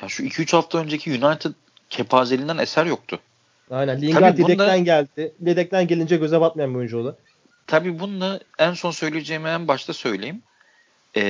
Ya 0.02 0.08
şu 0.08 0.22
2-3 0.22 0.56
hafta 0.56 0.78
önceki 0.78 1.10
United 1.10 1.50
kepazeliğinden 1.90 2.58
eser 2.58 2.86
yoktu. 2.86 3.20
Aynen. 3.70 4.02
Lingard 4.02 4.38
yedekten 4.38 4.84
geldi. 4.84 5.32
Yedekten 5.46 5.86
gelince 5.86 6.16
göze 6.16 6.40
batmayan 6.40 6.70
bir 6.70 6.78
oyuncu 6.78 6.98
o 6.98 7.04
da. 7.04 7.16
Tabii 7.66 8.00
bunu 8.00 8.40
en 8.58 8.74
son 8.74 8.90
söyleyeceğimi 8.90 9.48
en 9.48 9.68
başta 9.68 9.92
söyleyeyim. 9.92 10.42
Ee, 11.16 11.22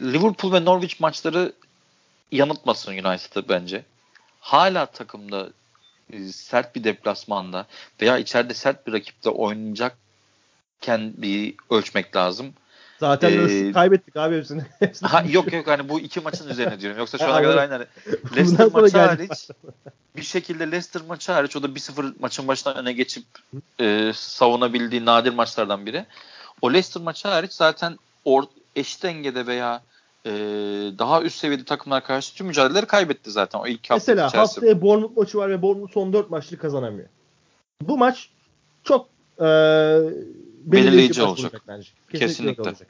Liverpool 0.00 0.52
ve 0.52 0.64
Norwich 0.64 1.00
maçları 1.00 1.52
yanıltmasın 2.32 2.92
United'ı 2.92 3.48
bence. 3.48 3.84
Hala 4.40 4.86
takımda 4.86 5.48
e, 6.12 6.24
sert 6.24 6.76
bir 6.76 6.84
deplasmanda 6.84 7.66
veya 8.00 8.18
içeride 8.18 8.54
sert 8.54 8.86
bir 8.86 8.92
rakiple 8.92 9.30
oynayacakken 9.30 10.07
bir 10.86 11.54
ölçmek 11.70 12.16
lazım. 12.16 12.52
Zaten 13.00 13.48
ee, 13.48 13.72
kaybettik 13.72 14.16
abi 14.16 14.36
hepsini. 14.36 14.62
ha, 15.02 15.24
yok 15.30 15.52
yok 15.52 15.66
hani 15.66 15.88
bu 15.88 16.00
iki 16.00 16.20
maçın 16.20 16.48
üzerine 16.48 16.80
diyorum. 16.80 16.98
Yoksa 16.98 17.18
şu 17.18 17.24
ana 17.24 17.42
kadar 17.42 17.56
aynı. 17.56 17.72
Hani 17.72 17.86
Leicester 18.36 18.66
maçı 18.72 18.98
hariç 18.98 19.48
bir 20.16 20.22
şekilde 20.22 20.70
Leicester 20.70 21.02
maçı 21.08 21.32
hariç 21.32 21.56
o 21.56 21.62
da 21.62 21.66
1-0 21.66 22.12
maçın 22.20 22.48
başından 22.48 22.76
öne 22.76 22.92
geçip 22.92 23.24
e, 23.80 24.12
savunabildiği 24.14 25.04
nadir 25.04 25.32
maçlardan 25.32 25.86
biri. 25.86 26.06
O 26.62 26.72
Leicester 26.72 27.02
maçı 27.02 27.28
hariç 27.28 27.52
zaten 27.52 27.98
or, 28.24 28.42
eşit 28.76 29.02
dengede 29.02 29.46
veya 29.46 29.82
e, 30.26 30.30
daha 30.98 31.22
üst 31.22 31.38
seviyede 31.38 31.64
takımlar 31.64 32.04
karşı 32.04 32.34
tüm 32.34 32.46
mücadeleleri 32.46 32.86
kaybetti 32.86 33.30
zaten 33.30 33.58
o 33.58 33.66
ilk 33.66 33.90
hafta 33.90 33.94
Mesela 33.94 34.28
içerisinde. 34.28 34.40
haftaya 34.40 34.82
Bournemouth 34.82 35.16
maçı 35.16 35.38
var 35.38 35.50
ve 35.50 35.62
Bournemouth 35.62 35.92
son 35.92 36.12
4 36.12 36.30
maçlı 36.30 36.58
kazanamıyor. 36.58 37.08
Bu 37.82 37.98
maç 37.98 38.30
çok 38.84 39.08
e, 39.40 39.46
belirleyici 40.64 41.22
olacak. 41.22 41.44
olacak 41.44 41.62
bence. 41.68 41.88
Kesinlikle. 42.12 42.26
Kesinlikle. 42.26 42.62
Olacak. 42.62 42.88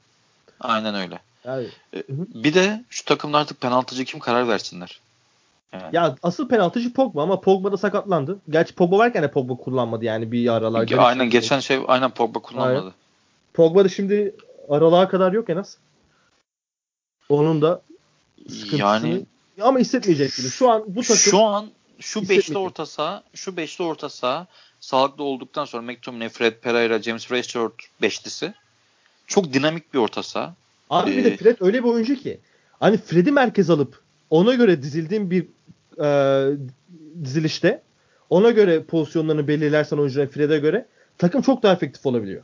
Aynen 0.60 0.94
öyle. 0.94 1.20
Yani, 1.44 1.66
e, 1.94 2.02
bir 2.44 2.54
de 2.54 2.84
şu 2.90 3.04
takımda 3.04 3.38
artık 3.38 3.60
penaltıcı 3.60 4.04
kim 4.04 4.20
karar 4.20 4.48
versinler. 4.48 5.00
Yani. 5.72 5.96
Ya 5.96 6.16
asıl 6.22 6.48
penaltıcı 6.48 6.92
Pogba 6.92 7.22
ama 7.22 7.40
Pogba 7.40 7.72
da 7.72 7.76
sakatlandı. 7.76 8.38
Gerçi 8.50 8.74
Pogba 8.74 8.98
varken 8.98 9.22
de 9.22 9.30
Pogba 9.30 9.56
kullanmadı 9.56 10.04
yani 10.04 10.32
bir 10.32 10.48
aralar. 10.48 10.88
Aynen 10.98 11.30
geçen 11.30 11.60
şey 11.60 11.78
aynen 11.86 12.10
Pogba 12.10 12.38
kullanmadı. 12.38 12.78
Aynen. 12.78 12.92
Pogba 13.54 13.84
da 13.84 13.88
şimdi 13.88 14.34
aralığa 14.68 15.08
kadar 15.08 15.32
yok 15.32 15.50
en 15.50 15.56
az. 15.56 15.76
Onun 17.28 17.62
da 17.62 17.82
sıkıntısını 18.48 18.78
yani 18.78 19.26
ama 19.60 19.78
hissetmeyecek 19.78 20.36
gibi. 20.36 20.48
Şu 20.48 20.70
an 20.70 20.84
bu 20.86 21.02
takım 21.02 21.16
şu 21.16 21.42
an 21.44 21.66
şu 22.00 22.28
beşli 22.28 22.58
orta 22.58 22.86
saha, 22.86 23.22
şu 23.34 23.56
beşli 23.56 23.84
orta 23.84 24.08
saha 24.08 24.46
sağlıklı 24.80 25.24
olduktan 25.24 25.64
sonra 25.64 25.82
McTominay, 25.82 26.28
Fred 26.28 26.54
Pereira, 26.54 27.02
James 27.02 27.30
Rashford 27.32 27.72
beşlisi 28.02 28.54
çok 29.26 29.52
dinamik 29.52 29.94
bir 29.94 29.98
orta 29.98 30.22
saha. 30.22 30.54
Abi 30.90 31.10
ee, 31.10 31.16
bir 31.16 31.24
de 31.24 31.28
ee, 31.28 31.36
Fred 31.36 31.56
öyle 31.60 31.78
bir 31.84 31.88
oyuncu 31.88 32.14
ki 32.14 32.40
hani 32.80 32.96
Fred'i 32.96 33.32
merkez 33.32 33.70
alıp 33.70 34.00
ona 34.30 34.54
göre 34.54 34.82
dizildiğin 34.82 35.30
bir 35.30 35.46
e, 36.04 36.56
dizilişte 37.24 37.82
ona 38.30 38.50
göre 38.50 38.82
pozisyonlarını 38.82 39.48
belirlersen 39.48 39.96
oyuncuların 39.96 40.28
Fred'e 40.28 40.58
göre 40.58 40.86
takım 41.18 41.42
çok 41.42 41.62
daha 41.62 41.72
efektif 41.72 42.06
olabiliyor. 42.06 42.42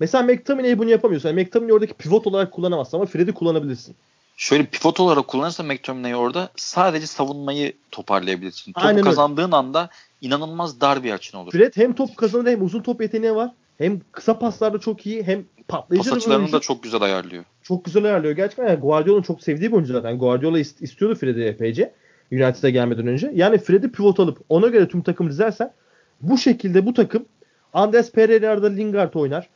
Mesela 0.00 0.24
McTominay 0.24 0.78
bunu 0.78 0.90
yapamıyorsun. 0.90 1.28
Yani 1.28 1.42
McTominay 1.42 1.72
oradaki 1.72 1.94
pivot 1.94 2.26
olarak 2.26 2.52
kullanamazsın 2.52 2.96
ama 2.96 3.06
Fred'i 3.06 3.32
kullanabilirsin. 3.32 3.96
Şöyle 4.36 4.66
pivot 4.66 5.00
olarak 5.00 5.28
kullanırsa 5.28 5.62
McTominay'ı 5.62 6.16
orada 6.16 6.48
sadece 6.56 7.06
savunmayı 7.06 7.72
toparlayabilirsin. 7.90 8.72
Topu 8.72 8.86
Aynen 8.86 8.98
öyle. 8.98 9.08
kazandığın 9.08 9.52
anda 9.52 9.88
inanılmaz 10.20 10.80
dar 10.80 11.04
bir 11.04 11.12
açın 11.12 11.38
olur. 11.38 11.52
Fred 11.52 11.72
hem 11.76 11.92
top 11.92 12.16
kazanır 12.16 12.50
hem 12.50 12.64
uzun 12.64 12.80
top 12.82 13.02
yeteneği 13.02 13.34
var. 13.34 13.50
Hem 13.78 14.00
kısa 14.12 14.38
paslarda 14.38 14.78
çok 14.78 15.06
iyi 15.06 15.22
hem 15.22 15.44
patlayıcı 15.68 16.10
Pas 16.10 16.16
açılarını 16.18 16.52
da 16.52 16.60
çok 16.60 16.82
güzel 16.82 17.02
ayarlıyor. 17.02 17.44
çok 17.62 17.84
güzel 17.84 18.04
ayarlıyor. 18.04 18.36
Gerçekten 18.36 18.68
yani 18.68 18.80
Guardiola'nın 18.80 19.22
çok 19.22 19.42
sevdiği 19.42 19.70
bir 19.70 19.76
oyuncu 19.76 19.92
zaten. 19.92 20.18
Guardiola 20.18 20.58
ist- 20.60 20.82
istiyordu 20.84 21.14
Fred'i 21.14 21.42
epeyce. 21.42 21.92
United'a 22.32 22.70
gelmeden 22.70 23.06
önce. 23.06 23.30
Yani 23.34 23.58
Fred'i 23.58 23.92
pivot 23.92 24.20
alıp 24.20 24.38
ona 24.48 24.66
göre 24.66 24.88
tüm 24.88 25.02
takım 25.02 25.28
dizersen 25.30 25.72
bu 26.20 26.38
şekilde 26.38 26.86
bu 26.86 26.94
takım 26.94 27.24
Andres 27.72 28.12
Pereira'da 28.12 28.66
Lingard 28.68 29.14
oynar. 29.14 29.48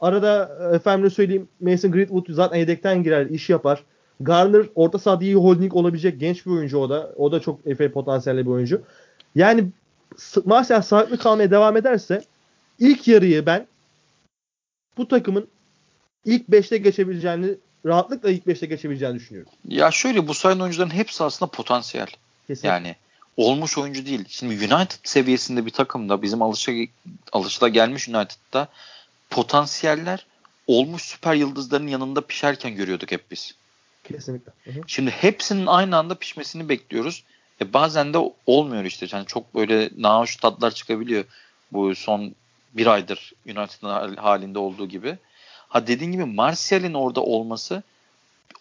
Arada 0.00 0.58
e, 0.72 0.76
efendim 0.76 1.10
söyleyeyim 1.10 1.48
Mason 1.60 1.92
Greenwood 1.92 2.26
zaten 2.28 2.56
yedekten 2.58 3.02
girer, 3.02 3.26
iş 3.26 3.50
yapar. 3.50 3.82
Garner 4.20 4.66
orta 4.74 4.98
sahada 4.98 5.24
iyi 5.24 5.34
holding 5.34 5.74
olabilecek 5.74 6.20
genç 6.20 6.46
bir 6.46 6.50
oyuncu 6.50 6.78
o 6.78 6.90
da. 6.90 7.12
O 7.16 7.32
da 7.32 7.40
çok 7.40 7.76
FA 7.78 7.92
potansiyelli 7.92 8.46
bir 8.46 8.50
oyuncu. 8.50 8.82
Yani 9.34 9.64
Martial 10.44 10.82
sağlıklı 10.82 11.18
kalmaya 11.18 11.50
devam 11.50 11.76
ederse 11.76 12.24
ilk 12.78 13.08
yarıyı 13.08 13.46
ben 13.46 13.66
bu 14.96 15.08
takımın 15.08 15.48
ilk 16.24 16.48
5'te 16.48 16.76
geçebileceğini 16.76 17.54
rahatlıkla 17.86 18.30
ilk 18.30 18.46
5'te 18.46 18.66
geçebileceğini 18.66 19.14
düşünüyorum. 19.14 19.52
Ya 19.68 19.90
şöyle 19.90 20.28
bu 20.28 20.34
sayın 20.34 20.60
oyuncuların 20.60 20.94
hepsi 20.94 21.24
aslında 21.24 21.50
potansiyel. 21.50 22.08
Kesinlikle. 22.46 22.68
Yani 22.68 22.96
olmuş 23.36 23.78
oyuncu 23.78 24.06
değil. 24.06 24.24
Şimdi 24.28 24.54
United 24.54 24.98
seviyesinde 25.04 25.66
bir 25.66 25.70
takımda 25.70 26.22
bizim 26.22 26.42
alışa 26.42 26.72
alışıla 27.32 27.68
gelmiş 27.68 28.08
United'da 28.08 28.68
potansiyeller 29.30 30.26
olmuş 30.66 31.02
süper 31.02 31.34
yıldızların 31.34 31.86
yanında 31.86 32.20
pişerken 32.20 32.74
görüyorduk 32.74 33.12
hep 33.12 33.30
biz. 33.30 33.54
Kesinlikle. 34.08 34.52
Hı 34.64 34.70
hı. 34.70 34.80
Şimdi 34.86 35.10
hepsinin 35.10 35.66
aynı 35.66 35.96
anda 35.96 36.14
pişmesini 36.14 36.68
bekliyoruz. 36.68 37.24
E 37.60 37.72
bazen 37.72 38.14
de 38.14 38.18
olmuyor 38.46 38.84
işte. 38.84 39.06
Yani 39.12 39.26
çok 39.26 39.54
böyle 39.54 39.90
nahoş 39.96 40.36
tatlar 40.36 40.70
çıkabiliyor. 40.70 41.24
Bu 41.72 41.94
son 41.94 42.34
bir 42.74 42.86
aydır 42.86 43.32
United'ın 43.46 43.88
hal- 43.88 44.16
halinde 44.16 44.58
olduğu 44.58 44.88
gibi. 44.88 45.18
Ha 45.68 45.86
dediğin 45.86 46.12
gibi 46.12 46.24
Martial'in 46.24 46.94
orada 46.94 47.20
olması 47.20 47.82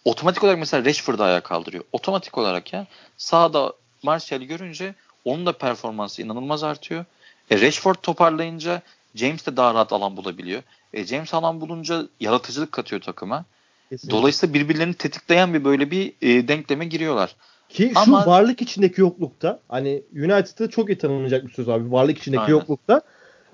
otomatik 0.05 0.43
olarak 0.43 0.59
mesela 0.59 0.85
Rashford'u 0.85 1.23
ayağa 1.23 1.41
kaldırıyor. 1.41 1.83
Otomatik 1.91 2.37
olarak 2.37 2.73
ya 2.73 2.87
sahada 3.17 3.73
Martial'i 4.03 4.47
görünce 4.47 4.95
onun 5.25 5.45
da 5.45 5.51
performansı 5.57 6.21
inanılmaz 6.21 6.63
artıyor. 6.63 7.05
E 7.51 7.61
Rashford 7.61 7.95
toparlayınca 7.95 8.81
James 9.15 9.45
de 9.45 9.57
daha 9.57 9.73
rahat 9.73 9.93
alan 9.93 10.17
bulabiliyor. 10.17 10.63
E 10.93 11.05
James 11.05 11.33
alan 11.33 11.61
bulunca 11.61 12.03
yaratıcılık 12.19 12.71
katıyor 12.71 13.01
takıma. 13.01 13.45
Kesinlikle. 13.89 14.17
Dolayısıyla 14.17 14.53
birbirlerini 14.53 14.93
tetikleyen 14.93 15.53
bir 15.53 15.63
böyle 15.63 15.91
bir 15.91 16.13
e, 16.21 16.47
denkleme 16.47 16.85
giriyorlar. 16.85 17.35
Ki 17.69 17.91
şu 17.93 17.99
Ama- 17.99 18.25
varlık 18.25 18.61
içindeki 18.61 19.01
yoklukta 19.01 19.59
hani 19.69 20.01
United'ı 20.13 20.69
çok 20.69 20.89
iyi 20.89 20.97
tanımlanacak 20.97 21.47
bir 21.47 21.51
söz 21.53 21.69
abi. 21.69 21.91
Varlık 21.91 22.17
içindeki 22.17 22.41
Aynen. 22.41 22.51
yoklukta 22.51 23.01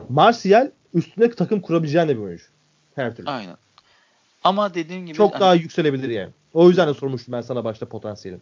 Martial 0.09 0.71
üstüne 0.93 1.32
takım 1.32 1.61
kurabileceğin 1.61 2.09
bir 2.09 2.17
oyuncu. 2.17 2.43
Her 2.95 3.15
türlü. 3.15 3.29
Aynen. 3.29 3.57
Ama 4.43 4.73
dediğim 4.73 5.05
gibi 5.05 5.17
Çok 5.17 5.34
hani 5.34 5.41
daha 5.41 5.55
yükselebilir 5.55 6.09
yani. 6.09 6.29
O 6.53 6.67
yüzden 6.69 6.88
de 6.88 6.93
sormuştum 6.93 7.32
ben 7.32 7.41
sana 7.41 7.63
başta 7.63 7.86
potansiyelin. 7.86 8.41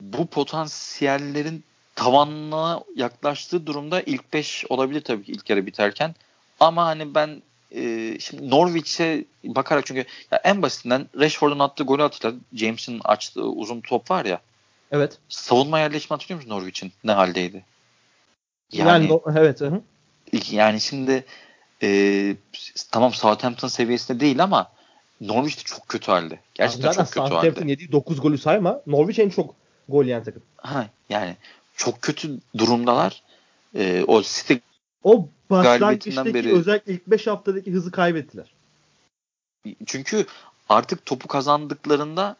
bu 0.00 0.26
potansiyellerin 0.26 1.64
tavanına 1.96 2.80
yaklaştığı 2.96 3.66
durumda 3.66 4.00
ilk 4.00 4.32
5 4.32 4.64
olabilir 4.68 5.00
tabii 5.00 5.24
ki 5.24 5.32
ilk 5.32 5.50
yarı 5.50 5.66
biterken. 5.66 6.14
Ama 6.60 6.86
hani 6.86 7.14
ben 7.14 7.42
e, 7.74 8.16
şimdi 8.18 8.50
Norwich'e 8.50 9.24
bakarak 9.44 9.86
çünkü 9.86 10.04
ya 10.30 10.40
en 10.44 10.62
basitinden 10.62 11.06
Rashford'un 11.18 11.58
attığı 11.58 11.84
golü 11.84 12.02
hatırla. 12.02 12.34
James'in 12.54 13.00
açtığı 13.04 13.42
uzun 13.42 13.80
top 13.80 14.10
var 14.10 14.24
ya. 14.24 14.40
Evet. 14.90 15.18
Savunma 15.28 15.78
yerleşme 15.78 16.14
hatırlıyor 16.14 16.40
musun 16.40 16.50
Norwich'in? 16.50 16.92
Ne 17.04 17.12
haldeydi? 17.12 17.64
Yani, 18.72 19.08
Yani 19.08 19.20
evet. 19.36 19.60
hı. 19.60 19.82
yani 20.50 20.80
şimdi 20.80 21.24
e, 21.82 22.36
tamam 22.90 23.12
Southampton 23.12 23.68
seviyesinde 23.68 24.20
değil 24.20 24.42
ama 24.42 24.70
Norwich 25.20 25.58
de 25.58 25.62
çok 25.62 25.88
kötü 25.88 26.12
halde. 26.12 26.38
Gerçekten 26.54 26.92
Zaten 26.92 27.04
çok 27.04 27.12
kötü 27.12 27.20
halde. 27.20 27.34
Southampton 27.34 27.68
yediği 27.68 27.92
9 27.92 28.20
golü 28.20 28.38
sayma. 28.38 28.80
Norwich 28.86 29.18
en 29.18 29.28
çok 29.28 29.54
gol 29.88 30.04
yiyen 30.04 30.24
takım. 30.24 30.42
Ha, 30.56 30.86
yani 31.08 31.36
çok 31.76 32.02
kötü 32.02 32.38
durumdalar. 32.58 33.22
E, 33.74 34.04
o 34.06 34.22
City 34.22 34.54
O 35.04 35.28
başlangıçtaki 35.50 36.34
beri- 36.34 36.52
özellikle 36.52 36.92
ilk 36.92 37.06
5 37.06 37.26
haftadaki 37.26 37.72
hızı 37.72 37.90
kaybettiler. 37.90 38.54
çünkü 39.86 40.26
artık 40.68 41.06
topu 41.06 41.28
kazandıklarında 41.28 42.36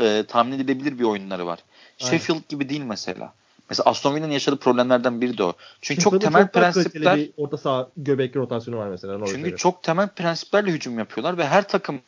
e, 0.00 0.24
tahmin 0.28 0.52
edilebilir 0.52 0.98
bir 0.98 1.04
oyunları 1.04 1.46
var. 1.46 1.58
Aynen. 2.00 2.10
Sheffield 2.10 2.48
gibi 2.48 2.68
değil 2.68 2.82
mesela. 2.82 3.34
Mesela 3.70 3.90
Aston 3.90 4.14
Villa'nın 4.14 4.32
yaşadığı 4.32 4.56
problemlerden 4.56 5.20
biri 5.20 5.38
de 5.38 5.42
o. 5.42 5.54
Çünkü 5.80 6.02
çok 6.02 6.12
Sheffield'ın 6.12 6.32
temel 6.32 6.52
kaliteli 6.52 6.82
prensipler 6.82 7.16
bir 7.16 7.30
orta 7.36 7.56
saha 7.58 7.88
göbek 7.96 8.36
rotasyonu 8.36 8.78
var 8.78 8.88
mesela. 8.88 9.26
Çünkü 9.26 9.56
çok 9.56 9.82
temel 9.82 10.08
prensiplerle 10.08 10.70
hücum 10.70 10.98
yapıyorlar 10.98 11.38
ve 11.38 11.46
her 11.46 11.68
takım 11.68 12.00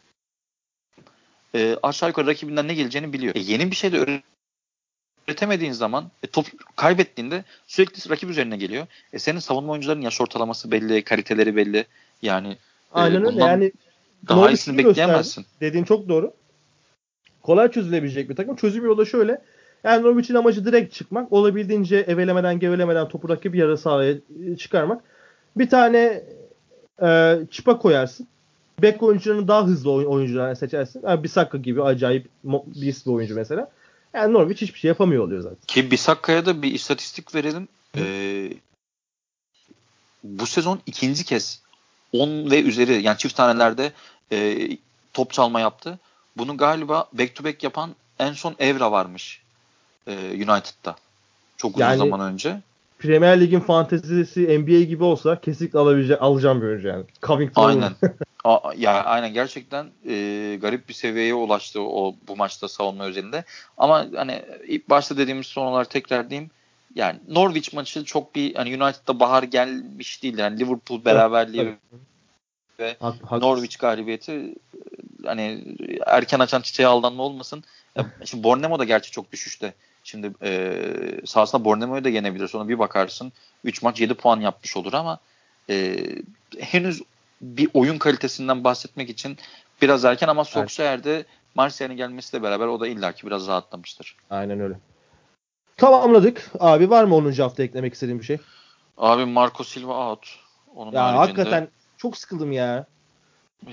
e, 1.54 1.76
aşağı 1.82 2.08
yukarı 2.08 2.26
rakibinden 2.26 2.68
ne 2.68 2.74
geleceğini 2.74 3.12
biliyor. 3.12 3.34
E, 3.34 3.38
yeni 3.38 3.70
bir 3.70 3.76
şey 3.76 3.92
de 3.92 4.22
üretemediğin 5.28 5.72
zaman 5.72 6.10
e, 6.22 6.26
top 6.26 6.46
kaybettiğinde 6.76 7.44
sürekli 7.66 8.10
rakip 8.10 8.30
üzerine 8.30 8.56
geliyor. 8.56 8.86
E, 9.12 9.18
senin 9.18 9.38
savunma 9.38 9.72
oyuncuların 9.72 10.00
yaş 10.00 10.20
ortalaması 10.20 10.70
belli, 10.70 11.04
kaliteleri 11.04 11.56
belli. 11.56 11.86
Yani 12.22 12.56
Aynen 12.92 13.22
e, 13.22 13.26
öyle. 13.26 13.40
Yani 13.40 13.72
daha 14.28 14.50
iyisini 14.50 14.78
bekleyemezsin. 14.78 15.46
Dediğin 15.60 15.84
çok 15.84 16.08
doğru. 16.08 16.32
Kolay 17.42 17.70
çözülebilecek 17.70 18.30
bir 18.30 18.36
takım. 18.36 18.56
Çözüm 18.56 18.84
yolu 18.84 18.98
da 18.98 19.04
şöyle. 19.04 19.42
Yani 19.84 20.02
Norwich'in 20.02 20.34
amacı 20.34 20.64
direkt 20.64 20.94
çıkmak. 20.94 21.32
Olabildiğince 21.32 21.96
evelemeden 21.96 22.58
gevelemeden 22.58 23.08
topu 23.08 23.28
rakip 23.28 23.54
yarı 23.54 23.78
sahaya 23.78 24.14
e, 24.46 24.56
çıkarmak. 24.56 25.02
Bir 25.56 25.68
tane 25.68 26.22
e, 27.02 27.38
çıpa 27.50 27.78
koyarsın. 27.78 28.26
Bek 28.82 29.02
oyuncularını 29.02 29.48
daha 29.48 29.66
hızlı 29.66 29.92
oy- 29.92 30.06
oyuncular 30.06 30.54
seçersin. 30.54 31.02
Yani 31.04 31.24
Bisakka 31.24 31.58
gibi 31.58 31.82
acayip 31.82 32.26
bir 32.44 32.60
bir 33.06 33.10
oyuncu 33.10 33.34
mesela. 33.34 33.70
Yani 34.14 34.32
Norwich 34.32 34.62
hiçbir 34.62 34.78
şey 34.78 34.88
yapamıyor 34.88 35.24
oluyor 35.24 35.42
zaten. 35.42 35.58
Ki 35.66 35.90
Bisakka'ya 35.90 36.46
da 36.46 36.62
bir 36.62 36.74
istatistik 36.74 37.34
verelim. 37.34 37.68
Ee, 37.96 38.52
bu 40.24 40.46
sezon 40.46 40.80
ikinci 40.86 41.24
kez 41.24 41.62
10 42.12 42.50
ve 42.50 42.62
üzeri 42.62 43.02
yani 43.02 43.18
çift 43.18 43.36
tanelerde 43.36 43.92
e, 44.32 44.68
top 45.12 45.32
çalma 45.32 45.60
yaptı. 45.60 45.98
Bunu 46.36 46.56
galiba 46.56 47.08
back 47.12 47.34
to 47.34 47.44
back 47.44 47.62
yapan 47.62 47.94
en 48.18 48.32
son 48.32 48.54
Evra 48.58 48.92
varmış 48.92 49.42
e, 50.06 50.12
United'da. 50.34 50.96
Çok 51.56 51.70
uzun 51.76 51.80
Yani- 51.84 51.98
zaman 51.98 52.20
önce. 52.20 52.60
Premier 52.98 53.40
Lig'in 53.40 53.60
fantezisi 53.60 54.58
NBA 54.58 54.80
gibi 54.82 55.04
olsa 55.04 55.40
kesinlikle 55.40 55.78
alabilecek, 55.78 56.22
alacağım 56.22 56.62
bir 56.62 56.66
oyuncu 56.66 56.88
yani. 56.88 57.04
Covington 57.22 57.68
Aynen. 57.68 57.92
Ya 58.76 59.04
aynen 59.04 59.32
gerçekten 59.32 59.86
e, 60.06 60.58
garip 60.60 60.88
bir 60.88 60.94
seviyeye 60.94 61.34
ulaştı 61.34 61.82
o 61.82 62.14
bu 62.28 62.36
maçta 62.36 62.68
savunma 62.68 63.04
özelinde. 63.04 63.44
Ama 63.78 64.06
hani 64.16 64.42
ilk 64.66 64.90
başta 64.90 65.16
dediğimiz 65.16 65.46
sonular 65.46 65.84
tekrar 65.84 66.30
diyeyim. 66.30 66.50
Yani 66.94 67.18
Norwich 67.28 67.74
maçı 67.74 68.04
çok 68.04 68.34
bir 68.34 68.54
hani 68.54 68.82
United'da 68.82 69.20
bahar 69.20 69.42
gelmiş 69.42 70.22
değil. 70.22 70.38
Yani 70.38 70.60
Liverpool 70.60 71.04
beraberliği 71.04 71.64
Tabii. 71.64 72.00
ve 72.78 72.96
Hak-. 73.00 73.40
Norwich 73.40 73.78
galibiyeti 73.78 74.54
hani 75.24 75.64
erken 76.06 76.38
açan 76.38 76.60
çiçeğe 76.60 76.88
aldanma 76.88 77.22
olmasın. 77.22 77.64
Ya, 77.96 78.06
şimdi 78.24 78.44
Bournemouth 78.44 78.80
da 78.80 78.84
gerçi 78.84 79.10
çok 79.10 79.32
düşüşte. 79.32 79.74
Şimdi 80.04 80.32
e, 80.42 80.82
sahasında 81.26 81.64
Bournemouth'u 81.64 82.04
da 82.04 82.08
yenebilir. 82.08 82.48
Sonra 82.48 82.68
bir 82.68 82.78
bakarsın 82.78 83.32
3 83.64 83.82
maç 83.82 84.00
7 84.00 84.14
puan 84.14 84.40
yapmış 84.40 84.76
olur 84.76 84.92
ama 84.92 85.18
e, 85.70 85.96
henüz 86.58 87.02
bir 87.40 87.68
oyun 87.74 87.98
kalitesinden 87.98 88.64
bahsetmek 88.64 89.10
için 89.10 89.36
biraz 89.82 90.04
erken 90.04 90.28
ama 90.28 90.44
Solskjaer'de 90.44 91.24
Martial'in 91.54 91.96
gelmesiyle 91.96 92.42
beraber 92.42 92.66
o 92.66 92.80
da 92.80 92.86
illaki 92.86 93.26
biraz 93.26 93.46
rahatlamıştır. 93.48 94.16
Aynen 94.30 94.60
öyle. 94.60 94.74
Tamamladık. 95.76 96.50
Abi 96.60 96.90
var 96.90 97.04
mı 97.04 97.14
10. 97.14 97.32
hafta 97.32 97.62
eklemek 97.62 97.94
istediğin 97.94 98.18
bir 98.20 98.24
şey? 98.24 98.38
Abi 98.98 99.24
Marco 99.24 99.64
Silva 99.64 100.10
out. 100.10 100.38
Onun 100.74 100.92
Ya 100.92 101.02
haricinde 101.04 101.18
hakikaten 101.18 101.68
çok 101.96 102.16
sıkıldım 102.16 102.52
ya. 102.52 102.86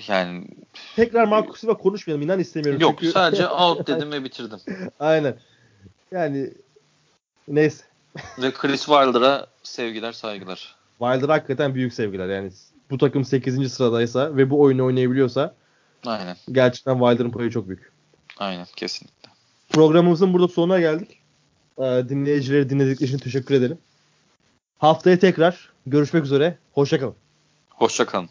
yani 0.08 0.48
Tekrar 0.96 1.24
Marco 1.28 1.54
Silva 1.54 1.78
konuşmayalım. 1.78 2.22
İnan 2.22 2.40
istemiyorum. 2.40 2.82
yok 2.82 2.96
Çünkü... 3.00 3.12
sadece 3.12 3.48
out 3.50 3.88
dedim 3.88 4.12
ve 4.12 4.24
bitirdim. 4.24 4.60
Aynen. 5.00 5.38
Yani 6.12 6.54
neyse. 7.48 7.84
Ve 8.38 8.52
Chris 8.54 8.86
Wilder'a 8.86 9.48
sevgiler 9.64 10.12
saygılar. 10.12 10.76
Wilder 11.00 11.30
hakikaten 11.30 11.76
büyük 11.76 11.94
sevgiler. 11.94 12.30
Yani 12.30 12.52
bu 12.92 12.98
takım 12.98 13.26
8. 13.26 13.74
sıradaysa 13.74 14.38
ve 14.38 14.50
bu 14.50 14.62
oyunu 14.62 14.86
oynayabiliyorsa 14.86 15.56
Aynen. 16.06 16.38
gerçekten 16.52 17.00
Wilder'ın 17.00 17.32
payı 17.32 17.50
çok 17.50 17.68
büyük. 17.68 17.92
Aynen 18.38 18.66
kesinlikle. 18.76 19.30
Programımızın 19.70 20.34
burada 20.34 20.48
sonuna 20.48 20.80
geldik. 20.80 21.20
Ee, 21.78 22.04
dinleyicileri 22.10 22.70
dinledikleri 22.70 23.10
için 23.10 23.18
teşekkür 23.18 23.56
ederim. 23.56 23.78
Haftaya 24.78 25.20
tekrar 25.20 25.70
görüşmek 25.86 26.26
üzere. 26.26 26.58
Hoşçakalın. 26.74 27.16
Hoşça 27.70 28.06
kalın. 28.06 28.30